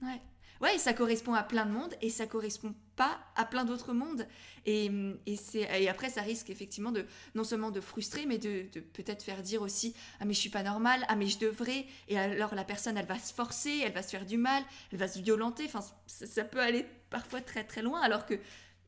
Ouais. 0.02 0.22
Ouais, 0.62 0.78
ça 0.80 0.94
correspond 0.94 1.34
à 1.36 1.44
plein 1.44 1.66
de 1.66 1.72
monde 1.72 1.94
et 2.02 2.10
ça 2.10 2.26
correspond 2.26 2.74
pas 2.96 3.20
à 3.36 3.46
plein 3.46 3.64
d'autres 3.64 3.94
mondes. 3.94 4.26
Et, 4.66 4.92
et, 5.26 5.90
après, 5.90 6.10
ça 6.10 6.22
risque 6.22 6.50
effectivement 6.50 6.92
de 6.92 7.06
non 7.36 7.44
seulement 7.44 7.70
de 7.70 7.80
frustrer, 7.80 8.26
mais 8.26 8.40
de, 8.40 8.64
peut-être 8.94 9.24
faire 9.24 9.44
dire 9.44 9.62
aussi 9.62 9.96
Ah, 10.20 10.26
mais 10.26 10.34
je 10.34 10.40
suis 10.40 10.50
pas 10.50 10.64
normale, 10.64 11.06
ah, 11.08 11.16
mais 11.16 11.28
je 11.28 11.38
devrais. 11.38 11.86
Et 12.08 12.18
alors, 12.18 12.56
la 12.56 12.64
personne, 12.64 12.98
elle 12.98 13.06
va 13.06 13.20
se 13.20 13.34
forcer, 13.34 13.82
elle 13.86 13.94
va 13.94 14.02
se 14.02 14.10
faire 14.10 14.26
du 14.26 14.38
mal, 14.38 14.64
elle 14.92 14.98
va 14.98 15.08
se 15.08 15.20
violenter. 15.20 15.66
Enfin, 15.66 15.82
ça, 16.08 16.44
peut 16.44 16.60
aller 16.60 16.86
parfois 17.12 17.40
très 17.40 17.64
très 17.64 17.84
loin, 17.84 18.02
alors 18.02 18.26
que 18.26 18.34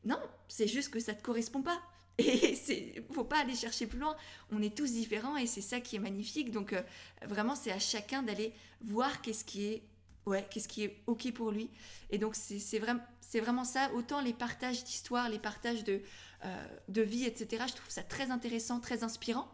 non, 0.04 0.18
c'est 0.48 0.68
juste 0.68 0.90
que 0.90 1.00
ça 1.00 1.14
te 1.14 1.22
correspond 1.22 1.62
pas. 1.62 1.80
Et 2.18 2.54
c'est 2.54 3.04
faut 3.12 3.24
pas 3.24 3.40
aller 3.40 3.54
chercher 3.54 3.86
plus 3.86 3.98
loin. 3.98 4.16
On 4.50 4.62
est 4.62 4.76
tous 4.76 4.92
différents 4.92 5.36
et 5.36 5.46
c'est 5.46 5.62
ça 5.62 5.80
qui 5.80 5.96
est 5.96 6.00
magnifique. 6.00 6.50
Donc, 6.50 6.72
euh, 6.72 6.82
vraiment, 7.26 7.54
c'est 7.54 7.72
à 7.72 7.78
chacun 7.78 8.22
d'aller 8.22 8.52
voir 8.82 9.22
qu'est-ce 9.22 9.44
qui 9.44 9.64
est 9.64 9.82
ouais, 10.26 10.46
qu'est-ce 10.50 10.68
qui 10.68 10.84
est 10.84 11.02
OK 11.06 11.32
pour 11.32 11.50
lui. 11.50 11.70
Et 12.10 12.18
donc, 12.18 12.34
c'est 12.34 12.78
vraiment, 12.78 13.00
vraiment 13.34 13.64
ça. 13.64 13.90
Autant 13.94 14.20
les 14.20 14.32
partages 14.32 14.84
d'histoire, 14.84 15.28
les 15.28 15.38
partages 15.38 15.84
de, 15.84 16.02
euh, 16.44 16.66
de 16.88 17.02
vie, 17.02 17.24
etc., 17.24 17.64
je 17.68 17.74
trouve 17.74 17.90
ça 17.90 18.02
très 18.02 18.30
intéressant, 18.30 18.80
très 18.80 19.02
inspirant. 19.02 19.48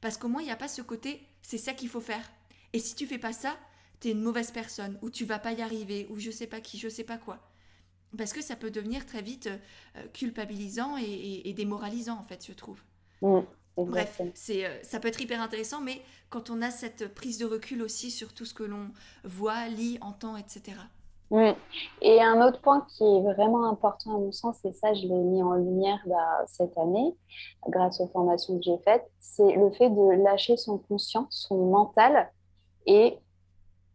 Parce 0.00 0.16
qu'au 0.16 0.28
moins, 0.28 0.42
il 0.42 0.46
n'y 0.46 0.50
a 0.50 0.56
pas 0.56 0.68
ce 0.68 0.82
côté, 0.82 1.26
c'est 1.42 1.58
ça 1.58 1.72
qu'il 1.72 1.88
faut 1.88 2.00
faire. 2.00 2.30
Et 2.72 2.78
si 2.78 2.94
tu 2.94 3.06
fais 3.06 3.18
pas 3.18 3.32
ça, 3.32 3.56
tu 4.00 4.08
es 4.08 4.10
une 4.12 4.22
mauvaise 4.22 4.50
personne, 4.50 4.98
ou 5.02 5.10
tu 5.10 5.24
vas 5.24 5.38
pas 5.38 5.52
y 5.52 5.62
arriver, 5.62 6.06
ou 6.10 6.18
je 6.18 6.30
sais 6.30 6.46
pas 6.46 6.60
qui, 6.60 6.78
je 6.78 6.88
sais 6.88 7.04
pas 7.04 7.18
quoi. 7.18 7.50
Parce 8.16 8.32
que 8.32 8.42
ça 8.42 8.56
peut 8.56 8.70
devenir 8.70 9.06
très 9.06 9.22
vite 9.22 9.48
euh, 9.96 10.06
culpabilisant 10.12 10.96
et, 10.98 11.52
démoralisant, 11.56 12.18
en 12.18 12.24
fait, 12.24 12.44
je 12.46 12.52
trouve. 12.52 12.80
Mmh. 13.22 13.40
Bref, 13.76 14.20
c'est, 14.34 14.66
euh, 14.66 14.82
ça 14.82 15.00
peut 15.00 15.08
être 15.08 15.20
hyper 15.20 15.40
intéressant, 15.40 15.80
mais 15.80 16.02
quand 16.28 16.50
on 16.50 16.60
a 16.60 16.70
cette 16.70 17.14
prise 17.14 17.38
de 17.38 17.46
recul 17.46 17.82
aussi 17.82 18.10
sur 18.10 18.34
tout 18.34 18.44
ce 18.44 18.52
que 18.52 18.64
l'on 18.64 18.90
voit, 19.24 19.68
lit, 19.68 19.98
entend, 20.00 20.36
etc. 20.36 20.76
Oui. 21.30 21.52
Et 22.02 22.20
un 22.20 22.44
autre 22.46 22.60
point 22.60 22.84
qui 22.88 23.04
est 23.04 23.22
vraiment 23.22 23.68
important 23.68 24.16
à 24.16 24.18
mon 24.18 24.32
sens, 24.32 24.64
et 24.64 24.72
ça 24.72 24.92
je 24.94 25.02
l'ai 25.02 25.22
mis 25.22 25.42
en 25.42 25.54
lumière 25.54 26.00
bah, 26.06 26.44
cette 26.46 26.76
année 26.76 27.14
grâce 27.68 28.00
aux 28.00 28.08
formations 28.08 28.58
que 28.58 28.64
j'ai 28.64 28.78
faites, 28.78 29.08
c'est 29.20 29.54
le 29.54 29.70
fait 29.70 29.90
de 29.90 30.22
lâcher 30.24 30.56
son 30.56 30.78
conscient, 30.78 31.28
son 31.30 31.66
mental 31.66 32.32
et 32.86 33.16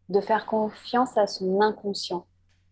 de 0.07 0.21
faire 0.21 0.45
confiance 0.45 1.17
à 1.17 1.27
son 1.27 1.59
inconscient. 1.59 2.25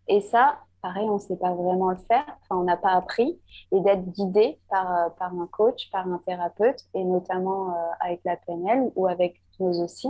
Et 0.08 0.22
ça, 0.22 0.60
pareil, 0.84 1.08
on 1.08 1.14
ne 1.14 1.18
sait 1.18 1.36
pas 1.36 1.54
vraiment 1.54 1.88
le 1.88 1.96
faire, 1.96 2.26
enfin, 2.42 2.60
on 2.60 2.64
n'a 2.64 2.76
pas 2.76 2.90
appris, 2.90 3.40
et 3.72 3.80
d'être 3.80 4.04
guidé 4.10 4.58
par, 4.68 4.94
euh, 4.94 5.08
par 5.18 5.32
un 5.32 5.46
coach, 5.46 5.90
par 5.90 6.06
un 6.06 6.18
thérapeute, 6.18 6.84
et 6.92 7.02
notamment 7.04 7.70
euh, 7.70 7.72
avec 8.00 8.20
la 8.26 8.36
PNL 8.36 8.92
ou 8.94 9.06
avec 9.06 9.40
nous 9.58 9.80
aussi, 9.82 10.08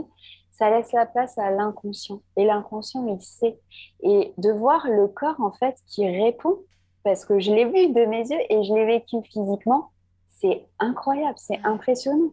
ça 0.51 0.71
laisse 0.71 0.91
la 0.93 1.07
place 1.07 1.39
à 1.39 1.53
l'inconscient. 1.53 2.23
Et 2.37 2.45
l'inconscient, 2.45 3.07
il 3.07 3.21
sait. 3.23 3.57
Et 4.03 4.35
de 4.37 4.51
voir 4.51 4.89
le 4.89 5.07
corps, 5.07 5.41
en 5.41 5.53
fait, 5.53 5.77
qui 5.87 6.09
répond, 6.09 6.59
parce 7.05 7.25
que 7.25 7.39
je 7.39 7.53
l'ai 7.53 7.67
vu 7.67 7.93
de 7.93 8.05
mes 8.07 8.29
yeux 8.29 8.41
et 8.51 8.65
je 8.65 8.75
l'ai 8.75 8.85
vécu 8.85 9.23
physiquement, 9.23 9.91
c'est 10.27 10.67
incroyable, 10.81 11.39
c'est 11.39 11.61
impressionnant. 11.63 12.33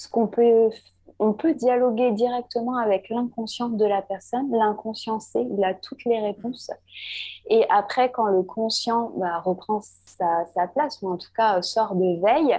Ce 0.00 0.08
qu'on 0.08 0.28
peut 0.28 0.70
on 1.20 1.34
peut 1.34 1.52
dialoguer 1.52 2.12
directement 2.12 2.78
avec 2.78 3.10
l'inconscient 3.10 3.68
de 3.68 3.84
la 3.84 4.00
personne. 4.00 4.50
L'inconscient 4.50 5.20
sait, 5.20 5.46
il 5.50 5.62
a 5.62 5.74
toutes 5.74 6.04
les 6.06 6.18
réponses. 6.18 6.70
Et 7.50 7.66
après, 7.68 8.10
quand 8.10 8.24
le 8.24 8.42
conscient 8.42 9.12
bah, 9.16 9.38
reprend 9.40 9.82
sa, 9.82 10.66
place, 10.68 11.00
ou 11.02 11.10
en 11.10 11.18
tout 11.18 11.30
cas 11.36 11.60
sort 11.60 11.94
de 11.94 12.18
veille, 12.22 12.58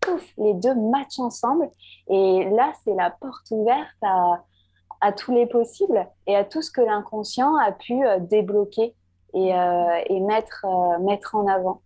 pouf, 0.00 0.28
les 0.38 0.54
deux 0.54 0.74
matchent 0.74 1.20
ensemble. 1.20 1.70
Et 2.08 2.50
là, 2.50 2.72
c'est 2.82 2.94
la 2.94 3.10
porte 3.10 3.46
ouverte 3.52 4.02
à, 4.02 5.12
tous 5.12 5.32
les 5.32 5.46
possibles 5.46 6.08
et 6.26 6.34
à 6.34 6.44
tout 6.44 6.62
ce 6.62 6.72
que 6.72 6.80
l'inconscient 6.80 7.54
a 7.56 7.70
pu 7.70 8.04
euh, 8.04 8.18
débloquer 8.18 8.94
et, 9.34 9.54
euh, 9.54 10.20
mettre, 10.26 10.66
euh, 10.66 10.98
mettre 10.98 11.36
en 11.36 11.46
avant. 11.46 11.80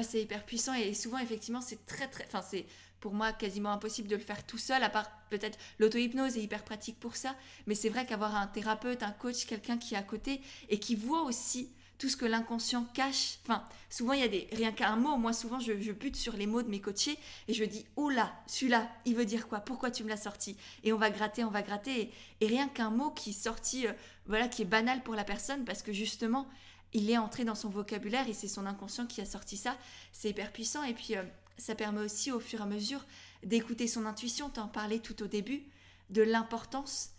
c'est 0.00 0.22
hyper 0.22 0.44
puissant 0.44 0.72
et 0.72 0.94
souvent, 0.94 1.18
effectivement, 1.18 1.60
c'est 1.60 1.84
très, 1.84 2.08
très. 2.08 2.24
Enfin, 2.24 2.40
c'est 2.40 2.64
pour 3.02 3.12
moi 3.12 3.32
quasiment 3.32 3.72
impossible 3.72 4.08
de 4.08 4.14
le 4.14 4.22
faire 4.22 4.46
tout 4.46 4.58
seul, 4.58 4.82
à 4.82 4.88
part 4.88 5.10
peut-être 5.28 5.58
l'auto-hypnose 5.80 6.38
est 6.38 6.42
hyper 6.42 6.62
pratique 6.62 6.98
pour 7.00 7.16
ça. 7.16 7.34
Mais 7.66 7.74
c'est 7.74 7.88
vrai 7.88 8.06
qu'avoir 8.06 8.36
un 8.36 8.46
thérapeute, 8.46 9.02
un 9.02 9.10
coach, 9.10 9.44
quelqu'un 9.44 9.76
qui 9.76 9.94
est 9.94 9.98
à 9.98 10.02
côté 10.02 10.40
et 10.70 10.78
qui 10.78 10.94
voit 10.94 11.22
aussi 11.22 11.68
tout 11.98 12.08
ce 12.08 12.16
que 12.16 12.24
l'inconscient 12.24 12.84
cache. 12.94 13.38
Enfin, 13.42 13.64
souvent, 13.90 14.12
il 14.12 14.20
y 14.20 14.24
a 14.24 14.28
des. 14.28 14.48
Rien 14.52 14.70
qu'un 14.70 14.96
mot, 14.96 15.16
moi, 15.16 15.32
souvent, 15.32 15.58
je, 15.58 15.92
bute 15.92 16.16
sur 16.16 16.36
les 16.36 16.46
mots 16.46 16.62
de 16.62 16.68
mes 16.68 16.80
coachés 16.80 17.18
et 17.48 17.54
je 17.54 17.64
dis 17.64 17.84
Oh 17.96 18.08
là, 18.08 18.32
celui-là, 18.46 18.88
il 19.04 19.16
veut 19.16 19.24
dire 19.24 19.48
quoi? 19.48 19.60
Pourquoi 19.60 19.90
tu 19.90 20.04
me 20.04 20.08
l'as 20.08 20.16
sorti? 20.16 20.56
Et 20.84 20.92
on 20.92 20.96
va 20.96 21.10
gratter, 21.10 21.44
on 21.44 21.50
va 21.50 21.62
gratter. 21.62 22.12
Et, 22.40 22.46
rien 22.46 22.68
qu'un 22.68 22.90
mot 22.90 23.10
qui 23.10 23.30
est 23.30 23.32
sorti, 23.32 23.86
euh, 23.86 23.92
voilà, 24.26 24.46
qui 24.46 24.62
est 24.62 24.66
banal 24.66 25.02
pour 25.02 25.14
la 25.14 25.24
personne 25.24 25.64
parce 25.64 25.82
que 25.82 25.92
justement, 25.92 26.48
il 26.92 27.10
est 27.10 27.18
entré 27.18 27.44
dans 27.44 27.54
son 27.54 27.68
vocabulaire 27.68 28.28
et 28.28 28.32
c'est 28.32 28.48
son 28.48 28.66
inconscient 28.66 29.06
qui 29.06 29.20
a 29.20 29.24
sorti 29.24 29.56
ça. 29.56 29.76
C'est 30.12 30.30
hyper 30.30 30.52
puissant. 30.52 30.82
Et 30.84 30.94
puis, 30.94 31.16
euh, 31.16 31.22
ça 31.62 31.74
permet 31.74 32.00
aussi 32.00 32.32
au 32.32 32.40
fur 32.40 32.60
et 32.60 32.62
à 32.62 32.66
mesure 32.66 33.04
d'écouter 33.44 33.86
son 33.86 34.04
intuition, 34.04 34.50
t'en 34.50 34.68
parlais 34.68 34.98
tout 34.98 35.22
au 35.22 35.26
début, 35.26 35.62
de 36.10 36.22
l'importance 36.22 37.10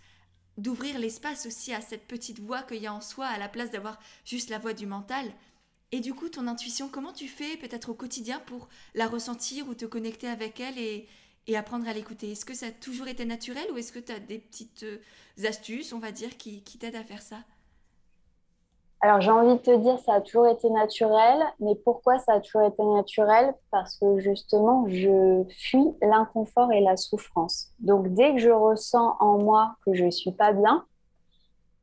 d'ouvrir 0.57 0.99
l'espace 0.99 1.47
aussi 1.47 1.73
à 1.73 1.81
cette 1.81 2.07
petite 2.07 2.39
voix 2.39 2.61
qu'il 2.61 2.81
y 2.81 2.87
a 2.87 2.93
en 2.93 3.01
soi 3.01 3.25
à 3.25 3.39
la 3.39 3.49
place 3.49 3.71
d'avoir 3.71 3.99
juste 4.23 4.49
la 4.49 4.59
voix 4.59 4.73
du 4.73 4.85
mental. 4.85 5.33
Et 5.91 5.99
du 5.99 6.13
coup, 6.13 6.29
ton 6.29 6.45
intuition, 6.45 6.89
comment 6.89 7.13
tu 7.13 7.27
fais 7.27 7.57
peut-être 7.57 7.89
au 7.89 7.93
quotidien 7.95 8.39
pour 8.41 8.69
la 8.93 9.07
ressentir 9.07 9.67
ou 9.67 9.73
te 9.73 9.85
connecter 9.85 10.27
avec 10.27 10.59
elle 10.59 10.77
et, 10.77 11.07
apprendre 11.55 11.87
à 11.87 11.93
l'écouter? 11.93 12.31
Est-ce 12.31 12.45
que 12.45 12.53
ça 12.53 12.67
a 12.67 12.71
toujours 12.71 13.07
été 13.07 13.25
naturel 13.25 13.65
ou 13.71 13.77
est-ce 13.77 13.91
que 13.91 13.99
tu 13.99 14.11
as 14.11 14.19
des 14.19 14.39
petites 14.39 14.83
euh, 14.83 14.99
astuces, 15.43 15.93
on 15.93 15.99
va 15.99 16.11
dire, 16.11 16.37
qui 16.37 16.61
t'aident 16.61 16.95
à 16.95 17.03
faire 17.03 17.21
ça? 17.21 17.43
Alors, 19.03 19.19
j'ai 19.19 19.31
envie 19.31 19.55
de 19.55 19.59
te 19.59 19.75
dire, 19.75 19.99
ça 19.99 20.13
a 20.13 20.21
toujours 20.21 20.47
été 20.47 20.69
naturel. 20.69 21.37
Mais 21.59 21.75
pourquoi 21.75 22.19
ça 22.19 22.35
a 22.35 22.39
toujours 22.39 22.61
été 22.61 22.81
naturel? 22.85 23.53
Parce 23.69 23.97
que 23.97 24.17
justement, 24.19 24.85
je 24.87 25.43
fuis 25.49 25.93
l'inconfort 26.01 26.71
et 26.71 26.79
la 26.79 26.95
souffrance. 26.95 27.73
Donc, 27.79 28.13
dès 28.13 28.31
que 28.33 28.37
je 28.39 28.49
ressens 28.49 29.17
en 29.19 29.39
moi 29.39 29.75
que 29.85 29.93
je 29.93 30.05
ne 30.05 30.09
suis 30.09 30.31
pas 30.31 30.53
bien, 30.53 30.85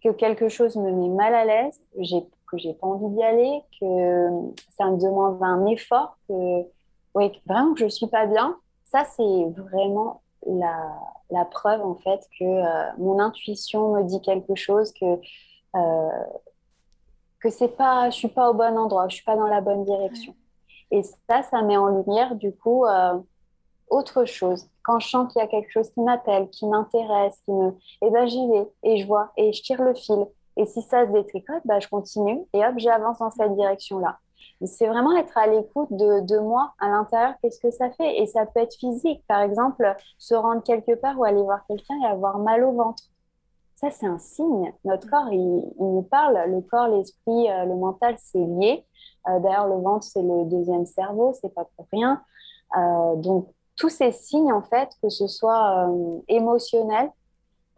que 0.03 0.09
quelque 0.09 0.49
chose 0.49 0.77
me 0.77 0.91
met 0.93 1.11
mal 1.11 1.35
à 1.35 1.45
l'aise, 1.45 1.79
que 1.93 2.57
j'ai 2.57 2.73
pas 2.73 2.87
envie 2.87 3.15
d'y 3.15 3.23
aller, 3.23 3.61
que 3.79 4.29
ça 4.71 4.87
me 4.87 4.97
demande 4.97 5.43
un 5.43 5.67
effort, 5.67 6.17
que 6.27 6.63
vraiment 7.15 7.75
que 7.75 7.81
je 7.81 7.89
suis 7.89 8.07
pas 8.07 8.25
bien, 8.25 8.57
ça, 8.85 9.05
c'est 9.05 9.45
vraiment 9.59 10.23
la, 10.47 11.45
preuve, 11.51 11.85
en 11.85 11.97
fait, 11.97 12.27
que 12.39 12.45
euh, 12.45 12.93
mon 12.97 13.21
intuition 13.21 13.93
me 13.93 14.05
dit 14.05 14.23
quelque 14.23 14.55
chose, 14.55 14.95
que... 14.95 15.21
Euh, 15.77 16.09
que 17.41 17.51
c'est 17.51 17.77
pas, 17.77 18.11
je 18.11 18.17
suis 18.17 18.29
pas 18.29 18.51
au 18.51 18.55
bon 18.55 18.77
endroit, 18.79 19.09
je 19.09 19.17
suis 19.17 19.25
pas 19.25 19.37
dans 19.37 19.47
la 19.47 19.61
bonne 19.61 19.85
direction. 19.85 20.35
Et 20.91 21.03
ça, 21.03 21.43
ça 21.43 21.63
met 21.63 21.77
en 21.77 21.89
lumière 21.89 22.35
du 22.35 22.53
coup 22.55 22.85
euh, 22.85 23.19
autre 23.89 24.25
chose. 24.25 24.67
Quand 24.83 24.99
je 24.99 25.09
sens 25.09 25.33
qu'il 25.33 25.41
y 25.41 25.45
a 25.45 25.49
quelque 25.49 25.71
chose 25.71 25.91
qui 25.91 26.01
m'appelle, 26.01 26.49
qui 26.51 26.67
m'intéresse, 26.67 27.41
qui 27.45 27.53
me, 27.53 27.73
eh 28.03 28.11
ben 28.11 28.27
j'y 28.27 28.47
vais 28.49 28.69
et 28.83 28.99
je 28.99 29.07
vois 29.07 29.33
et 29.37 29.53
je 29.53 29.63
tire 29.63 29.83
le 29.83 29.95
fil. 29.95 30.27
Et 30.57 30.67
si 30.67 30.83
ça 30.83 31.07
se 31.07 31.13
détricote, 31.13 31.63
bah, 31.65 31.81
je 31.81 31.89
continue 31.89 32.41
et 32.53 32.65
hop, 32.65 32.75
j'avance 32.77 33.19
dans 33.19 33.31
cette 33.31 33.55
direction-là. 33.55 34.19
C'est 34.65 34.89
vraiment 34.89 35.17
être 35.17 35.37
à 35.39 35.47
l'écoute 35.47 35.91
de, 35.91 36.21
de, 36.21 36.39
moi 36.39 36.73
à 36.79 36.89
l'intérieur, 36.89 37.35
qu'est-ce 37.41 37.61
que 37.61 37.71
ça 37.71 37.91
fait? 37.91 38.21
Et 38.21 38.27
ça 38.27 38.47
peut 38.47 38.61
être 38.61 38.75
physique, 38.75 39.23
par 39.27 39.41
exemple, 39.41 39.95
se 40.19 40.35
rendre 40.35 40.63
quelque 40.63 40.95
part 40.95 41.19
ou 41.19 41.25
aller 41.25 41.43
voir 41.43 41.65
quelqu'un 41.67 41.95
et 42.03 42.07
avoir 42.07 42.39
mal 42.39 42.65
au 42.65 42.73
ventre 42.73 43.05
ça, 43.81 43.91
c'est 43.91 44.07
un 44.07 44.19
signe. 44.19 44.73
Notre 44.85 45.09
corps, 45.09 45.33
il, 45.33 45.63
nous 45.79 46.07
parle. 46.11 46.39
Le 46.51 46.61
corps, 46.61 46.89
l'esprit, 46.89 47.51
euh, 47.51 47.65
le 47.65 47.75
mental, 47.77 48.15
c'est 48.19 48.39
lié. 48.39 48.85
Euh, 49.27 49.39
d'ailleurs, 49.41 49.69
le 49.69 49.77
ventre, 49.77 50.05
c'est 50.05 50.23
le 50.23 50.45
deuxième 50.45 50.85
cerveau, 50.85 51.33
c'est 51.41 51.55
pas 51.55 51.67
pour 51.77 51.87
rien. 51.91 52.23
Euh, 52.77 53.17
donc, 53.17 53.49
tous 53.77 53.89
ces 53.89 54.13
signes, 54.13 54.53
en 54.53 54.61
fait, 54.61 54.91
que 55.03 55.09
ce 55.09 55.27
soit 55.27 55.89
émotionnel, 56.29 57.11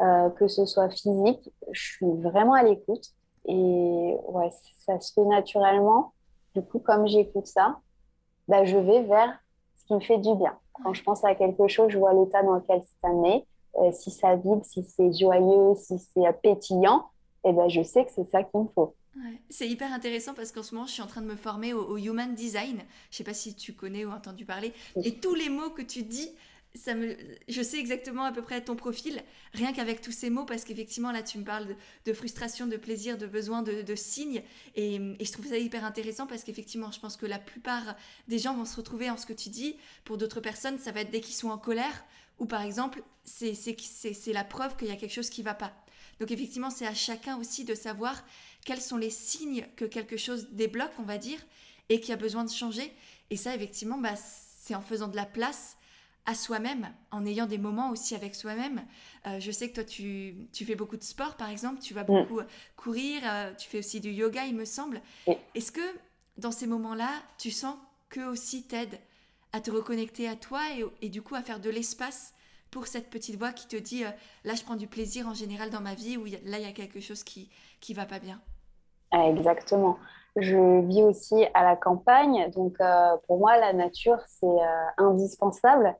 que 0.00 0.48
ce 0.48 0.66
soit 0.66 0.90
physique, 0.90 1.48
je 1.70 1.80
suis 1.80 2.12
vraiment 2.16 2.54
à 2.54 2.64
l'écoute. 2.64 3.04
Et 3.44 4.16
ouais, 4.26 4.50
ça 4.80 4.98
se 4.98 5.12
fait 5.12 5.24
naturellement. 5.24 6.12
Du 6.56 6.62
coup, 6.62 6.80
comme 6.80 7.06
j'écoute 7.06 7.46
ça, 7.46 7.78
bah, 8.48 8.64
je 8.64 8.76
vais 8.76 9.04
vers 9.04 9.32
ce 9.76 9.84
qui 9.84 9.94
me 9.94 10.00
fait 10.00 10.18
du 10.18 10.34
bien. 10.34 10.58
Quand 10.72 10.92
je 10.92 11.04
pense 11.04 11.22
à 11.22 11.36
quelque 11.36 11.68
chose, 11.68 11.90
je 11.90 11.98
vois 11.98 12.14
l'état 12.14 12.42
dans 12.42 12.54
lequel 12.54 12.82
ça 13.00 13.10
met 13.10 13.46
euh, 13.76 13.90
si 13.92 14.10
ça 14.10 14.36
vibre, 14.36 14.64
si 14.64 14.82
c'est 14.82 15.12
joyeux, 15.12 15.74
si 15.76 15.98
c'est 15.98 16.40
pétillant, 16.42 17.06
eh 17.44 17.52
ben, 17.52 17.68
je 17.68 17.82
sais 17.82 18.04
que 18.04 18.10
c'est 18.14 18.28
ça 18.28 18.42
qu'il 18.42 18.60
me 18.60 18.68
faut. 18.74 18.94
C'est 19.50 19.68
hyper 19.68 19.92
intéressant 19.92 20.32
parce 20.34 20.52
qu'en 20.52 20.62
ce 20.62 20.74
moment, 20.74 20.86
je 20.86 20.92
suis 20.92 21.02
en 21.02 21.06
train 21.06 21.20
de 21.20 21.26
me 21.26 21.36
former 21.36 21.74
au, 21.74 21.98
Human 21.98 22.34
Design. 22.34 22.82
Je 23.10 23.16
sais 23.18 23.24
pas 23.24 23.34
si 23.34 23.54
tu 23.54 23.74
connais 23.74 24.04
ou 24.04 24.10
entendu 24.10 24.44
parler. 24.46 24.72
Et 25.04 25.16
tous 25.16 25.34
les 25.34 25.50
mots 25.50 25.70
que 25.70 25.82
tu 25.82 26.02
dis, 26.02 26.30
ça 26.74 26.94
me, 26.94 27.14
je 27.48 27.60
sais 27.60 27.78
exactement 27.78 28.24
à 28.24 28.32
peu 28.32 28.40
près 28.40 28.62
ton 28.62 28.74
profil, 28.76 29.22
rien 29.52 29.74
qu'avec 29.74 30.00
tous 30.00 30.12
ces 30.12 30.30
mots, 30.30 30.46
parce 30.46 30.64
qu'effectivement, 30.64 31.12
là, 31.12 31.22
tu 31.22 31.36
me 31.36 31.44
parles 31.44 31.76
de, 32.06 32.12
frustration, 32.14 32.66
de 32.66 32.78
plaisir, 32.78 33.18
de 33.18 33.26
besoin, 33.26 33.62
de, 33.62 33.94
signes, 33.94 34.42
et, 34.74 34.94
et, 34.94 35.24
je 35.24 35.32
trouve 35.32 35.46
ça 35.46 35.58
hyper 35.58 35.84
intéressant, 35.84 36.26
parce 36.26 36.44
qu'effectivement, 36.44 36.90
je 36.90 36.98
pense 36.98 37.18
que 37.18 37.26
la 37.26 37.38
plupart 37.38 37.94
des 38.28 38.38
gens 38.38 38.54
vont 38.54 38.64
se 38.64 38.76
retrouver 38.76 39.10
en 39.10 39.18
ce 39.18 39.26
que 39.26 39.34
tu 39.34 39.50
dis. 39.50 39.76
Pour 40.04 40.16
d'autres 40.16 40.40
personnes, 40.40 40.78
ça 40.78 40.92
va 40.92 41.02
être 41.02 41.10
dès 41.10 41.20
qu'ils 41.20 41.34
sont 41.34 41.50
en 41.50 41.58
colère, 41.58 42.04
ou 42.42 42.46
par 42.46 42.62
exemple, 42.62 43.04
c'est 43.22 44.32
la 44.32 44.42
preuve 44.42 44.76
qu'il 44.76 44.88
y 44.88 44.90
a 44.90 44.96
quelque 44.96 45.14
chose 45.14 45.30
qui 45.30 45.42
ne 45.42 45.44
va 45.44 45.54
pas. 45.54 45.72
Donc 46.18 46.32
effectivement, 46.32 46.70
c'est 46.70 46.88
à 46.88 46.92
chacun 46.92 47.38
aussi 47.38 47.64
de 47.64 47.76
savoir 47.76 48.20
quels 48.64 48.80
sont 48.80 48.96
les 48.96 49.10
signes 49.10 49.64
que 49.76 49.84
quelque 49.84 50.16
chose 50.16 50.48
débloque, 50.50 50.90
on 50.98 51.04
va 51.04 51.18
dire, 51.18 51.38
et 51.88 52.00
qui 52.00 52.12
a 52.12 52.16
besoin 52.16 52.42
de 52.42 52.50
changer. 52.50 52.92
Et 53.30 53.36
ça, 53.36 53.54
effectivement, 53.54 53.96
bah, 53.96 54.16
c'est 54.16 54.74
en 54.74 54.82
faisant 54.82 55.06
de 55.06 55.14
la 55.14 55.24
place 55.24 55.76
à 56.26 56.34
soi-même, 56.34 56.92
en 57.12 57.24
ayant 57.26 57.46
des 57.46 57.58
moments 57.58 57.90
aussi 57.90 58.16
avec 58.16 58.34
soi-même. 58.34 58.84
Euh, 59.28 59.38
je 59.38 59.52
sais 59.52 59.70
que 59.70 59.74
toi, 59.74 59.84
tu, 59.84 60.48
fais 60.52 60.74
beaucoup 60.74 60.96
de 60.96 61.04
sport, 61.04 61.36
par 61.36 61.48
exemple, 61.48 61.80
tu 61.80 61.94
vas 61.94 62.02
mm. 62.02 62.06
beaucoup 62.06 62.40
courir, 62.74 63.22
euh, 63.24 63.54
tu 63.54 63.68
fais 63.68 63.78
aussi 63.78 64.00
du 64.00 64.10
yoga, 64.10 64.46
il 64.46 64.56
me 64.56 64.64
semble. 64.64 65.00
Est-ce 65.54 65.70
que 65.70 65.80
dans 66.38 66.50
ces 66.50 66.66
moments-là, 66.66 67.08
tu 67.38 67.52
sens 67.52 67.76
qu'eux 68.08 68.26
aussi 68.26 68.64
t'aident 68.64 68.98
à 69.52 69.60
te 69.60 69.70
reconnecter 69.70 70.28
à 70.28 70.36
toi 70.36 70.60
et, 71.00 71.08
du 71.08 71.22
coup 71.22 71.34
à 71.34 71.42
faire 71.42 71.60
de 71.60 71.70
l'espace 71.70 72.34
pour 72.70 72.86
cette 72.86 73.10
petite 73.10 73.38
voix 73.38 73.52
qui 73.52 73.68
te 73.68 73.76
dit 73.76 74.04
euh, 74.04 74.10
là 74.44 74.54
je 74.54 74.62
prends 74.62 74.76
du 74.76 74.86
plaisir 74.86 75.28
en 75.28 75.34
général 75.34 75.70
dans 75.70 75.80
ma 75.80 75.94
vie 75.94 76.16
ou 76.16 76.24
là 76.24 76.58
il 76.58 76.62
y 76.62 76.68
a 76.68 76.72
quelque 76.72 77.00
chose 77.00 77.22
qui 77.22 77.50
qui 77.80 77.94
va 77.94 78.06
pas 78.06 78.18
bien. 78.18 78.40
Ah, 79.10 79.28
exactement. 79.28 79.98
Je 80.36 80.86
vis 80.86 81.02
aussi 81.02 81.44
à 81.52 81.64
la 81.64 81.76
campagne, 81.76 82.50
donc 82.52 82.78
pour 83.26 83.38
moi 83.38 83.58
la 83.58 83.74
nature 83.74 84.18
c'est 84.26 84.46
indispensable 84.96 85.94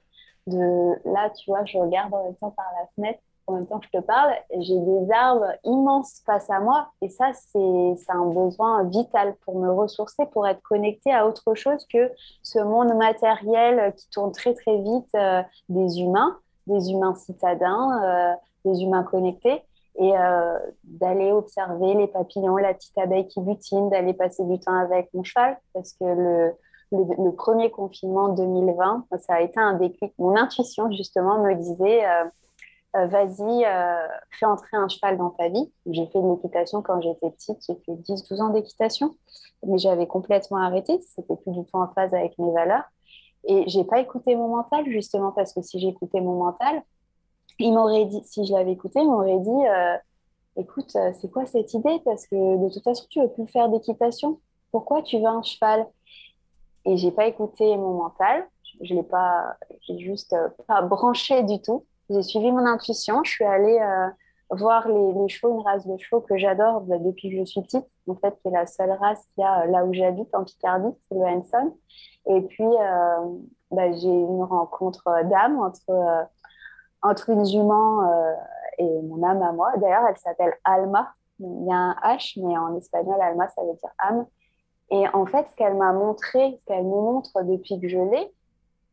de 0.46 1.08
là, 1.08 1.30
tu 1.30 1.50
vois, 1.50 1.64
je 1.64 1.78
regarde 1.78 2.12
en 2.14 2.24
même 2.24 2.36
temps 2.36 2.50
par 2.50 2.66
la 2.80 2.86
fenêtre, 2.94 3.20
en 3.46 3.54
même 3.54 3.66
temps 3.66 3.80
que 3.80 3.86
je 3.92 3.98
te 3.98 4.02
parle, 4.02 4.32
j'ai 4.60 4.78
des 4.78 5.10
arbres 5.12 5.52
immenses 5.64 6.22
face 6.24 6.48
à 6.50 6.60
moi. 6.60 6.88
Et 7.00 7.08
ça, 7.08 7.32
c'est 7.32 8.12
un 8.12 8.26
besoin 8.26 8.84
vital 8.84 9.34
pour 9.44 9.58
me 9.58 9.70
ressourcer, 9.70 10.26
pour 10.26 10.46
être 10.46 10.62
connecté 10.62 11.12
à 11.12 11.26
autre 11.26 11.54
chose 11.54 11.84
que 11.92 12.10
ce 12.42 12.60
monde 12.60 12.94
matériel 12.94 13.92
qui 13.96 14.08
tourne 14.10 14.32
très, 14.32 14.54
très 14.54 14.78
vite 14.78 15.08
euh, 15.16 15.42
des 15.68 16.00
humains, 16.00 16.38
des 16.66 16.90
humains 16.90 17.14
citadins, 17.14 18.00
euh, 18.04 18.34
des 18.64 18.82
humains 18.82 19.02
connectés. 19.02 19.62
Et 19.96 20.16
euh, 20.16 20.58
d'aller 20.84 21.32
observer 21.32 21.92
les 21.92 22.06
papillons, 22.06 22.56
la 22.56 22.72
petite 22.72 22.96
abeille 22.96 23.28
qui 23.28 23.42
butine, 23.42 23.90
d'aller 23.90 24.14
passer 24.14 24.42
du 24.44 24.58
temps 24.58 24.78
avec 24.78 25.12
mon 25.12 25.22
cheval, 25.22 25.58
parce 25.74 25.92
que 25.92 26.04
le, 26.04 26.52
le, 26.92 27.30
premier 27.32 27.70
confinement 27.70 28.30
2020, 28.30 29.04
ça 29.18 29.34
a 29.34 29.40
été 29.42 29.60
un 29.60 29.74
déclic. 29.74 30.14
Mon 30.18 30.34
intuition, 30.34 30.90
justement, 30.92 31.42
me 31.42 31.54
disait 31.56 32.06
euh, 32.94 32.98
euh, 33.00 33.06
vas-y, 33.06 33.64
euh, 33.64 34.06
fais 34.30 34.46
entrer 34.46 34.76
un 34.76 34.88
cheval 34.88 35.18
dans 35.18 35.30
ta 35.30 35.48
vie. 35.48 35.72
J'ai 35.86 36.06
fait 36.06 36.20
de 36.20 36.28
l'équitation 36.28 36.82
quand 36.82 37.00
j'étais 37.00 37.30
petite, 37.30 37.58
j'ai 37.66 37.74
fait 37.86 37.92
10-12 37.92 38.42
ans 38.42 38.48
d'équitation, 38.50 39.14
mais 39.66 39.78
j'avais 39.78 40.06
complètement 40.06 40.58
arrêté, 40.58 41.00
c'était 41.00 41.36
plus 41.36 41.52
du 41.52 41.64
tout 41.64 41.76
en 41.76 41.88
phase 41.88 42.14
avec 42.14 42.38
mes 42.38 42.52
valeurs. 42.52 42.84
Et 43.44 43.64
j'ai 43.68 43.84
pas 43.84 44.00
écouté 44.00 44.36
mon 44.36 44.48
mental, 44.48 44.84
justement, 44.88 45.32
parce 45.32 45.52
que 45.52 45.62
si 45.62 45.80
j'écoutais 45.80 46.20
mon 46.20 46.44
mental, 46.44 46.82
il 47.58 47.72
m'aurait 47.72 48.04
dit, 48.06 48.22
si 48.24 48.46
je 48.46 48.52
l'avais 48.52 48.72
écouté, 48.72 49.00
il 49.00 49.08
m'aurait 49.08 49.40
dit 49.40 49.64
écoute, 50.56 50.90
c'est 50.90 51.30
quoi 51.30 51.46
cette 51.46 51.72
idée? 51.74 52.00
Parce 52.04 52.26
que 52.26 52.36
de 52.36 52.72
toute 52.72 52.82
façon, 52.84 53.04
tu 53.10 53.20
veux 53.20 53.28
plus 53.28 53.46
faire 53.46 53.68
d'équitation. 53.68 54.40
Pourquoi 54.70 55.02
tu 55.02 55.18
veux 55.18 55.26
un 55.26 55.42
cheval? 55.42 55.86
Et 56.84 56.96
j'ai 56.96 57.10
pas 57.10 57.26
écouté 57.26 57.76
mon 57.76 57.94
mental. 57.94 58.46
Je 58.80 58.94
l'ai 58.94 59.02
pas, 59.02 59.56
j'ai 59.82 59.98
juste 59.98 60.32
euh, 60.32 60.48
pas 60.66 60.82
branché 60.82 61.42
du 61.42 61.60
tout. 61.60 61.84
J'ai 62.10 62.22
suivi 62.22 62.50
mon 62.50 62.66
intuition. 62.66 63.22
Je 63.24 63.30
suis 63.30 63.44
allée 63.44 63.78
euh, 63.78 64.08
voir 64.50 64.88
les, 64.88 65.28
chevaux, 65.28 65.54
une 65.54 65.62
race 65.62 65.86
de 65.86 65.96
chevaux 65.98 66.20
que 66.20 66.36
j'adore 66.36 66.82
bah, 66.82 66.98
depuis 66.98 67.30
que 67.30 67.38
je 67.38 67.44
suis 67.44 67.62
petite. 67.62 67.86
En 68.08 68.14
fait, 68.16 68.36
qui 68.40 68.48
est 68.48 68.52
la 68.52 68.66
seule 68.66 68.90
race 68.90 69.24
qu'il 69.34 69.42
y 69.42 69.44
a 69.44 69.62
euh, 69.62 69.66
là 69.66 69.84
où 69.84 69.92
j'habite 69.92 70.34
en 70.34 70.44
Picardie, 70.44 70.94
c'est 71.08 71.14
le 71.14 71.24
Hanson. 71.24 71.76
Et 72.26 72.40
puis, 72.42 72.64
bah, 73.72 73.92
j'ai 73.92 74.08
eu 74.08 74.22
une 74.22 74.44
rencontre 74.44 75.02
d'âme 75.24 75.58
entre, 75.58 76.28
entre 77.02 77.30
une 77.30 77.44
jument 77.44 78.00
et 78.78 79.02
mon 79.02 79.22
âme 79.24 79.42
à 79.42 79.50
moi. 79.52 79.72
D'ailleurs, 79.78 80.04
elle 80.08 80.16
s'appelle 80.18 80.54
Alma. 80.64 81.12
Il 81.40 81.66
y 81.66 81.72
a 81.72 81.76
un 81.76 81.96
H, 82.04 82.40
mais 82.40 82.56
en 82.56 82.76
espagnol, 82.76 83.20
Alma, 83.20 83.48
ça 83.48 83.62
veut 83.62 83.74
dire 83.74 83.90
âme. 83.98 84.26
Et 84.92 85.08
en 85.14 85.24
fait, 85.26 85.48
ce 85.50 85.56
qu'elle 85.56 85.74
m'a 85.74 85.92
montré, 85.92 86.58
ce 86.60 86.64
qu'elle 86.66 86.84
me 86.84 86.90
montre 86.90 87.42
depuis 87.42 87.80
que 87.80 87.88
je 87.88 87.98
l'ai, 87.98 88.30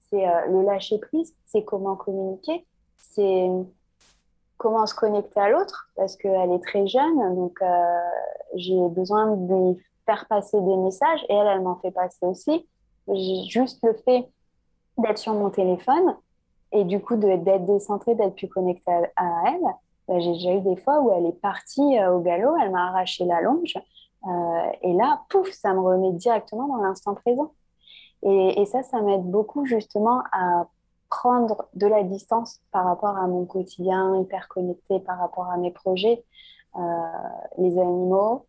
c'est 0.10 0.28
euh, 0.28 0.46
le 0.48 0.62
lâcher 0.64 0.98
prise, 0.98 1.36
c'est 1.46 1.64
comment 1.64 1.98
communiquer, 1.98 2.66
c'est 3.00 3.50
comment 4.58 4.86
se 4.86 4.94
connecter 4.94 5.40
à 5.40 5.50
l'autre, 5.50 5.90
parce 5.96 6.16
qu'elle 6.16 6.52
est 6.52 6.64
très 6.64 6.86
jeune, 6.88 7.36
donc 7.36 7.62
euh, 7.62 8.00
j'ai 8.56 8.88
besoin 8.90 9.36
de 9.36 9.54
lui 9.54 9.84
faire 10.06 10.26
passer 10.28 10.60
des 10.60 10.78
messages, 10.78 11.26
et 11.30 11.34
elle, 11.34 11.48
elle 11.48 11.62
m'en 11.62 11.78
fait 11.78 11.92
passer 11.92 12.26
aussi. 12.26 12.68
Juste 13.48 13.80
le 13.84 13.94
fait 13.94 14.30
d'être 14.98 15.18
sur 15.18 15.34
mon 15.34 15.50
téléphone, 15.50 16.16
et 16.72 16.84
du 16.84 17.00
coup 17.00 17.16
d'être 17.16 17.66
décentrée, 17.66 18.16
d'être 18.16 18.36
plus 18.36 18.50
connectée 18.50 18.92
à, 19.16 19.44
elle, 19.48 19.62
bah, 20.08 20.20
j'ai 20.20 20.34
déjà 20.34 20.54
eu 20.54 20.62
des 20.62 20.76
fois 20.76 21.00
où 21.02 21.12
elle 21.14 21.26
est 21.26 21.42
partie 21.42 21.98
euh, 21.98 22.16
au 22.16 22.20
galop, 22.20 22.56
elle 22.62 22.72
m'a 22.72 22.90
arraché 22.90 23.26
la 23.26 23.42
longe, 23.42 23.76
euh, 24.28 24.72
et 24.82 24.94
là, 24.94 25.22
pouf, 25.30 25.50
ça 25.52 25.74
me 25.74 25.80
remet 25.80 26.12
directement 26.14 26.68
dans 26.68 26.84
l'instant 26.84 27.16
présent. 27.16 27.54
Et, 28.24 28.66
ça, 28.66 28.84
ça 28.84 29.02
m'aide 29.02 29.24
beaucoup 29.24 29.66
justement 29.66 30.22
à 30.34 30.68
prendre 31.10 31.68
de 31.74 31.88
la 31.88 32.04
distance 32.04 32.62
par 32.72 32.86
rapport 32.86 33.18
à 33.18 33.28
mon 33.28 33.46
quotidien 33.46 34.16
hyper 34.22 34.48
connecté, 34.48 35.00
par 35.00 35.18
rapport 35.20 35.50
à 35.50 35.58
mes 35.58 35.72
projets, 35.72 36.24
euh, 36.78 36.80
les 37.58 37.80
animaux, 37.80 38.46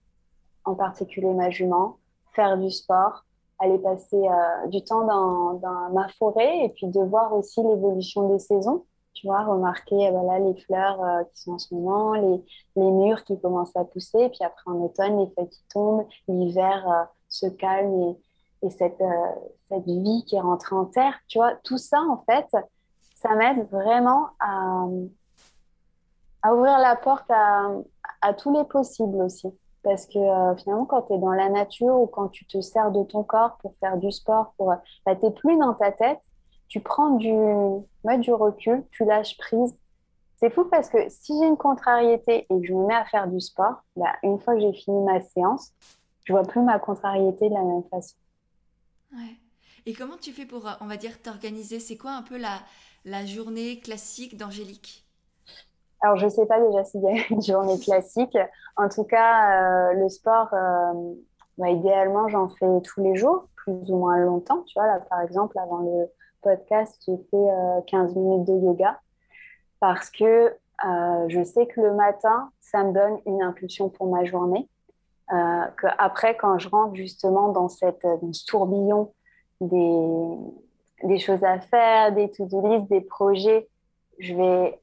en 0.65 0.75
particulier 0.75 1.33
ma 1.33 1.51
jument, 1.51 1.97
faire 2.35 2.59
du 2.59 2.71
sport, 2.71 3.25
aller 3.59 3.79
passer 3.79 4.17
euh, 4.17 4.67
du 4.69 4.83
temps 4.85 5.07
dans, 5.07 5.91
ma 5.93 6.09
forêt 6.09 6.65
et 6.65 6.69
puis 6.71 6.87
de 6.87 7.01
voir 7.01 7.33
aussi 7.35 7.63
l'évolution 7.63 8.29
des 8.29 8.39
saisons. 8.39 8.85
Tu 9.15 9.27
vois, 9.27 9.43
remarquer 9.43 10.11
voilà, 10.11 10.39
les 10.39 10.55
fleurs 10.55 11.03
euh, 11.03 11.25
qui 11.25 11.43
sont 11.43 11.53
en 11.53 11.59
ce 11.59 11.75
moment, 11.75 12.13
les, 12.15 12.45
les, 12.77 12.91
murs 12.91 13.25
qui 13.25 13.41
commencent 13.41 13.77
à 13.77 13.85
pousser, 13.85 14.29
puis 14.29 14.45
après 14.45 14.71
en 14.71 14.77
automne, 14.77 15.19
les 15.19 15.31
feuilles 15.35 15.49
qui 15.49 15.65
tombent, 15.73 16.07
l'hiver 16.29 17.09
se 17.29 17.47
calme 17.47 18.01
et, 18.03 18.17
et 18.63 18.71
cette, 18.71 19.01
euh, 19.01 19.35
cette 19.71 19.85
vie 19.85 20.25
qui 20.27 20.37
est 20.37 20.41
rentrée 20.41 20.77
en 20.77 20.85
terre, 20.85 21.15
tu 21.29 21.39
vois, 21.39 21.55
tout 21.65 21.79
ça, 21.79 22.01
en 22.01 22.23
fait, 22.29 22.47
ça 23.15 23.35
m'aide 23.35 23.69
vraiment 23.71 24.29
à, 24.39 24.87
ouvrir 26.53 26.79
la 26.79 26.97
porte 26.97 27.31
à, 27.31 28.35
tous 28.35 28.53
les 28.53 28.65
possibles 28.65 29.23
aussi. 29.23 29.49
Parce 29.83 30.07
que 30.07 30.19
finalement, 30.59 30.85
quand 30.85 31.03
tu 31.03 31.15
es 31.15 31.19
dans 31.19 31.33
la 31.33 31.49
nature 31.49 31.95
ou 31.95 32.07
quand 32.07 32.29
tu 32.29 32.45
te 32.47 32.61
sers 32.61 32.91
de 32.91 33.03
ton 33.05 33.23
corps 33.23 33.57
pour 33.63 33.75
faire 33.77 33.97
du 33.97 34.11
sport, 34.11 34.53
pour, 34.59 34.75
bah, 35.07 35.17
tu 35.17 35.25
n'es 35.25 35.31
plus 35.31 35.57
dans 35.57 35.75
ta 35.75 35.91
tête, 35.91 36.21
tu 36.69 36.81
prends 36.81 37.11
du, 37.11 37.35
du 38.19 38.33
recul, 38.33 38.85
tu 38.91 39.05
lâches 39.05 39.37
prise. 39.39 39.77
C'est 40.37 40.51
fou 40.51 40.65
parce 40.65 40.89
que 40.89 41.09
si 41.09 41.39
j'ai 41.39 41.47
une 41.47 41.57
contrariété 41.57 42.47
et 42.49 42.61
que 42.61 42.67
je 42.67 42.73
me 42.73 42.87
mets 42.87 42.95
à 42.95 43.05
faire 43.05 43.27
du 43.27 43.41
sport, 43.41 43.83
bah, 43.97 44.13
une 44.23 44.39
fois 44.39 44.55
que 44.55 44.61
j'ai 44.61 44.73
fini 44.73 45.03
ma 45.03 45.21
séance, 45.21 45.73
je 46.25 46.33
vois 46.33 46.43
plus 46.43 46.63
ma 46.63 46.79
contrariété 46.79 47.49
de 47.49 47.55
la 47.55 47.63
même 47.63 47.85
façon. 47.91 48.17
Ouais. 49.13 49.37
Et 49.87 49.95
comment 49.95 50.17
tu 50.17 50.33
fais 50.33 50.47
pour, 50.47 50.69
on 50.81 50.87
va 50.87 50.97
dire, 50.97 51.21
t'organiser? 51.21 51.81
C'est 51.81 51.97
quoi 51.97 52.13
un 52.13 52.23
peu 52.23 52.37
la, 52.37 52.59
la 53.05 53.25
journée 53.27 53.81
classique 53.81 54.37
d'Angélique? 54.37 55.07
Alors, 56.03 56.17
je 56.17 56.27
ne 56.27 56.31
sais 56.31 56.47
pas 56.47 56.61
déjà 56.61 56.85
s'il 56.85 57.03
y 57.03 57.09
a 57.09 57.25
une 57.31 57.43
journée 57.43 57.79
classique. 57.79 58.37
En 58.77 58.89
tout 58.89 59.05
cas, 59.05 59.91
euh, 59.91 59.93
le 59.95 60.09
sport, 60.09 60.49
euh, 60.53 61.15
bah, 61.59 61.71
idéalement, 61.71 62.29
j'en 62.29 62.49
fais 62.49 62.81
tous 62.83 63.03
les 63.03 63.17
jours, 63.17 63.49
plus 63.57 63.91
ou 63.91 63.97
moins 63.97 64.19
longtemps. 64.19 64.63
Tu 64.63 64.79
vois, 64.79 64.87
là, 64.87 65.01
par 65.01 65.21
exemple, 65.21 65.59
avant 65.59 65.79
le, 65.79 66.09
podcast, 66.43 66.97
j'ai 67.07 67.17
fait 67.31 67.85
15 67.87 68.17
euh, 68.17 68.21
minutes 68.21 68.47
de 68.49 68.55
yoga 68.55 68.99
parce 69.79 70.11
que 70.11 70.55
euh, 70.85 71.29
je 71.29 71.45
sais 71.45 71.67
que 71.67 71.81
le 71.81 71.95
matin, 71.95 72.51
ça 72.61 72.83
me 72.85 72.93
donne 72.93 73.19
une 73.27 73.43
impulsion 73.43 73.89
pour 73.89 74.11
ma 74.11 74.25
journée. 74.25 74.69
Euh, 75.33 75.67
que 75.77 75.87
après, 75.99 76.37
quand 76.37 76.59
je 76.59 76.69
rentre 76.69 76.95
justement 76.95 77.53
dans, 77.53 77.69
cette, 77.69 78.07
ce 78.33 78.45
tourbillon 78.47 79.13
des, 79.61 81.19
choses 81.19 81.45
à 81.45 81.61
faire, 81.61 82.13
des 82.13 82.31
to-do 82.31 82.69
list, 82.69 82.89
des 82.89 83.01
projets, 83.01 83.69
je 84.19 84.35
vais 84.35 84.81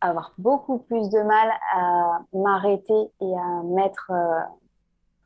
avoir 0.00 0.32
beaucoup 0.36 0.78
plus 0.78 1.08
de 1.10 1.20
mal 1.20 1.50
à 1.74 2.20
m'arrêter 2.32 3.10
et 3.20 3.38
à 3.38 3.62
mettre 3.64 4.10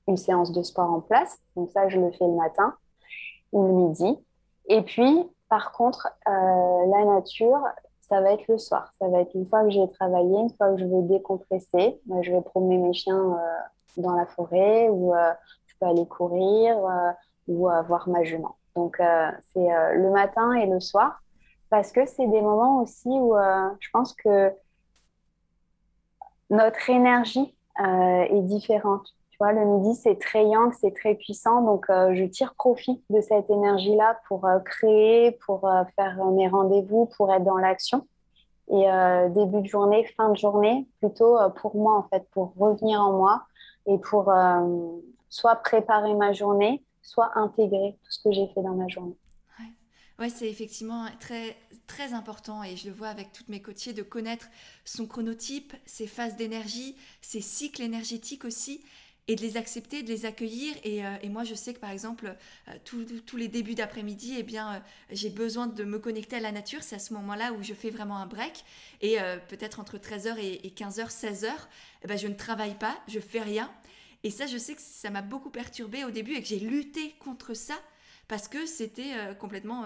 une 0.06 0.16
séance 0.16 0.52
de 0.52 0.62
sport 0.62 0.90
en 0.90 1.00
place. 1.00 1.38
Donc 1.56 1.70
ça, 1.70 1.88
je 1.88 2.00
le 2.00 2.10
fais 2.12 2.26
le 2.26 2.34
matin 2.34 2.74
ou 3.52 3.66
le 3.66 3.72
midi. 3.72 4.18
Et 4.66 4.82
puis, 4.82 5.28
par 5.48 5.72
contre, 5.72 6.08
euh, 6.26 6.86
la 6.86 7.04
nature, 7.04 7.62
ça 8.00 8.20
va 8.20 8.32
être 8.32 8.46
le 8.48 8.58
soir. 8.58 8.90
Ça 8.98 9.08
va 9.08 9.20
être 9.20 9.34
une 9.34 9.46
fois 9.46 9.62
que 9.64 9.70
j'ai 9.70 9.88
travaillé, 9.90 10.38
une 10.38 10.52
fois 10.54 10.72
que 10.72 10.78
je 10.78 10.84
veux 10.84 11.02
décompresser, 11.02 12.00
bah, 12.06 12.16
je 12.22 12.32
vais 12.32 12.42
promener 12.42 12.78
mes 12.78 12.92
chiens 12.92 13.16
euh, 13.16 13.58
dans 13.97 14.14
la 14.14 14.26
forêt 14.26 14.89
ou 14.89 15.14
euh, 15.14 15.32
je 15.66 15.74
peux 15.80 15.86
aller 15.86 16.07
courir 16.07 16.76
ou 17.47 17.68
voir 17.86 18.09
ma 18.09 18.24
jument. 18.24 18.57
Donc, 18.76 18.99
c'est 18.99 19.95
le 19.95 20.11
matin 20.11 20.53
et 20.53 20.66
le 20.66 20.80
soir. 20.80 21.22
parce 21.70 21.93
que 21.93 22.07
c'est 22.07 22.26
des 22.26 22.43
moments 22.43 22.80
aussi 22.82 23.09
où 23.09 23.34
je 23.80 23.89
pense 23.93 24.12
que 24.12 24.53
notre 26.51 26.91
énergie 26.91 27.55
est 27.78 28.43
différente 28.43 29.14
le 29.47 29.64
midi, 29.64 29.95
c'est 29.95 30.18
très 30.18 30.45
yang, 30.47 30.72
c'est 30.72 30.95
très 30.95 31.14
puissant. 31.14 31.62
Donc, 31.62 31.86
euh, 31.91 32.14
je 32.14 32.24
tire 32.24 32.55
profit 32.55 33.03
de 33.11 33.20
cette 33.20 33.49
énergie-là 33.51 34.18
pour 34.26 34.45
euh, 34.47 34.59
créer, 34.61 35.32
pour 35.47 35.68
euh, 35.68 35.84
faire 35.97 36.24
mes 36.26 36.49
rendez-vous, 36.49 37.07
pour 37.16 37.32
être 37.32 37.45
dans 37.45 37.57
l'action. 37.57 38.07
Et 38.70 38.84
début 39.30 39.62
de 39.62 39.66
journée, 39.66 40.05
fin 40.14 40.28
de 40.28 40.36
journée, 40.36 40.86
plutôt 41.01 41.39
pour 41.62 41.74
moi, 41.74 41.97
en 41.97 42.03
fait, 42.03 42.28
pour 42.32 42.53
revenir 42.59 43.01
en 43.01 43.12
moi 43.12 43.45
et 43.89 43.99
pour 43.99 44.32
soit 45.28 45.57
préparer 45.57 46.14
ma 46.14 46.32
journée, 46.32 46.84
soit 47.03 47.30
intégrer 47.36 47.99
tout 48.03 48.11
ce 48.11 48.22
que 48.22 48.32
j'ai 48.32 48.47
fait 48.55 48.62
dans 48.62 48.74
ma 48.74 48.89
journée. 48.89 49.16
Ouais, 50.18 50.30
c'est 50.30 50.51
effectivement 50.51 51.07
très, 51.20 51.57
très 51.86 52.12
important 52.12 52.64
et 52.64 52.74
je 52.76 52.89
le 52.89 52.93
vois 52.93 53.07
avec 53.07 53.32
toutes 53.32 53.49
mes 53.49 53.62
côtiers 53.62 53.93
de 53.93 54.03
connaître 54.03 54.49
son 54.84 55.07
chronotype, 55.07 55.72
ses 55.86 56.09
phases 56.09 56.34
d'énergie, 56.34 56.97
ses 57.20 57.41
cycles 57.41 57.82
énergétiques 57.82 58.45
aussi 58.45 58.82
et 59.28 59.36
de 59.36 59.42
les 59.42 59.58
accepter, 59.58 60.02
de 60.02 60.08
les 60.08 60.24
accueillir. 60.24 60.74
Et, 60.82 61.04
euh, 61.04 61.14
et 61.22 61.28
moi, 61.28 61.44
je 61.44 61.54
sais 61.54 61.74
que 61.74 61.78
par 61.78 61.90
exemple, 61.90 62.34
euh, 62.68 62.72
tous 62.84 63.36
les 63.36 63.48
débuts 63.48 63.74
d'après-midi, 63.74 64.34
eh 64.38 64.42
bien, 64.42 64.74
euh, 64.74 64.78
j'ai 65.10 65.28
besoin 65.28 65.66
de 65.66 65.84
me 65.84 65.98
connecter 65.98 66.36
à 66.36 66.40
la 66.40 66.50
nature. 66.50 66.82
C'est 66.82 66.96
à 66.96 66.98
ce 66.98 67.12
moment-là 67.12 67.52
où 67.52 67.62
je 67.62 67.74
fais 67.74 67.90
vraiment 67.90 68.16
un 68.16 68.26
break. 68.26 68.64
Et 69.02 69.18
peut-être 69.48 69.78
entre 69.78 69.98
13h 69.98 70.38
et, 70.38 70.70
15h, 70.70 71.10
16h, 71.10 71.48
eh 72.02 72.06
ben, 72.06 72.18
je 72.18 72.26
ne 72.26 72.34
travaille 72.34 72.74
pas, 72.74 72.98
je 73.06 73.20
fais 73.20 73.40
rien. 73.40 73.70
Et 74.24 74.30
ça, 74.30 74.46
je 74.46 74.56
sais 74.56 74.74
que 74.74 74.80
ça 74.80 75.10
m'a 75.10 75.22
beaucoup 75.22 75.50
perturbée 75.50 76.04
au 76.04 76.10
début 76.10 76.34
et 76.34 76.42
que 76.42 76.48
j'ai 76.48 76.58
lutté 76.58 77.14
contre 77.20 77.54
ça 77.54 77.74
parce 78.26 78.48
que 78.48 78.66
c'était 78.66 79.12
complètement 79.38 79.84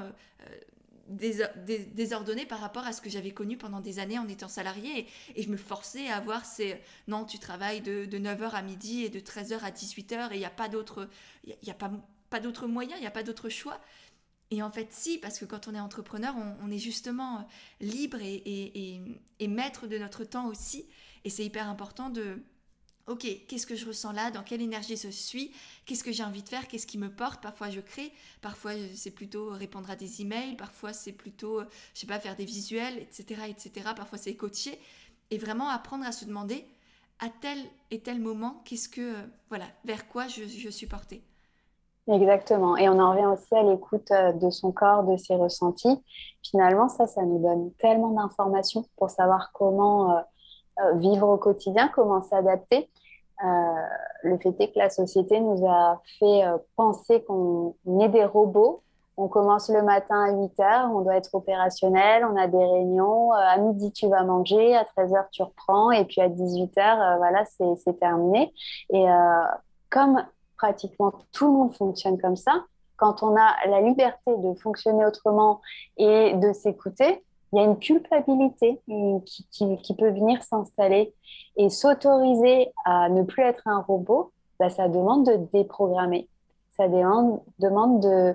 désordonnée 1.08 2.46
par 2.46 2.60
rapport 2.60 2.86
à 2.86 2.92
ce 2.92 3.00
que 3.00 3.10
j'avais 3.10 3.32
connu 3.32 3.56
pendant 3.56 3.80
des 3.80 3.98
années 3.98 4.18
en 4.18 4.28
étant 4.28 4.48
salarié. 4.48 5.06
Et, 5.36 5.42
je 5.42 5.48
me 5.48 5.56
forçais 5.56 6.08
à 6.08 6.16
avoir 6.16 6.44
ces... 6.44 6.80
Non, 7.08 7.24
tu 7.24 7.38
travailles 7.38 7.80
de, 7.80 8.06
9h 8.06 8.50
à 8.50 8.62
midi 8.62 9.04
et 9.04 9.08
de 9.08 9.20
13h 9.20 9.60
à 9.60 9.70
18h 9.70 10.32
et 10.32 10.36
il 10.36 10.38
n'y 10.38 10.44
a 10.44 10.50
pas 10.50 10.68
d'autre 10.68 11.08
il 11.44 11.56
y 11.62 11.70
a 11.70 11.74
pas, 11.74 11.90
pas 12.30 12.40
d'autre 12.40 12.66
moyen, 12.66 12.96
il 12.96 13.00
n'y 13.00 13.06
a 13.06 13.10
pas 13.10 13.22
d'autre 13.22 13.48
choix. 13.48 13.80
Et 14.50 14.62
en 14.62 14.70
fait, 14.70 14.92
si, 14.92 15.18
parce 15.18 15.38
que 15.38 15.46
quand 15.46 15.66
on 15.66 15.74
est 15.74 15.80
entrepreneur, 15.80 16.34
on, 16.62 16.70
est 16.70 16.78
justement 16.78 17.48
libre 17.80 18.18
et, 18.20 19.00
et, 19.38 19.48
maître 19.48 19.86
de 19.86 19.96
notre 19.96 20.24
temps 20.24 20.46
aussi. 20.46 20.86
Et 21.24 21.30
c'est 21.30 21.42
hyper 21.42 21.68
important 21.70 22.10
de, 22.10 22.42
Ok, 23.08 23.26
qu'est-ce 23.48 23.66
que 23.66 23.74
je 23.74 23.86
ressens 23.86 24.12
là? 24.12 24.30
Dans 24.30 24.42
quelle 24.42 24.62
énergie 24.62 24.96
je 24.96 25.08
suis? 25.08 25.52
Qu'est-ce 25.86 26.04
que 26.04 26.12
j'ai 26.12 26.22
envie 26.22 26.42
de 26.42 26.48
faire? 26.48 26.68
Qu'est-ce 26.68 26.86
qui 26.86 26.98
me 26.98 27.10
porte? 27.10 27.42
Parfois 27.42 27.68
je 27.70 27.80
crée, 27.80 28.12
parfois 28.40 28.72
c'est 28.94 29.10
plutôt 29.10 29.50
répondre 29.50 29.90
à 29.90 29.96
des 29.96 30.22
emails, 30.22 30.56
parfois 30.56 30.92
c'est 30.92 31.12
plutôt, 31.12 31.60
je 31.94 32.00
sais 32.00 32.06
pas, 32.06 32.20
faire 32.20 32.36
des 32.36 32.44
visuels, 32.44 32.98
etc., 32.98 33.42
etc. 33.48 33.90
Parfois 33.96 34.18
c'est 34.18 34.34
coacher 34.36 34.78
et 35.30 35.38
vraiment 35.38 35.68
apprendre 35.68 36.06
à 36.06 36.12
se 36.12 36.24
demander 36.24 36.64
à 37.18 37.28
tel 37.40 37.58
et 37.90 38.00
tel 38.00 38.20
moment, 38.20 38.62
qu'est-ce 38.64 38.88
que, 38.88 39.14
voilà, 39.48 39.66
vers 39.84 40.08
quoi 40.08 40.28
je, 40.28 40.44
je 40.44 40.68
suis 40.68 40.86
portée. 40.86 41.22
Exactement. 42.08 42.76
Et 42.76 42.88
on 42.88 42.98
en 42.98 43.12
revient 43.12 43.26
aussi 43.26 43.54
à 43.54 43.62
l'écoute 43.62 44.10
euh, 44.10 44.32
de 44.32 44.50
son 44.50 44.72
corps, 44.72 45.04
de 45.04 45.16
ses 45.16 45.36
ressentis. 45.36 46.02
Finalement, 46.42 46.88
ça, 46.88 47.06
ça 47.06 47.22
nous 47.22 47.40
donne 47.40 47.72
tellement 47.74 48.10
d'informations 48.10 48.84
pour 48.96 49.08
savoir 49.10 49.52
comment 49.52 50.16
euh, 50.16 50.20
euh, 50.80 50.94
vivre 50.94 51.28
au 51.28 51.36
quotidien, 51.38 51.88
comment 51.88 52.20
s'adapter. 52.22 52.90
Euh, 53.42 53.46
le 54.22 54.38
fait 54.38 54.54
est 54.60 54.72
que 54.72 54.78
la 54.78 54.90
société 54.90 55.40
nous 55.40 55.66
a 55.66 56.00
fait 56.18 56.44
euh, 56.44 56.58
penser 56.76 57.22
qu'on 57.24 57.74
est 58.00 58.08
des 58.08 58.24
robots. 58.24 58.82
On 59.16 59.28
commence 59.28 59.68
le 59.68 59.82
matin 59.82 60.24
à 60.24 60.32
8 60.32 60.60
heures, 60.60 60.90
on 60.94 61.02
doit 61.02 61.16
être 61.16 61.34
opérationnel, 61.34 62.24
on 62.24 62.36
a 62.36 62.46
des 62.46 62.64
réunions. 62.64 63.32
à 63.32 63.58
midi, 63.58 63.92
tu 63.92 64.08
vas 64.08 64.22
manger, 64.22 64.74
à 64.74 64.84
13 64.84 65.14
heures, 65.14 65.28
tu 65.30 65.42
reprends, 65.42 65.90
et 65.90 66.04
puis 66.06 66.22
à 66.22 66.28
18 66.28 66.78
heures, 66.78 67.18
voilà, 67.18 67.44
c'est 67.44 67.98
terminé. 68.00 68.54
Et 68.88 69.04
comme 69.90 70.24
pratiquement 70.56 71.12
tout 71.30 71.46
le 71.46 71.52
monde 71.52 71.74
fonctionne 71.74 72.18
comme 72.18 72.36
ça, 72.36 72.64
quand 72.96 73.22
on 73.22 73.36
a 73.36 73.54
la 73.68 73.80
liberté 73.82 74.34
de 74.34 74.54
fonctionner 74.54 75.04
autrement 75.04 75.60
et 75.98 76.34
de 76.34 76.52
s'écouter, 76.52 77.22
il 77.52 77.58
y 77.58 77.60
a 77.60 77.64
une 77.64 77.78
culpabilité 77.78 78.80
qui, 78.86 79.94
peut 79.98 80.10
venir 80.10 80.42
s'installer 80.42 81.14
et 81.56 81.68
s'autoriser 81.68 82.72
à 82.84 83.08
ne 83.10 83.22
plus 83.22 83.42
être 83.42 83.62
un 83.66 83.80
robot, 83.80 84.32
bah, 84.58 84.70
ça 84.70 84.88
demande 84.88 85.26
de 85.26 85.36
déprogrammer. 85.52 86.28
Ça 86.70 86.88
demande, 86.88 88.00
de, 88.00 88.08
euh, 88.08 88.34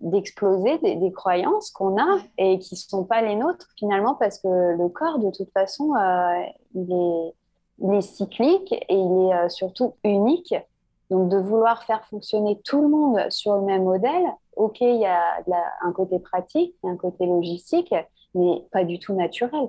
d'exploser 0.00 0.78
des, 0.78 1.12
croyances 1.12 1.70
qu'on 1.70 2.00
a 2.00 2.18
et 2.38 2.58
qui 2.58 2.74
ne 2.74 2.78
sont 2.78 3.04
pas 3.04 3.20
les 3.20 3.36
nôtres 3.36 3.68
finalement 3.76 4.14
parce 4.14 4.38
que 4.38 4.48
le 4.48 4.88
corps, 4.88 5.18
de 5.18 5.30
toute 5.30 5.52
façon, 5.52 5.94
euh, 5.94 6.42
il, 6.74 6.90
est, 6.90 7.34
il, 7.80 7.94
est, 7.94 8.00
cyclique 8.00 8.72
et 8.72 8.94
il 8.94 9.28
est 9.28 9.34
euh, 9.34 9.48
surtout 9.50 9.94
unique. 10.04 10.54
Donc 11.10 11.28
de 11.28 11.36
vouloir 11.36 11.82
faire 11.82 12.04
fonctionner 12.06 12.58
tout 12.64 12.80
le 12.80 12.88
monde 12.88 13.20
sur 13.28 13.56
le 13.56 13.62
même 13.62 13.84
modèle, 13.84 14.24
ok, 14.60 14.80
il 14.80 15.00
y 15.00 15.06
a 15.06 15.42
un 15.82 15.92
côté 15.92 16.18
pratique, 16.18 16.74
un 16.84 16.96
côté 16.96 17.26
logistique, 17.26 17.94
mais 18.34 18.62
pas 18.70 18.84
du 18.84 18.98
tout 18.98 19.14
naturel. 19.14 19.68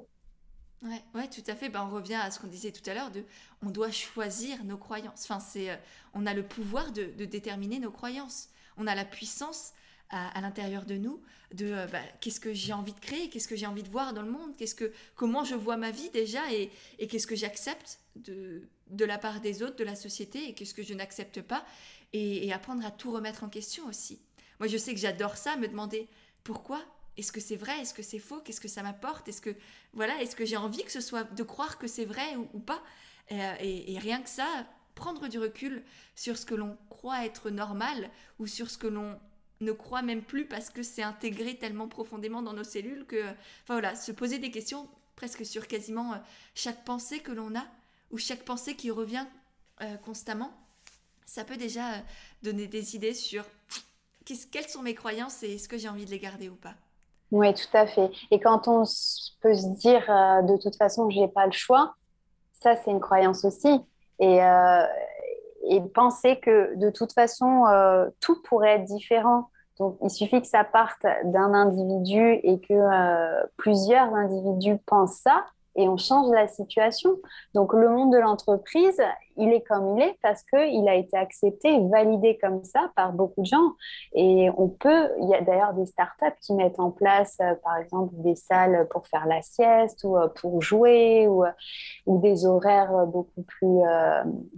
Ouais, 0.83 1.01
ouais, 1.13 1.27
tout 1.27 1.43
à 1.47 1.55
fait. 1.55 1.69
Ben, 1.69 1.87
on 1.89 1.93
revient 1.93 2.15
à 2.15 2.31
ce 2.31 2.39
qu'on 2.39 2.47
disait 2.47 2.71
tout 2.71 2.87
à 2.89 2.93
l'heure 2.93 3.11
de, 3.11 3.23
on 3.63 3.69
doit 3.69 3.91
choisir 3.91 4.63
nos 4.65 4.77
croyances. 4.77 5.23
Enfin, 5.23 5.39
c'est, 5.39 5.69
euh, 5.69 5.75
on 6.13 6.25
a 6.25 6.33
le 6.33 6.43
pouvoir 6.43 6.91
de, 6.91 7.03
déterminer 7.25 7.79
nos 7.79 7.91
croyances. 7.91 8.49
On 8.77 8.87
a 8.87 8.95
la 8.95 9.05
puissance 9.05 9.73
à, 10.09 10.41
l'intérieur 10.41 10.85
de 10.85 10.95
nous 10.95 11.21
de 11.53 11.71
euh, 11.71 11.85
bah, 11.87 11.99
qu'est-ce 12.19 12.39
que 12.39 12.51
j'ai 12.51 12.73
envie 12.73 12.93
de 12.93 12.99
créer, 12.99 13.29
qu'est-ce 13.29 13.47
que 13.47 13.55
j'ai 13.55 13.67
envie 13.67 13.83
de 13.83 13.89
voir 13.89 14.13
dans 14.13 14.23
le 14.23 14.31
monde, 14.31 14.55
qu'est-ce 14.57 14.75
que, 14.75 14.91
comment 15.15 15.45
je 15.45 15.55
vois 15.55 15.77
ma 15.77 15.91
vie 15.91 16.09
déjà 16.09 16.51
et, 16.51 16.69
et 16.99 17.07
qu'est-ce 17.07 17.27
que 17.27 17.35
j'accepte 17.35 17.99
de, 18.15 18.67
de 18.87 19.05
la 19.05 19.17
part 19.17 19.39
des 19.39 19.63
autres, 19.63 19.77
de 19.77 19.83
la 19.83 19.95
société 19.95 20.49
et 20.49 20.53
qu'est-ce 20.53 20.73
que 20.73 20.83
je 20.83 20.93
n'accepte 20.93 21.41
pas 21.41 21.63
et 22.13 22.51
apprendre 22.51 22.85
à 22.85 22.91
tout 22.91 23.09
remettre 23.09 23.45
en 23.45 23.49
question 23.49 23.85
aussi. 23.87 24.19
Moi, 24.61 24.67
je 24.67 24.77
sais 24.77 24.93
que 24.93 24.99
j'adore 24.99 25.37
ça, 25.37 25.57
me 25.57 25.67
demander 25.67 26.07
pourquoi? 26.43 26.79
Est-ce 27.17 27.31
que 27.31 27.39
c'est 27.39 27.55
vrai? 27.55 27.79
Est-ce 27.79 27.95
que 27.95 28.03
c'est 28.03 28.19
faux? 28.19 28.41
Qu'est-ce 28.41 28.61
que 28.61 28.67
ça 28.67 28.83
m'apporte? 28.83 29.27
Est-ce 29.27 29.41
que 29.41 29.55
voilà, 29.91 30.21
est-ce 30.21 30.35
que 30.35 30.45
j'ai 30.45 30.55
envie 30.55 30.83
que 30.83 30.91
ce 30.91 31.01
soit 31.01 31.23
de 31.23 31.41
croire 31.41 31.79
que 31.79 31.87
c'est 31.87 32.05
vrai 32.05 32.35
ou, 32.53 32.59
pas? 32.59 32.83
Euh, 33.31 33.55
et, 33.59 33.97
rien 33.97 34.21
que 34.21 34.29
ça, 34.29 34.45
prendre 34.93 35.27
du 35.27 35.39
recul 35.39 35.83
sur 36.15 36.37
ce 36.37 36.45
que 36.45 36.53
l'on 36.53 36.77
croit 36.89 37.25
être 37.25 37.49
normal 37.49 38.11
ou 38.37 38.45
sur 38.45 38.69
ce 38.69 38.77
que 38.77 38.85
l'on 38.85 39.19
ne 39.61 39.71
croit 39.71 40.03
même 40.03 40.21
plus 40.21 40.45
parce 40.45 40.69
que 40.69 40.83
c'est 40.83 41.01
intégré 41.01 41.57
tellement 41.57 41.87
profondément 41.87 42.43
dans 42.43 42.53
nos 42.53 42.63
cellules 42.63 43.07
que, 43.07 43.33
voilà, 43.65 43.95
se 43.95 44.11
poser 44.11 44.37
des 44.37 44.51
questions 44.51 44.87
presque 45.15 45.43
sur 45.43 45.67
quasiment 45.67 46.13
euh, 46.13 46.17
chaque 46.53 46.85
pensée 46.85 47.21
que 47.21 47.31
l'on 47.31 47.55
a 47.55 47.65
ou 48.11 48.19
chaque 48.19 48.45
pensée 48.45 48.75
qui 48.75 48.91
revient 48.91 49.25
euh, 49.81 49.97
constamment, 49.97 50.55
ça 51.25 51.45
peut 51.45 51.57
déjà 51.57 52.03
donner 52.43 52.67
des 52.67 52.95
idées 52.95 53.15
sur 53.15 53.43
quelles 54.25 54.67
sont 54.67 54.81
mes 54.81 54.95
croyances 54.95 55.43
et 55.43 55.55
est-ce 55.55 55.67
que 55.67 55.77
j'ai 55.77 55.89
envie 55.89 56.05
de 56.05 56.11
les 56.11 56.19
garder 56.19 56.49
ou 56.49 56.55
pas? 56.55 56.73
Oui, 57.31 57.53
tout 57.53 57.77
à 57.77 57.87
fait. 57.87 58.11
Et 58.29 58.39
quand 58.39 58.67
on 58.67 58.83
peut 59.41 59.53
se 59.53 59.67
dire 59.79 60.03
euh, 60.09 60.41
de 60.41 60.57
toute 60.61 60.75
façon, 60.75 61.09
je 61.09 61.19
n'ai 61.19 61.27
pas 61.29 61.45
le 61.45 61.53
choix, 61.53 61.95
ça, 62.51 62.75
c'est 62.75 62.91
une 62.91 62.99
croyance 62.99 63.45
aussi. 63.45 63.79
Et, 64.19 64.43
euh, 64.43 64.83
penser 65.93 66.39
que 66.39 66.75
de 66.75 66.89
toute 66.89 67.13
façon, 67.13 67.65
euh, 67.67 68.09
tout 68.19 68.41
pourrait 68.43 68.79
être 68.79 68.85
différent. 68.85 69.49
Donc, 69.79 69.97
il 70.03 70.09
suffit 70.09 70.41
que 70.41 70.47
ça 70.47 70.63
parte 70.63 71.05
d'un 71.23 71.53
individu 71.53 72.39
et 72.43 72.59
que 72.59 73.47
plusieurs 73.57 74.13
individus 74.13 74.77
pensent 74.85 75.21
ça 75.23 75.45
et 75.75 75.87
on 75.87 75.97
change 75.97 76.31
la 76.31 76.47
situation. 76.47 77.17
Donc 77.53 77.73
le 77.73 77.89
monde 77.89 78.11
de 78.11 78.17
l'entreprise, 78.17 79.01
il 79.37 79.49
est 79.49 79.61
comme 79.61 79.97
il 79.97 80.03
est 80.03 80.17
parce 80.21 80.43
qu'il 80.43 80.87
a 80.87 80.95
été 80.95 81.17
accepté 81.17 81.79
validé 81.87 82.37
comme 82.41 82.63
ça 82.63 82.91
par 82.95 83.13
beaucoup 83.13 83.41
de 83.41 83.45
gens. 83.45 83.75
Et 84.13 84.49
on 84.57 84.67
peut, 84.67 85.09
il 85.21 85.29
y 85.29 85.35
a 85.35 85.41
d'ailleurs 85.41 85.73
des 85.73 85.85
startups 85.85 86.37
qui 86.41 86.53
mettent 86.53 86.79
en 86.79 86.91
place, 86.91 87.37
euh, 87.41 87.55
par 87.63 87.77
exemple, 87.77 88.13
des 88.17 88.35
salles 88.35 88.87
pour 88.89 89.07
faire 89.07 89.25
la 89.25 89.41
sieste 89.41 90.03
ou 90.03 90.17
euh, 90.17 90.27
pour 90.27 90.61
jouer 90.61 91.27
ou, 91.27 91.45
euh, 91.45 91.51
ou 92.05 92.19
des 92.19 92.45
horaires 92.45 93.05
beaucoup 93.07 93.43
plus 93.43 93.79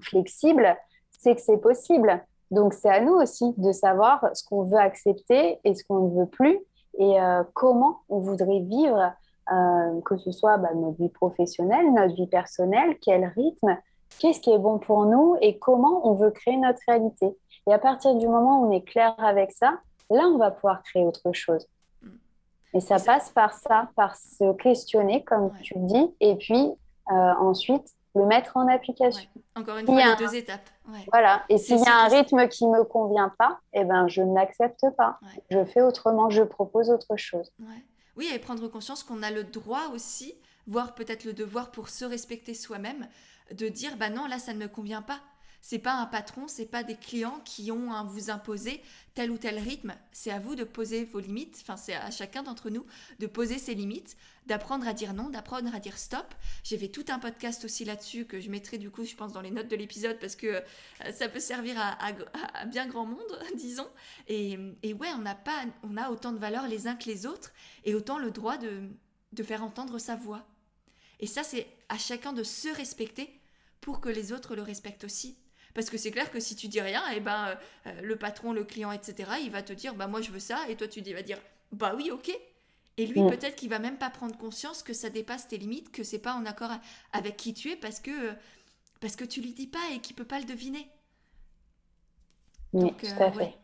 flexibles. 0.02 0.76
C'est 1.12 1.36
que 1.36 1.42
c'est 1.42 1.58
possible. 1.58 2.24
Donc 2.52 2.74
c'est 2.74 2.90
à 2.90 3.02
nous 3.02 3.14
aussi 3.14 3.54
de 3.58 3.72
savoir 3.72 4.26
ce 4.34 4.44
qu'on 4.44 4.64
veut 4.64 4.78
accepter 4.78 5.60
et 5.64 5.76
ce 5.76 5.84
qu'on 5.84 6.08
ne 6.08 6.20
veut 6.20 6.28
plus 6.28 6.60
et 7.00 7.18
comment 7.54 8.02
on 8.10 8.20
voudrait 8.20 8.60
vivre 8.60 9.14
euh, 9.52 10.02
que 10.06 10.18
ce 10.18 10.32
soit 10.32 10.58
bah, 10.58 10.74
notre 10.74 10.98
vie 10.98 11.10
professionnelle, 11.10 11.92
notre 11.94 12.16
vie 12.16 12.28
personnelle, 12.28 12.98
quel 13.02 13.26
rythme, 13.36 13.78
qu'est-ce 14.20 14.40
qui 14.40 14.52
est 14.52 14.60
bon 14.60 14.80
pour 14.80 15.06
nous 15.06 15.36
et 15.42 15.58
comment 15.58 16.08
on 16.08 16.14
veut 16.14 16.32
créer 16.32 16.58
notre 16.58 16.80
réalité. 16.88 17.36
Et 17.68 17.74
à 17.74 17.80
partir 17.80 18.16
du 18.16 18.28
moment 18.28 18.62
où 18.62 18.68
on 18.68 18.72
est 18.72 18.84
clair 18.84 19.16
avec 19.18 19.52
ça, 19.52 19.80
là, 20.10 20.24
on 20.28 20.38
va 20.38 20.52
pouvoir 20.52 20.84
créer 20.84 21.06
autre 21.06 21.32
chose. 21.34 21.68
Et 22.74 22.80
ça 22.80 22.98
passe 23.00 23.30
par 23.30 23.54
ça, 23.54 23.90
par 23.96 24.16
se 24.16 24.54
questionner, 24.54 25.24
comme 25.24 25.52
tu 25.62 25.76
le 25.76 25.86
dis, 25.86 26.16
et 26.20 26.36
puis 26.36 26.72
euh, 27.12 27.14
ensuite 27.40 27.88
le 28.16 28.26
mettre 28.26 28.58
en 28.58 28.68
application. 28.68 29.28
Encore 29.56 29.78
une 29.78 29.86
fois, 29.86 30.16
deux 30.16 30.36
étapes. 30.36 30.70
Voilà. 31.12 31.44
Et 31.50 31.58
s'il 31.58 31.80
y 31.80 31.88
a 31.88 32.06
un 32.06 32.08
rythme 32.08 32.48
qui 32.48 32.66
ne 32.66 32.78
me 32.78 32.84
convient 32.84 33.32
pas, 33.38 33.60
eh 33.74 33.84
ben, 33.84 34.08
je 34.08 34.22
n'accepte 34.22 34.86
pas. 34.98 35.20
Je 35.50 35.64
fais 35.66 35.82
autrement, 35.82 36.30
je 36.30 36.44
propose 36.44 36.90
autre 36.90 37.16
chose. 37.16 37.52
Oui, 38.16 38.30
et 38.34 38.40
prendre 38.40 38.68
conscience 38.68 39.04
qu'on 39.04 39.24
a 39.24 39.32
le 39.32 39.44
droit 39.44 39.88
aussi, 39.94 40.34
voire 40.68 40.96
peut-être 40.96 41.26
le 41.26 41.34
devoir 41.34 41.72
pour 41.72 41.90
se 41.90 42.06
respecter 42.06 42.54
soi-même, 42.54 43.08
de 43.52 43.68
dire 43.68 43.98
bah 43.98 44.10
non, 44.10 44.28
là 44.28 44.40
ça 44.40 44.54
ne 44.54 44.60
me 44.60 44.68
convient 44.68 45.02
pas. 45.02 45.22
C'est 45.66 45.80
pas 45.80 45.94
un 45.94 46.06
patron, 46.06 46.50
c'est 46.50 46.66
pas 46.66 46.84
des 46.84 46.98
clients 46.98 47.40
qui 47.46 47.72
ont 47.72 47.94
à 47.94 48.04
vous 48.04 48.30
imposer 48.30 48.82
tel 49.14 49.32
ou 49.32 49.38
tel 49.38 49.58
rythme. 49.58 49.96
C'est 50.12 50.30
à 50.30 50.38
vous 50.38 50.56
de 50.56 50.66
poser 50.66 51.06
vos 51.06 51.22
limites. 51.22 51.60
Enfin, 51.62 51.78
c'est 51.78 51.96
à 51.96 52.12
chacun 52.12 52.44
d'entre 52.44 52.70
nous 52.70 52.86
de 53.20 53.28
poser 53.28 53.58
ses 53.58 53.74
limites, 53.74 54.18
d'apprendre 54.46 54.86
à 54.86 54.92
dire 54.92 55.14
non, 55.14 55.30
d'apprendre 55.30 55.74
à 55.74 55.80
dire 55.80 55.98
stop. 55.98 56.36
J'ai 56.66 56.78
fait 56.78 56.90
tout 56.90 57.06
un 57.08 57.18
podcast 57.18 57.64
aussi 57.64 57.86
là-dessus 57.86 58.26
que 58.26 58.42
je 58.42 58.50
mettrai 58.50 58.78
du 58.78 58.92
coup, 58.92 59.06
je 59.06 59.16
pense, 59.16 59.32
dans 59.32 59.40
les 59.40 59.52
notes 59.52 59.70
de 59.70 59.78
l'épisode 59.78 60.20
parce 60.20 60.36
que 60.36 60.48
euh, 60.48 60.62
ça 61.14 61.30
peut 61.30 61.40
servir 61.40 61.76
à, 61.80 62.66
bien 62.66 62.86
grand 62.86 63.06
monde, 63.06 63.40
disons. 63.56 63.88
Et, 64.28 64.58
ouais, 64.84 65.14
on 65.16 65.20
n'a 65.20 65.36
pas, 65.36 65.64
on 65.84 65.96
a 65.96 66.10
autant 66.10 66.34
de 66.34 66.40
valeur 66.40 66.68
les 66.68 66.88
uns 66.88 66.96
que 66.96 67.06
les 67.06 67.26
autres 67.26 67.54
et 67.86 67.96
autant 67.96 68.20
le 68.20 68.32
droit 68.32 68.58
de, 68.58 68.90
de 69.32 69.44
faire 69.44 69.64
entendre 69.64 69.98
sa 69.98 70.18
voix. 70.18 70.46
Et 71.22 71.26
ça, 71.26 71.42
c'est 71.42 71.68
à 71.88 71.98
chacun 71.98 72.34
de 72.34 72.44
se 72.44 72.68
respecter 72.68 73.40
pour 73.80 74.02
que 74.02 74.10
les 74.10 74.34
autres 74.34 74.58
le 74.58 74.62
respectent 74.62 75.06
aussi. 75.06 75.38
Parce 75.74 75.90
que 75.90 75.98
c'est 75.98 76.12
clair 76.12 76.30
que 76.32 76.40
si 76.40 76.56
tu 76.56 76.68
dis 76.68 76.82
rien, 76.82 77.02
et 77.12 77.18
eh 77.18 77.20
ben, 77.20 77.48
euh, 77.48 77.56
euh, 77.88 78.02
le 78.02 78.16
patron, 78.16 78.54
le 78.54 78.64
client, 78.64 78.92
etc., 78.92 79.32
il 79.42 79.52
va 79.52 79.64
te 79.64 79.74
dire, 79.74 79.96
bah 79.96 80.08
moi 80.08 80.22
je 80.22 80.32
veux 80.32 80.40
ça, 80.40 80.60
et 80.70 80.76
toi 80.76 80.88
tu 80.88 81.02
vas 81.02 81.22
dire, 81.22 81.40
bah 81.72 81.94
oui, 81.96 82.12
ok. 82.12 82.32
Et 82.98 83.08
lui, 83.08 83.22
peut-être 83.22 83.56
qu'il 83.56 83.70
va 83.70 83.80
même 83.80 83.98
pas 83.98 84.12
prendre 84.12 84.38
conscience 84.38 84.84
que 84.84 84.94
ça 84.94 85.10
dépasse 85.10 85.48
tes 85.48 85.58
limites, 85.58 85.92
que 85.92 86.04
c'est 86.04 86.20
pas 86.20 86.36
en 86.36 86.46
accord 86.46 86.70
avec 87.12 87.38
qui 87.38 87.56
tu 87.56 87.72
es, 87.72 87.76
parce 87.76 88.00
que, 88.00 88.34
parce 89.00 89.16
que 89.16 89.26
tu 89.26 89.42
lui 89.42 89.54
dis 89.54 89.66
pas 89.66 89.80
et 89.96 90.00
qu'il 90.00 90.16
peut 90.16 90.26
pas 90.26 90.40
le 90.40 90.46
deviner. 90.46 90.88
Oui, 92.72 92.94
tout 92.96 93.08
à 93.20 93.30
euh, 93.30 93.32
fait. 93.32 93.58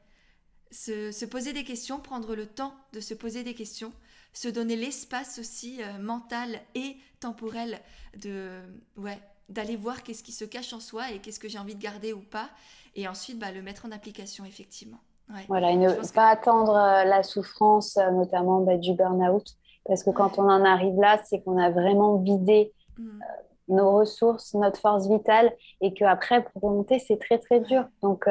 Se, 0.72 1.12
se, 1.12 1.26
poser 1.26 1.54
des 1.54 1.64
questions, 1.64 2.00
prendre 2.00 2.36
le 2.36 2.48
temps 2.48 2.76
de 2.94 3.00
se 3.00 3.14
poser 3.14 3.44
des 3.44 3.54
questions, 3.54 3.94
se 4.34 4.48
donner 4.48 4.76
l'espace 4.76 5.38
aussi 5.38 5.80
mental 6.00 6.60
et 6.74 6.98
temporel 7.20 7.80
de, 8.18 8.62
ouais, 8.98 9.20
d'aller 9.50 9.76
voir 9.76 10.04
qu'est-ce 10.04 10.24
qui 10.24 10.32
se 10.32 10.46
cache 10.46 10.74
en 10.74 10.80
soi 10.80 11.12
et 11.12 11.20
qu'est-ce 11.20 11.40
que 11.40 11.50
j'ai 11.50 11.60
envie 11.60 11.76
de 11.76 11.82
garder 11.82 12.14
ou 12.14 12.22
pas, 12.22 12.50
et 12.96 13.08
ensuite 13.08 13.40
bah, 13.40 13.52
le 13.52 13.62
mettre 13.62 13.86
en 13.86 13.92
application 13.92 14.46
effectivement. 14.46 15.00
Voilà, 15.48 15.72
et 15.72 15.76
ne 15.76 15.94
pas 16.14 16.28
attendre 16.28 16.76
euh, 16.76 17.04
la 17.04 17.22
souffrance, 17.22 17.98
euh, 17.98 18.10
notamment 18.12 18.62
bah, 18.62 18.78
du 18.78 18.94
burn-out, 18.94 19.46
parce 19.86 20.04
que 20.04 20.10
quand 20.10 20.40
on 20.40 20.50
en 20.50 20.66
arrive 20.66 21.00
là, 21.00 21.20
c'est 21.26 21.42
qu'on 21.42 21.58
a 21.60 21.70
vraiment 21.70 22.16
vidé 22.16 22.74
mm. 22.98 23.08
euh, 23.08 23.26
nos 23.68 23.92
ressources, 23.92 24.56
notre 24.56 24.80
force 24.80 25.08
vitale, 25.08 25.54
et 25.82 25.94
qu'après, 25.94 26.44
pour 26.44 26.64
remonter, 26.64 26.98
c'est 26.98 27.18
très 27.18 27.38
très 27.38 27.60
dur. 27.60 27.86
Donc, 28.02 28.28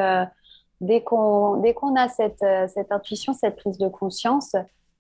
dès 0.80 1.00
qu'on 1.02 1.62
a 1.96 2.08
cette, 2.08 2.44
cette 2.74 2.90
intuition, 2.90 3.32
cette 3.34 3.54
prise 3.54 3.78
de 3.78 3.86
conscience, 3.86 4.56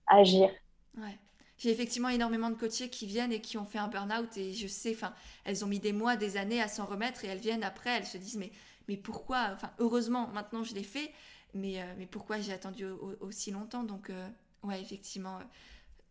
agir. 0.06 0.48
Ouais. 0.96 1.18
J'ai 1.58 1.70
effectivement 1.70 2.08
énormément 2.08 2.50
de 2.50 2.54
coachés 2.54 2.88
qui 2.88 3.06
viennent 3.06 3.32
et 3.32 3.40
qui 3.40 3.58
ont 3.58 3.64
fait 3.64 3.78
un 3.78 3.88
burn-out 3.88 4.36
et 4.36 4.52
je 4.52 4.68
sais, 4.68 4.92
enfin, 4.94 5.12
elles 5.44 5.64
ont 5.64 5.68
mis 5.68 5.80
des 5.80 5.92
mois, 5.92 6.16
des 6.16 6.36
années 6.36 6.62
à 6.62 6.68
s'en 6.68 6.84
remettre 6.84 7.24
et 7.24 7.28
elles 7.28 7.38
viennent 7.38 7.64
après, 7.64 7.90
elles 7.90 8.06
se 8.06 8.16
disent 8.16 8.36
mais, 8.36 8.52
mais 8.88 8.96
pourquoi, 8.96 9.48
enfin, 9.52 9.70
heureusement, 9.80 10.28
maintenant 10.32 10.62
je 10.62 10.74
l'ai 10.74 10.84
fait, 10.84 11.10
mais, 11.54 11.80
euh, 11.80 11.84
mais 11.98 12.06
pourquoi 12.06 12.38
j'ai 12.38 12.52
attendu 12.52 12.86
aussi 13.20 13.50
longtemps? 13.50 13.82
Donc, 13.82 14.10
euh, 14.10 14.28
ouais, 14.62 14.80
effectivement, 14.80 15.36
euh, 15.36 15.44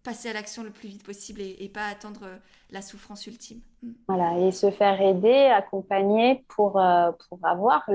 passer 0.04 0.30
à 0.30 0.34
l'action 0.34 0.64
le 0.64 0.70
plus 0.70 0.90
vite 0.90 1.06
possible 1.06 1.40
et, 1.40 1.72
pas 1.74 1.88
attendre 1.88 2.28
la 2.72 2.82
souffrance 2.82 3.26
ultime. 3.26 3.62
Mm. 3.84 3.92
Voilà, 4.10 4.40
et 4.40 4.52
se 4.52 4.70
faire 4.70 5.00
aider, 5.02 5.46
accompagner 5.46 6.44
pour, 6.50 6.74
pour 6.74 7.40
avoir 7.44 7.90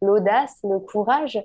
l'audace, 0.00 0.58
le, 0.62 0.78
courage 0.78 1.42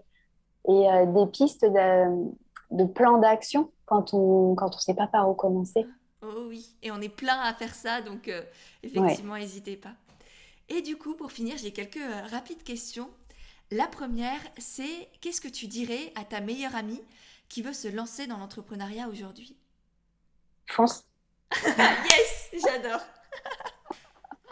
et 0.67 0.85
des 1.07 1.25
pistes 1.31 1.65
de, 1.65 2.31
de 2.71 2.83
plans 2.85 3.17
d'action 3.17 3.71
quand 3.89 4.13
on 4.13 4.53
quand 4.53 4.75
on 4.75 4.79
sait 4.79 4.93
pas 4.93 5.07
par 5.07 5.27
où 5.29 5.33
commencer. 5.33 5.85
Oh 6.21 6.45
oui, 6.47 6.75
et 6.83 6.91
on 6.91 7.01
est 7.01 7.09
plein 7.09 7.39
à 7.39 7.53
faire 7.53 7.73
ça, 7.73 8.01
donc 8.01 8.27
euh, 8.27 8.43
effectivement, 8.83 9.35
n'hésitez 9.35 9.75
pas. 9.77 9.93
Et 10.67 10.81
du 10.81 10.95
coup, 10.95 11.15
pour 11.15 11.31
finir, 11.31 11.57
j'ai 11.57 11.71
quelques 11.71 11.97
euh, 11.97 12.21
rapides 12.29 12.63
questions. 12.63 13.09
La 13.71 13.87
première, 13.87 14.39
c'est 14.57 15.09
qu'est-ce 15.21 15.41
que 15.41 15.47
tu 15.47 15.67
dirais 15.67 16.11
à 16.15 16.23
ta 16.23 16.39
meilleure 16.39 16.75
amie 16.75 17.01
qui 17.47 17.63
veut 17.63 17.73
se 17.73 17.87
lancer 17.87 18.27
dans 18.27 18.37
l'entrepreneuriat 18.37 19.07
aujourd'hui? 19.07 19.55
Fonce. 20.67 21.05
yes, 21.65 22.49
j'adore. 22.63 23.01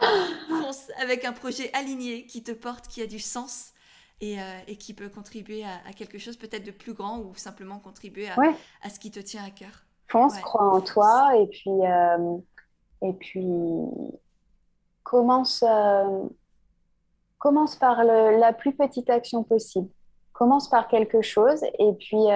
Fonce 0.48 0.90
avec 1.00 1.24
un 1.24 1.32
projet 1.32 1.72
aligné 1.74 2.26
qui 2.26 2.42
te 2.42 2.52
porte, 2.52 2.88
qui 2.88 3.02
a 3.02 3.06
du 3.06 3.20
sens 3.20 3.72
euh, 4.20 4.58
et, 4.66 4.76
qui 4.76 4.94
peut 4.94 5.08
contribuer 5.08 5.62
à, 5.64 5.92
quelque 5.92 6.18
chose 6.18 6.36
peut-être 6.36 6.64
de 6.64 6.72
plus 6.72 6.92
grand 6.92 7.20
ou 7.20 7.36
simplement 7.36 7.78
contribuer 7.78 8.28
à, 8.28 8.36
à, 8.82 8.90
ce 8.90 8.98
qui 8.98 9.12
te 9.12 9.20
tient 9.20 9.44
à 9.44 9.50
cœur. 9.50 9.84
Fonce, 10.08 10.36
crois 10.40 10.74
en 10.74 10.80
toi 10.80 11.36
et 11.36 11.46
puis, 11.46 11.70
euh, 11.70 12.36
et 13.02 13.12
puis 13.12 13.46
commence, 15.04 15.62
euh, 15.62 16.26
commence 17.38 17.76
par 17.76 18.02
la 18.02 18.52
plus 18.52 18.74
petite 18.74 19.08
action 19.08 19.44
possible. 19.44 19.88
Commence 20.32 20.68
par 20.68 20.88
quelque 20.88 21.22
chose 21.22 21.62
et 21.78 21.92
puis 21.92 22.28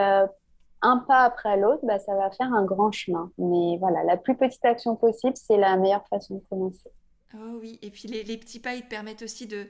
un 0.82 0.98
pas 0.98 1.24
après 1.24 1.56
l'autre, 1.56 1.84
bah, 1.84 1.98
ça 1.98 2.14
va 2.14 2.30
faire 2.30 2.52
un 2.52 2.64
grand 2.64 2.92
chemin. 2.92 3.32
Mais 3.38 3.76
voilà, 3.78 4.04
la 4.04 4.16
plus 4.16 4.36
petite 4.36 4.64
action 4.64 4.94
possible, 4.94 5.36
c'est 5.36 5.56
la 5.56 5.76
meilleure 5.76 6.06
façon 6.08 6.36
de 6.36 6.42
commencer. 6.48 6.90
Oh 7.34 7.58
oui, 7.60 7.80
et 7.82 7.90
puis 7.90 8.06
les, 8.06 8.22
les 8.22 8.36
petits 8.36 8.60
pas, 8.60 8.74
ils 8.74 8.82
te 8.82 8.88
permettent 8.88 9.22
aussi 9.22 9.48
de, 9.48 9.66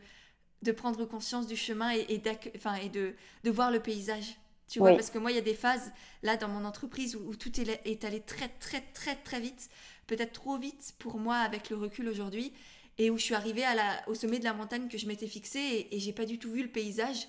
de 0.62 0.72
prendre 0.72 1.04
conscience 1.04 1.46
du 1.46 1.56
chemin 1.56 1.92
et, 1.94 2.06
et, 2.08 2.22
enfin, 2.56 2.74
et 2.76 2.88
de, 2.88 3.14
de, 3.44 3.50
voir 3.50 3.70
le 3.70 3.80
paysage. 3.80 4.36
Tu 4.68 4.78
vois, 4.78 4.92
parce 4.94 5.10
que 5.10 5.18
moi, 5.18 5.30
il 5.30 5.34
y 5.34 5.38
a 5.38 5.42
des 5.42 5.54
phases, 5.54 5.92
là, 6.22 6.36
dans 6.36 6.48
mon 6.48 6.64
entreprise, 6.64 7.16
où, 7.16 7.36
tout 7.36 7.60
est, 7.60 7.80
est, 7.84 8.04
allé 8.04 8.20
très, 8.20 8.48
très, 8.48 8.80
très, 8.80 9.16
très 9.16 9.40
vite, 9.40 9.68
peut-être 10.06 10.32
trop 10.32 10.56
vite 10.56 10.94
pour 10.98 11.18
moi 11.18 11.36
avec 11.36 11.68
le 11.68 11.76
recul 11.76 12.08
aujourd'hui, 12.08 12.52
et 12.96 13.10
où 13.10 13.18
je 13.18 13.22
suis 13.22 13.34
arrivée 13.34 13.64
à 13.64 13.74
la, 13.74 14.08
au 14.08 14.14
sommet 14.14 14.38
de 14.38 14.44
la 14.44 14.54
montagne 14.54 14.88
que 14.88 14.96
je 14.96 15.06
m'étais 15.06 15.26
fixée, 15.26 15.58
et, 15.58 15.96
et 15.96 15.98
j'ai 15.98 16.12
pas 16.12 16.24
du 16.24 16.38
tout 16.38 16.50
vu 16.50 16.62
le 16.62 16.70
paysage. 16.70 17.26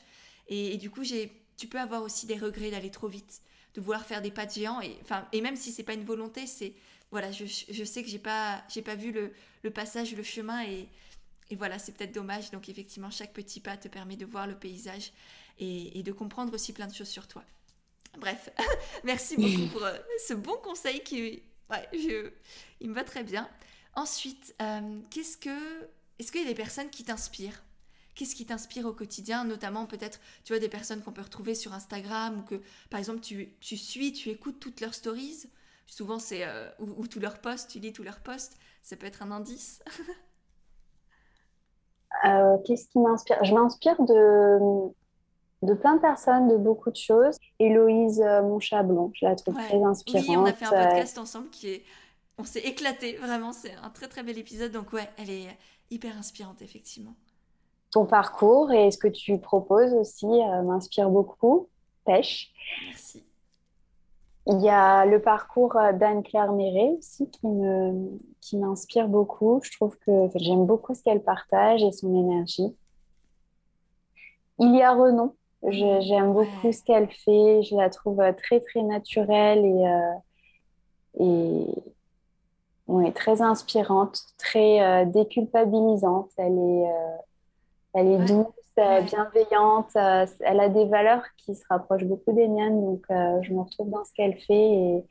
Et, 0.47 0.77
du 0.77 0.89
coup, 0.89 1.03
j'ai, 1.03 1.31
tu 1.57 1.67
peux 1.67 1.79
avoir 1.79 2.03
aussi 2.03 2.25
des 2.25 2.37
regrets 2.37 2.71
d'aller 2.71 2.91
trop 2.91 3.07
vite, 3.07 3.41
de 3.73 3.81
vouloir 3.81 4.05
faire 4.05 4.21
des 4.21 4.31
pas 4.31 4.45
de 4.45 4.51
géant, 4.51 4.79
et, 4.79 4.97
enfin, 5.01 5.27
et 5.33 5.41
même 5.41 5.55
si 5.55 5.71
c'est 5.71 5.83
pas 5.83 5.93
une 5.93 6.05
volonté, 6.05 6.47
c'est, 6.47 6.73
voilà, 7.11 7.31
je, 7.31 7.45
je 7.45 7.83
sais 7.83 8.03
que 8.03 8.09
j'ai 8.09 8.19
pas, 8.19 8.63
j'ai 8.69 8.81
pas 8.81 8.95
vu 8.95 9.11
le, 9.11 9.33
le 9.63 9.71
passage, 9.71 10.15
le 10.15 10.23
chemin, 10.23 10.63
et, 10.63 10.87
et 11.49 11.55
voilà, 11.55 11.79
c'est 11.79 11.91
peut-être 11.91 12.13
dommage. 12.13 12.51
Donc 12.51 12.69
effectivement, 12.69 13.09
chaque 13.09 13.33
petit 13.33 13.59
pas 13.59 13.77
te 13.77 13.87
permet 13.87 14.15
de 14.15 14.25
voir 14.25 14.47
le 14.47 14.55
paysage 14.55 15.11
et, 15.59 16.01
de 16.03 16.11
comprendre 16.11 16.53
aussi 16.53 16.73
plein 16.73 16.87
de 16.87 16.93
choses 16.93 17.09
sur 17.09 17.27
toi. 17.27 17.43
Bref, 18.17 18.49
merci 19.03 19.37
beaucoup 19.37 19.71
pour 19.71 19.83
euh, 19.83 19.97
ce 20.27 20.33
bon 20.33 20.57
conseil 20.57 21.01
qui, 21.03 21.41
ouais, 21.69 21.87
je, 21.93 22.31
il 22.81 22.89
me 22.89 22.95
va 22.95 23.03
très 23.03 23.23
bien. 23.23 23.49
Ensuite, 23.95 24.55
euh, 24.61 24.99
qu'est-ce 25.09 25.37
que, 25.37 25.49
est-ce 26.19 26.31
qu'il 26.31 26.41
y 26.41 26.45
a 26.45 26.47
des 26.47 26.55
personnes 26.55 26.89
qui 26.89 27.03
t'inspirent? 27.03 27.63
Qu'est-ce 28.15 28.35
qui 28.35 28.45
t'inspire 28.45 28.85
au 28.85 28.93
quotidien, 28.93 29.43
notamment 29.43 29.87
peut-être, 29.87 30.19
tu 30.43 30.53
vois, 30.53 30.59
des 30.59 30.69
personnes 30.69 31.01
qu'on 31.01 31.11
peut 31.11 31.21
retrouver 31.21 31.55
sur 31.55 31.73
Instagram 31.73 32.39
ou 32.39 32.43
que, 32.43 32.61
par 32.91 32.99
exemple, 32.99 33.21
tu, 33.21 33.53
tu 33.59 33.75
suis, 33.75 34.13
tu 34.13 34.29
écoutes 34.29 34.59
toutes 34.59 34.81
leurs 34.81 34.93
stories. 34.93 35.49
Souvent, 35.87 36.19
c'est 36.19 36.43
euh, 36.43 36.69
ou, 36.79 37.07
tous 37.07 37.19
leurs 37.19 37.39
posts, 37.39 37.71
tu 37.71 37.79
lis 37.79 37.93
tous 37.93 38.03
leurs 38.03 38.19
posts. 38.19 38.57
Ça 38.83 38.95
peut 38.95 39.07
être 39.07 39.23
un 39.23 39.31
indice. 39.31 39.81
Euh, 42.25 42.57
qu'est-ce 42.65 42.87
qui 42.87 42.99
m'inspire? 42.99 43.43
Je 43.43 43.53
m'inspire 43.53 44.01
de, 44.01 44.59
de 45.61 45.73
plein 45.73 45.95
de 45.95 46.01
personnes, 46.01 46.47
de 46.47 46.57
beaucoup 46.57 46.91
de 46.91 46.95
choses. 46.95 47.37
Héloïse 47.59 48.21
euh, 48.21 48.41
Monchablon, 48.41 49.11
je 49.13 49.25
la 49.25 49.35
trouve 49.35 49.55
très 49.55 49.81
inspirante. 49.83 50.27
Oui, 50.27 50.37
on 50.37 50.45
a 50.45 50.53
fait 50.53 50.65
un 50.65 50.89
podcast 50.89 51.17
ensemble 51.17 51.49
qui 51.49 51.69
est... 51.69 51.83
On 52.37 52.43
s'est 52.45 52.61
éclaté, 52.61 53.17
vraiment, 53.17 53.51
c'est 53.51 53.75
un 53.83 53.89
très 53.89 54.07
très 54.07 54.23
bel 54.23 54.37
épisode. 54.37 54.71
Donc 54.71 54.91
ouais, 54.93 55.07
elle 55.17 55.29
est 55.29 55.57
hyper 55.91 56.17
inspirante, 56.17 56.61
effectivement. 56.61 57.13
Ton 57.91 58.05
parcours 58.05 58.71
et 58.71 58.89
ce 58.89 58.97
que 58.97 59.07
tu 59.07 59.37
proposes 59.37 59.93
aussi 59.93 60.25
euh, 60.25 60.63
m'inspire 60.63 61.09
beaucoup. 61.09 61.67
Pêche. 62.05 62.51
Merci. 62.89 63.23
Il 64.45 64.61
y 64.61 64.69
a 64.69 65.05
le 65.05 65.21
parcours 65.21 65.77
euh, 65.77 65.93
d'Anne-Claire 65.93 66.51
Méret 66.51 66.95
aussi 66.97 67.29
qui 67.29 67.47
me 67.47 68.17
qui 68.41 68.57
m'inspire 68.57 69.07
beaucoup. 69.07 69.61
Je 69.63 69.71
trouve 69.71 69.97
que 69.99 70.27
j'aime 70.35 70.65
beaucoup 70.65 70.93
ce 70.93 71.01
qu'elle 71.01 71.23
partage 71.23 71.81
et 71.81 71.93
son 71.93 72.13
énergie. 72.13 72.75
Il 74.59 74.75
y 74.75 74.81
a 74.81 74.93
Renon. 74.93 75.33
J'aime 75.65 76.33
beaucoup 76.33 76.73
ce 76.73 76.83
qu'elle 76.83 77.09
fait. 77.09 77.63
Je 77.63 77.75
la 77.77 77.89
trouve 77.89 78.19
euh, 78.19 78.33
très 78.33 78.59
très 78.59 78.81
naturelle 78.81 79.65
et 79.65 79.87
euh, 81.21 81.65
et 83.05 83.13
très 83.13 83.41
inspirante, 83.41 84.19
très 84.37 85.05
déculpabilisante. 85.05 86.31
Elle 86.37 86.57
est 86.57 86.85
elle 87.93 88.07
est 88.07 88.25
douce 88.25 88.62
bienveillante. 88.75 89.95
Euh, 89.95 90.25
elle 90.39 90.59
a 90.59 90.69
des 90.69 90.85
valeurs 90.85 91.23
qui 91.37 91.55
se 91.55 91.63
rapprochent 91.69 92.05
beaucoup 92.05 92.33
des 92.33 92.47
miennes. 92.47 92.81
Donc, 92.81 93.03
euh, 93.09 93.41
je 93.41 93.53
me 93.53 93.61
retrouve 93.61 93.89
dans 93.89 94.03
ce 94.05 94.13
qu'elle 94.13 94.39
fait 94.39 94.53
et, 94.53 95.03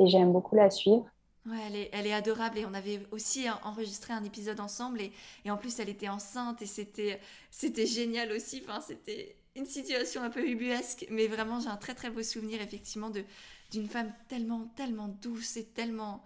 j'aime 0.00 0.32
beaucoup 0.32 0.54
la 0.54 0.70
suivre. 0.70 1.06
Ouais, 1.46 1.56
elle 1.66 1.76
est, 1.76 1.90
elle 1.92 2.06
est, 2.06 2.12
adorable 2.12 2.58
et 2.58 2.66
on 2.66 2.74
avait 2.74 3.00
aussi 3.10 3.46
enregistré 3.64 4.12
un 4.12 4.22
épisode 4.22 4.60
ensemble 4.60 5.00
et, 5.00 5.12
et 5.44 5.50
en 5.50 5.56
plus 5.56 5.80
elle 5.80 5.88
était 5.88 6.08
enceinte 6.08 6.60
et 6.62 6.66
c'était, 6.66 7.18
c'était 7.50 7.86
génial 7.86 8.30
aussi. 8.32 8.62
Enfin, 8.64 8.80
c'était 8.80 9.34
une 9.56 9.66
situation 9.66 10.22
un 10.22 10.30
peu 10.30 10.46
ubuesque, 10.46 11.06
mais 11.10 11.26
vraiment 11.26 11.58
j'ai 11.58 11.68
un 11.68 11.76
très 11.76 11.94
très 11.94 12.10
beau 12.10 12.22
souvenir 12.22 12.60
effectivement 12.60 13.10
de, 13.10 13.24
d'une 13.72 13.88
femme 13.88 14.12
tellement, 14.28 14.66
tellement 14.76 15.08
douce 15.08 15.56
et 15.56 15.64
tellement, 15.64 16.22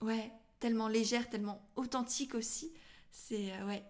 ouais, 0.00 0.30
tellement 0.60 0.88
légère, 0.88 1.28
tellement 1.28 1.60
authentique 1.76 2.34
aussi. 2.34 2.72
C'est, 3.10 3.52
euh, 3.52 3.66
ouais. 3.66 3.82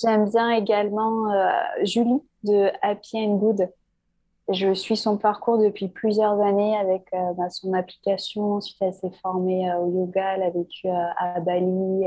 J'aime 0.00 0.28
bien 0.28 0.50
également 0.50 1.32
euh, 1.32 1.50
Julie 1.82 2.22
de 2.42 2.70
Happy 2.82 3.18
and 3.18 3.36
Good. 3.36 3.70
Je 4.48 4.74
suis 4.74 4.96
son 4.96 5.16
parcours 5.16 5.58
depuis 5.58 5.88
plusieurs 5.88 6.40
années 6.40 6.76
avec 6.76 7.06
euh, 7.14 7.32
bah, 7.34 7.48
son 7.50 7.72
application. 7.72 8.54
Ensuite, 8.54 8.76
elle 8.80 8.92
s'est 8.92 9.12
formée 9.22 9.72
au 9.76 9.90
yoga, 9.90 10.34
elle 10.34 10.42
a 10.42 10.50
vécu 10.50 10.88
à 10.88 11.40
Bali 11.40 12.04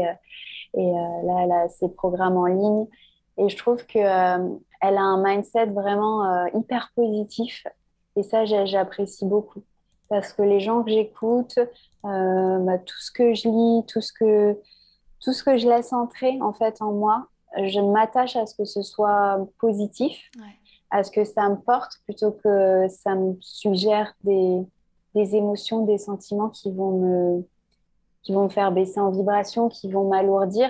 et 0.73 0.91
là, 1.23 1.43
elle 1.43 1.51
a 1.51 1.69
ses 1.69 1.89
programmes 1.89 2.37
en 2.37 2.45
ligne. 2.45 2.85
Et 3.39 3.49
je 3.49 3.57
trouve 3.57 3.85
qu'elle 3.85 4.05
a 4.05 4.37
un 4.81 5.23
mindset 5.23 5.67
vraiment 5.67 6.45
hyper 6.53 6.91
positif 6.95 7.65
et 8.17 8.23
ça, 8.23 8.45
j'apprécie 8.45 9.25
beaucoup. 9.25 9.63
Parce 10.09 10.33
que 10.33 10.41
les 10.41 10.59
gens 10.59 10.83
que 10.83 10.89
j'écoute, 10.89 11.59
euh, 12.05 12.59
bah, 12.59 12.79
tout 12.79 12.99
ce 12.99 13.11
que 13.11 13.35
je 13.35 13.47
lis, 13.47 13.85
tout 13.85 14.01
ce 14.01 14.11
que, 14.11 14.59
tout 15.21 15.33
ce 15.33 15.43
que 15.43 15.57
je 15.57 15.67
laisse 15.67 15.93
entrer 15.93 16.39
en 16.41 16.51
fait 16.51 16.81
en 16.81 16.93
moi, 16.93 17.27
je 17.55 17.79
m'attache 17.79 18.35
à 18.35 18.45
ce 18.45 18.55
que 18.55 18.65
ce 18.65 18.81
soit 18.81 19.47
positif, 19.59 20.31
à 20.91 21.03
ce 21.03 21.11
que 21.11 21.23
ça 21.23 21.49
me 21.49 21.55
porte 21.55 21.99
plutôt 22.05 22.31
que 22.31 22.87
ça 22.89 23.15
me 23.15 23.35
suggère 23.41 24.13
des, 24.23 24.61
des 25.15 25.35
émotions, 25.35 25.85
des 25.85 25.97
sentiments 25.97 26.49
qui 26.49 26.71
vont 26.71 26.99
me, 26.99 27.47
qui 28.23 28.33
vont 28.33 28.43
me 28.43 28.49
faire 28.49 28.71
baisser 28.71 28.99
en 28.99 29.11
vibration, 29.11 29.69
qui 29.69 29.91
vont 29.91 30.07
m'alourdir. 30.07 30.69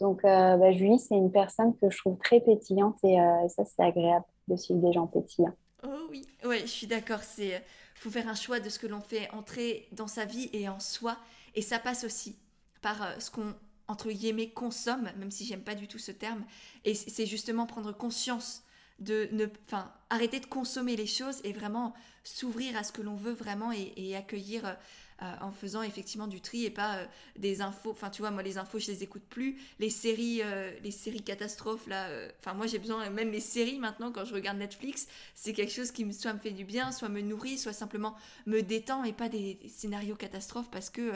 Donc, 0.00 0.24
euh, 0.24 0.56
bah, 0.56 0.72
Julie, 0.72 0.98
c'est 0.98 1.14
une 1.14 1.30
personne 1.30 1.76
que 1.76 1.90
je 1.90 1.98
trouve 1.98 2.18
très 2.18 2.40
pétillante 2.40 2.96
et 3.04 3.20
euh, 3.20 3.48
ça, 3.48 3.64
c'est 3.64 3.82
agréable 3.82 4.24
de 4.48 4.56
suivre 4.56 4.80
des 4.80 4.92
gens 4.92 5.06
pétillants. 5.06 5.54
Oh 5.84 6.06
oui, 6.10 6.26
ouais, 6.44 6.60
je 6.60 6.66
suis 6.66 6.86
d'accord. 6.86 7.22
C'est 7.22 7.54
euh, 7.54 7.58
faut 8.02 8.10
faire 8.10 8.28
un 8.28 8.34
choix 8.34 8.58
de 8.58 8.68
ce 8.68 8.78
que 8.78 8.86
l'on 8.86 9.00
fait 9.00 9.30
entrer 9.32 9.86
dans 9.92 10.08
sa 10.08 10.24
vie 10.24 10.50
et 10.52 10.68
en 10.68 10.80
soi, 10.80 11.16
et 11.54 11.62
ça 11.62 11.78
passe 11.78 12.04
aussi 12.04 12.36
par 12.82 13.00
euh, 13.02 13.18
ce 13.18 13.30
qu'on 13.30 13.54
entre 13.92 14.10
guillemets 14.10 14.48
consomme, 14.48 15.10
même 15.18 15.30
si 15.30 15.44
j'aime 15.44 15.62
pas 15.62 15.74
du 15.74 15.86
tout 15.86 15.98
ce 15.98 16.12
terme. 16.12 16.44
Et 16.86 16.94
c'est 16.94 17.26
justement 17.26 17.66
prendre 17.66 17.92
conscience 17.92 18.62
de 19.00 19.28
ne, 19.32 19.46
enfin, 19.66 19.92
arrêter 20.08 20.40
de 20.40 20.46
consommer 20.46 20.96
les 20.96 21.06
choses 21.06 21.40
et 21.44 21.52
vraiment 21.52 21.92
s'ouvrir 22.24 22.74
à 22.76 22.84
ce 22.84 22.92
que 22.92 23.02
l'on 23.02 23.16
veut 23.16 23.32
vraiment 23.32 23.70
et, 23.70 24.16
accueillir 24.16 24.64
euh, 24.64 25.34
en 25.42 25.52
faisant 25.52 25.82
effectivement 25.82 26.26
du 26.26 26.40
tri 26.40 26.64
et 26.64 26.70
pas 26.70 26.96
euh, 26.96 27.06
des 27.36 27.60
infos. 27.60 27.90
Enfin, 27.90 28.08
tu 28.08 28.22
vois, 28.22 28.30
moi, 28.30 28.42
les 28.42 28.56
infos, 28.56 28.78
je 28.78 28.86
les 28.86 29.02
écoute 29.02 29.24
plus. 29.28 29.60
Les 29.78 29.90
séries, 29.90 30.40
euh, 30.42 30.72
les 30.82 30.90
séries 30.90 31.22
catastrophes, 31.22 31.86
là. 31.86 32.08
Enfin, 32.38 32.54
moi, 32.54 32.66
j'ai 32.66 32.78
besoin, 32.78 33.10
même 33.10 33.30
les 33.30 33.40
séries 33.40 33.78
maintenant, 33.78 34.10
quand 34.10 34.24
je 34.24 34.32
regarde 34.32 34.56
Netflix, 34.56 35.06
c'est 35.34 35.52
quelque 35.52 35.72
chose 35.72 35.90
qui 35.90 36.06
me, 36.06 36.12
soit 36.12 36.32
me 36.32 36.38
fait 36.38 36.52
du 36.52 36.64
bien, 36.64 36.92
soit 36.92 37.10
me 37.10 37.20
nourrit, 37.20 37.58
soit 37.58 37.74
simplement 37.74 38.16
me 38.46 38.62
détend 38.62 39.04
et 39.04 39.12
pas 39.12 39.28
des, 39.28 39.58
scénarios 39.68 40.16
catastrophes 40.16 40.70
parce 40.70 40.88
que 40.88 41.12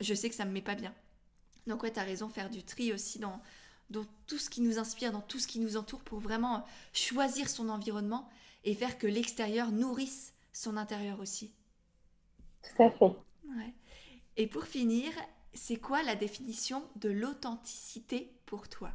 je 0.00 0.14
sais 0.14 0.30
que 0.30 0.34
ça 0.34 0.46
me 0.46 0.52
met 0.52 0.62
pas 0.62 0.76
bien. 0.76 0.94
Donc, 1.66 1.82
ouais, 1.82 1.98
as 1.98 2.02
raison, 2.02 2.28
faire 2.28 2.50
du 2.50 2.62
tri 2.62 2.92
aussi 2.92 3.18
dans, 3.18 3.40
dans 3.90 4.04
tout 4.26 4.38
ce 4.38 4.50
qui 4.50 4.60
nous 4.60 4.78
inspire, 4.78 5.12
dans 5.12 5.20
tout 5.20 5.38
ce 5.38 5.46
qui 5.46 5.58
nous 5.60 5.76
entoure 5.76 6.02
pour 6.02 6.20
vraiment 6.20 6.64
choisir 6.92 7.48
son 7.48 7.68
environnement 7.68 8.28
et 8.64 8.74
faire 8.74 8.98
que 8.98 9.06
l'extérieur 9.06 9.70
nourrisse 9.72 10.34
son 10.52 10.76
intérieur 10.76 11.20
aussi. 11.20 11.52
Tout 12.62 12.82
à 12.82 12.90
fait. 12.90 13.12
Et 14.36 14.46
pour 14.46 14.64
finir, 14.64 15.10
c'est 15.54 15.76
quoi 15.76 16.02
la 16.02 16.14
définition 16.14 16.82
de 16.96 17.08
l'authenticité 17.08 18.30
pour 18.44 18.68
toi? 18.68 18.90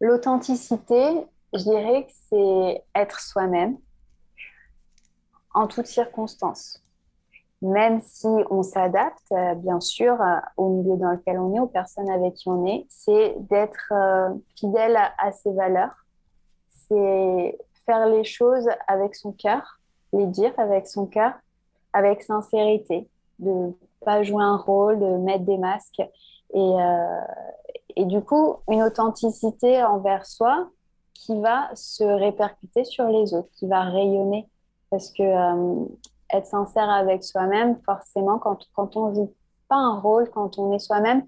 L'authenticité, 0.00 1.26
je 1.52 1.62
dirais 1.62 2.06
que 2.06 2.12
c'est 2.28 2.84
être 2.94 3.20
soi-même 3.20 3.78
en 5.54 5.66
toutes 5.66 5.86
circonstances. 5.86 6.81
Même 7.62 8.00
si 8.00 8.26
on 8.50 8.64
s'adapte, 8.64 9.30
euh, 9.30 9.54
bien 9.54 9.78
sûr, 9.78 10.20
euh, 10.20 10.36
au 10.56 10.68
milieu 10.68 10.96
dans 10.96 11.12
lequel 11.12 11.38
on 11.38 11.54
est, 11.54 11.60
aux 11.60 11.68
personnes 11.68 12.10
avec 12.10 12.34
qui 12.34 12.48
on 12.48 12.66
est, 12.66 12.84
c'est 12.88 13.36
d'être 13.38 13.92
euh, 13.92 14.30
fidèle 14.56 14.98
à 15.16 15.30
ses 15.30 15.52
valeurs. 15.52 16.04
C'est 16.68 17.56
faire 17.86 18.06
les 18.08 18.24
choses 18.24 18.68
avec 18.88 19.14
son 19.14 19.30
cœur, 19.30 19.78
les 20.12 20.26
dire 20.26 20.52
avec 20.58 20.88
son 20.88 21.06
cœur 21.06 21.34
avec 21.92 22.22
sincérité, 22.22 23.08
de 23.38 23.72
pas 24.04 24.24
jouer 24.24 24.42
un 24.42 24.56
rôle, 24.56 24.98
de 24.98 25.16
mettre 25.18 25.44
des 25.44 25.58
masques. 25.58 26.02
Et, 26.54 28.04
du 28.04 28.22
coup, 28.22 28.56
une 28.68 28.82
authenticité 28.82 29.84
envers 29.84 30.26
soi 30.26 30.68
qui 31.14 31.38
va 31.40 31.68
se 31.74 32.02
répercuter 32.02 32.84
sur 32.84 33.06
les 33.08 33.34
autres, 33.34 33.50
qui 33.52 33.68
va 33.68 33.82
rayonner. 33.82 34.48
Parce 34.90 35.10
que 35.10 35.22
être 36.32 36.46
sincère 36.46 36.88
avec 36.88 37.22
soi-même, 37.24 37.78
forcément, 37.84 38.38
quand, 38.38 38.58
quand 38.74 38.96
on 38.96 39.14
joue 39.14 39.34
pas 39.68 39.76
un 39.76 40.00
rôle, 40.00 40.30
quand 40.30 40.58
on 40.58 40.72
est 40.72 40.78
soi-même, 40.78 41.26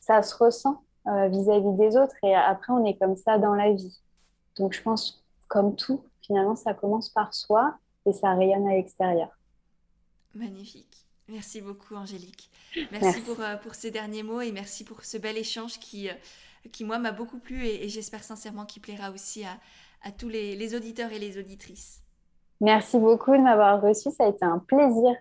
ça 0.00 0.22
se 0.22 0.34
ressent 0.36 0.82
euh, 1.06 1.28
vis-à-vis 1.28 1.72
des 1.76 1.96
autres. 1.96 2.14
Et 2.22 2.34
après, 2.34 2.72
on 2.72 2.84
est 2.84 2.96
comme 2.96 3.16
ça 3.16 3.38
dans 3.38 3.54
la 3.54 3.72
vie. 3.72 4.00
Donc, 4.56 4.72
je 4.72 4.82
pense, 4.82 5.24
comme 5.48 5.74
tout, 5.76 6.04
finalement, 6.22 6.56
ça 6.56 6.74
commence 6.74 7.08
par 7.08 7.34
soi 7.34 7.76
et 8.06 8.12
ça 8.12 8.34
rayonne 8.34 8.66
à 8.68 8.72
l'extérieur. 8.72 9.28
Magnifique. 10.34 11.06
Merci 11.28 11.60
beaucoup, 11.60 11.94
Angélique. 11.94 12.50
Merci, 12.92 13.22
Pour, 13.22 13.40
euh, 13.40 13.56
pour, 13.56 13.74
ces 13.74 13.90
derniers 13.90 14.22
mots 14.22 14.40
et 14.40 14.52
merci 14.52 14.84
pour 14.84 15.04
ce 15.04 15.16
bel 15.16 15.38
échange 15.38 15.78
qui, 15.78 16.10
euh, 16.10 16.14
qui 16.70 16.84
moi, 16.84 16.98
m'a 16.98 17.12
beaucoup 17.12 17.38
plu 17.38 17.64
et, 17.64 17.88
j'espère 17.88 18.22
sincèrement 18.22 18.66
qu'il 18.66 18.82
plaira 18.82 19.10
aussi 19.10 19.44
à, 19.44 19.58
à 20.02 20.12
tous 20.12 20.28
les, 20.28 20.54
les, 20.54 20.74
auditeurs 20.74 21.12
et 21.12 21.18
les 21.18 21.38
auditrices. 21.38 22.03
Merci 22.60 22.98
beaucoup 22.98 23.32
de 23.32 23.42
m'avoir 23.42 23.82
reçu. 23.82 24.10
Ça 24.10 24.24
a 24.24 24.28
été 24.28 24.44
un 24.44 24.58
plaisir 24.58 25.12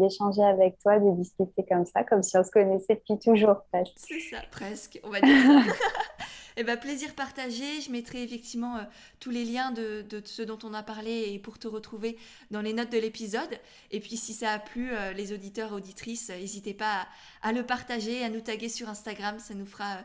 d'échanger 0.00 0.42
avec 0.42 0.78
toi, 0.78 0.98
de 0.98 1.10
discuter 1.16 1.64
comme 1.68 1.84
ça, 1.84 2.04
comme 2.04 2.22
si 2.22 2.36
on 2.38 2.44
se 2.44 2.50
connaissait 2.50 2.94
depuis 2.94 3.18
toujours. 3.18 3.62
C'est 3.96 4.20
ça, 4.20 4.38
presque. 4.50 5.00
On 5.04 5.10
va 5.10 5.20
dire 5.20 5.36
ça. 5.42 5.72
Eh 6.58 6.64
ben, 6.64 6.78
plaisir 6.78 7.14
partagé. 7.14 7.82
Je 7.82 7.90
mettrai 7.90 8.22
effectivement 8.22 8.78
euh, 8.78 8.82
tous 9.20 9.30
les 9.30 9.44
liens 9.44 9.72
de, 9.72 10.04
ce 10.24 10.40
dont 10.40 10.58
on 10.64 10.72
a 10.72 10.82
parlé 10.82 11.32
et 11.32 11.38
pour 11.38 11.58
te 11.58 11.68
retrouver 11.68 12.16
dans 12.50 12.62
les 12.62 12.72
notes 12.72 12.90
de 12.90 12.98
l'épisode. 12.98 13.60
Et 13.90 14.00
puis 14.00 14.16
si 14.16 14.32
ça 14.32 14.52
a 14.52 14.58
plu, 14.58 14.90
euh, 14.92 15.12
les 15.12 15.34
auditeurs 15.34 15.72
auditrices, 15.72 16.30
euh, 16.30 16.38
n'hésitez 16.38 16.72
pas 16.72 17.06
à, 17.42 17.52
le 17.52 17.62
partager, 17.62 18.24
à 18.24 18.30
nous 18.30 18.40
taguer 18.40 18.70
sur 18.70 18.88
Instagram. 18.88 19.38
Ça 19.38 19.52
nous 19.52 19.66
fera 19.66 19.98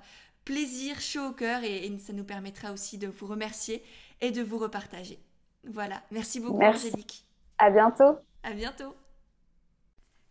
plaisir, 0.44 1.00
chaud 1.00 1.28
au 1.30 1.32
cœur 1.32 1.64
et, 1.64 1.90
ça 2.00 2.12
nous 2.12 2.26
permettra 2.26 2.74
aussi 2.74 2.98
de 2.98 3.08
vous 3.08 3.28
remercier 3.28 3.82
et 4.20 4.32
de 4.32 4.42
vous 4.42 4.58
repartager. 4.58 5.20
Voilà. 5.68 6.02
Merci 6.12 6.40
beaucoup, 6.40 6.64
Angélique. 6.64 7.26
À 7.58 7.70
bientôt. 7.70 8.18
À 8.44 8.54
bientôt. 8.54 8.96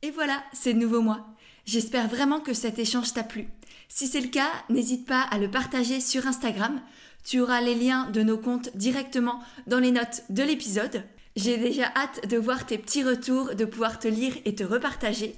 Et 0.03 0.11
voilà, 0.11 0.43
c'est 0.53 0.75
nouveau 0.75 1.03
moi. 1.03 1.27
J'espère 1.65 2.09
vraiment 2.09 2.41
que 2.41 2.55
cet 2.55 2.79
échange 2.79 3.13
t'a 3.13 3.23
plu. 3.23 3.49
Si 3.89 4.07
c'est 4.07 4.21
le 4.21 4.29
cas, 4.29 4.51
n'hésite 4.69 5.07
pas 5.07 5.23
à 5.23 5.39
le 5.39 5.51
partager 5.51 6.01
sur 6.01 6.27
Instagram. 6.27 6.81
Tu 7.25 7.41
auras 7.41 7.61
les 7.61 7.75
liens 7.75 8.09
de 8.11 8.23
nos 8.23 8.39
comptes 8.39 8.75
directement 8.77 9.41
dans 9.67 9.79
les 9.79 9.91
notes 9.91 10.23
de 10.31 10.43
l'épisode. 10.43 11.05
J'ai 11.37 11.59
déjà 11.59 11.93
hâte 11.95 12.27
de 12.29 12.39
voir 12.39 12.67
tes 12.67 12.79
petits 12.79 13.05
retours, 13.05 13.55
de 13.55 13.65
pouvoir 13.65 13.99
te 13.99 14.09
lire 14.09 14.35
et 14.45 14.55
te 14.55 14.65
repartager. 14.65 15.37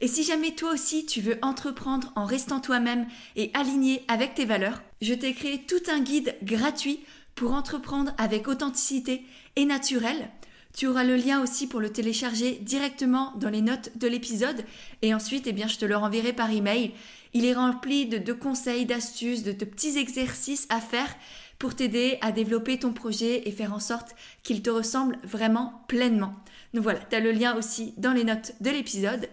Et 0.00 0.08
si 0.08 0.24
jamais 0.24 0.54
toi 0.54 0.72
aussi 0.72 1.06
tu 1.06 1.20
veux 1.20 1.38
entreprendre 1.40 2.12
en 2.16 2.26
restant 2.26 2.60
toi-même 2.60 3.06
et 3.36 3.50
aligné 3.54 4.04
avec 4.08 4.34
tes 4.34 4.44
valeurs, 4.44 4.82
je 5.00 5.14
t'ai 5.14 5.32
créé 5.32 5.64
tout 5.66 5.90
un 5.90 6.00
guide 6.00 6.36
gratuit 6.42 7.04
pour 7.34 7.52
entreprendre 7.52 8.12
avec 8.18 8.48
authenticité 8.48 9.24
et 9.56 9.64
naturel. 9.64 10.30
Tu 10.72 10.86
auras 10.86 11.04
le 11.04 11.16
lien 11.16 11.40
aussi 11.40 11.68
pour 11.68 11.80
le 11.80 11.90
télécharger 11.90 12.58
directement 12.62 13.32
dans 13.36 13.50
les 13.50 13.62
notes 13.62 13.96
de 13.96 14.08
l'épisode 14.08 14.64
et 15.02 15.14
ensuite 15.14 15.46
eh 15.46 15.52
bien 15.52 15.68
je 15.68 15.78
te 15.78 15.84
le 15.84 15.96
renverrai 15.96 16.32
par 16.32 16.50
email 16.50 16.92
il 17.34 17.44
est 17.44 17.52
rempli 17.52 18.06
de, 18.06 18.32
conseils, 18.32 18.86
d'astuces, 18.86 19.42
de, 19.42 19.52
de 19.52 19.64
petits 19.64 19.98
exercices 19.98 20.68
à 20.70 20.80
faire 20.80 21.12
pour 21.58 21.74
t'aider 21.74 22.18
à 22.20 22.30
développer 22.30 22.78
ton 22.78 22.92
projet 22.92 23.48
et 23.48 23.52
faire 23.52 23.74
en 23.74 23.80
sorte 23.80 24.14
qu'il 24.44 24.62
te 24.62 24.70
ressemble 24.70 25.18
vraiment 25.24 25.84
pleinement. 25.88 26.34
Donc 26.72 26.84
voilà, 26.84 27.00
tu 27.00 27.16
as 27.16 27.20
le 27.20 27.32
lien 27.32 27.56
aussi 27.56 27.92
dans 27.96 28.12
les 28.12 28.24
notes 28.24 28.54
de 28.60 28.70
l'épisode. 28.70 29.28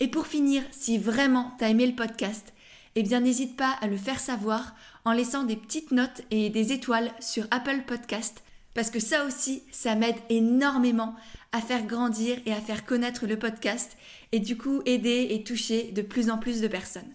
Et 0.00 0.08
pour 0.08 0.26
finir, 0.26 0.62
si 0.72 0.98
vraiment 0.98 1.52
tu 1.58 1.64
as 1.64 1.68
aimé 1.68 1.86
le 1.86 1.94
podcast, 1.94 2.52
eh 2.96 3.02
bien 3.02 3.20
n'hésite 3.20 3.56
pas 3.56 3.76
à 3.80 3.86
le 3.86 3.96
faire 3.96 4.18
savoir 4.18 4.74
en 5.06 5.12
laissant 5.12 5.44
des 5.44 5.56
petites 5.56 5.92
notes 5.92 6.22
et 6.32 6.50
des 6.50 6.72
étoiles 6.72 7.10
sur 7.20 7.46
Apple 7.50 7.84
Podcast 7.86 8.42
parce 8.74 8.90
que 8.90 9.00
ça 9.00 9.24
aussi, 9.24 9.62
ça 9.70 9.94
m'aide 9.94 10.18
énormément 10.28 11.14
à 11.52 11.62
faire 11.62 11.86
grandir 11.86 12.38
et 12.44 12.52
à 12.52 12.60
faire 12.60 12.84
connaître 12.84 13.26
le 13.26 13.38
podcast 13.38 13.96
et 14.32 14.40
du 14.40 14.58
coup 14.58 14.82
aider 14.84 15.28
et 15.30 15.44
toucher 15.44 15.92
de 15.92 16.02
plus 16.02 16.28
en 16.28 16.36
plus 16.36 16.60
de 16.60 16.68
personnes. 16.68 17.10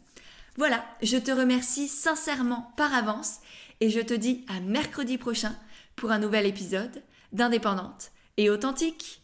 Voilà, 0.58 0.84
je 1.04 1.18
te 1.18 1.32
remercie 1.32 1.88
sincèrement 1.88 2.72
par 2.78 2.96
avance 2.96 3.42
et 3.80 3.90
je 3.90 4.00
te 4.00 4.14
dis 4.14 4.46
à 4.48 4.60
mercredi 4.62 5.18
prochain 5.18 5.56
pour 5.96 6.12
un 6.12 6.20
nouvel 6.20 6.48
épisode 6.48 7.04
d'Indépendante 7.34 8.12
et 8.38 8.50
authentique. 8.50 9.22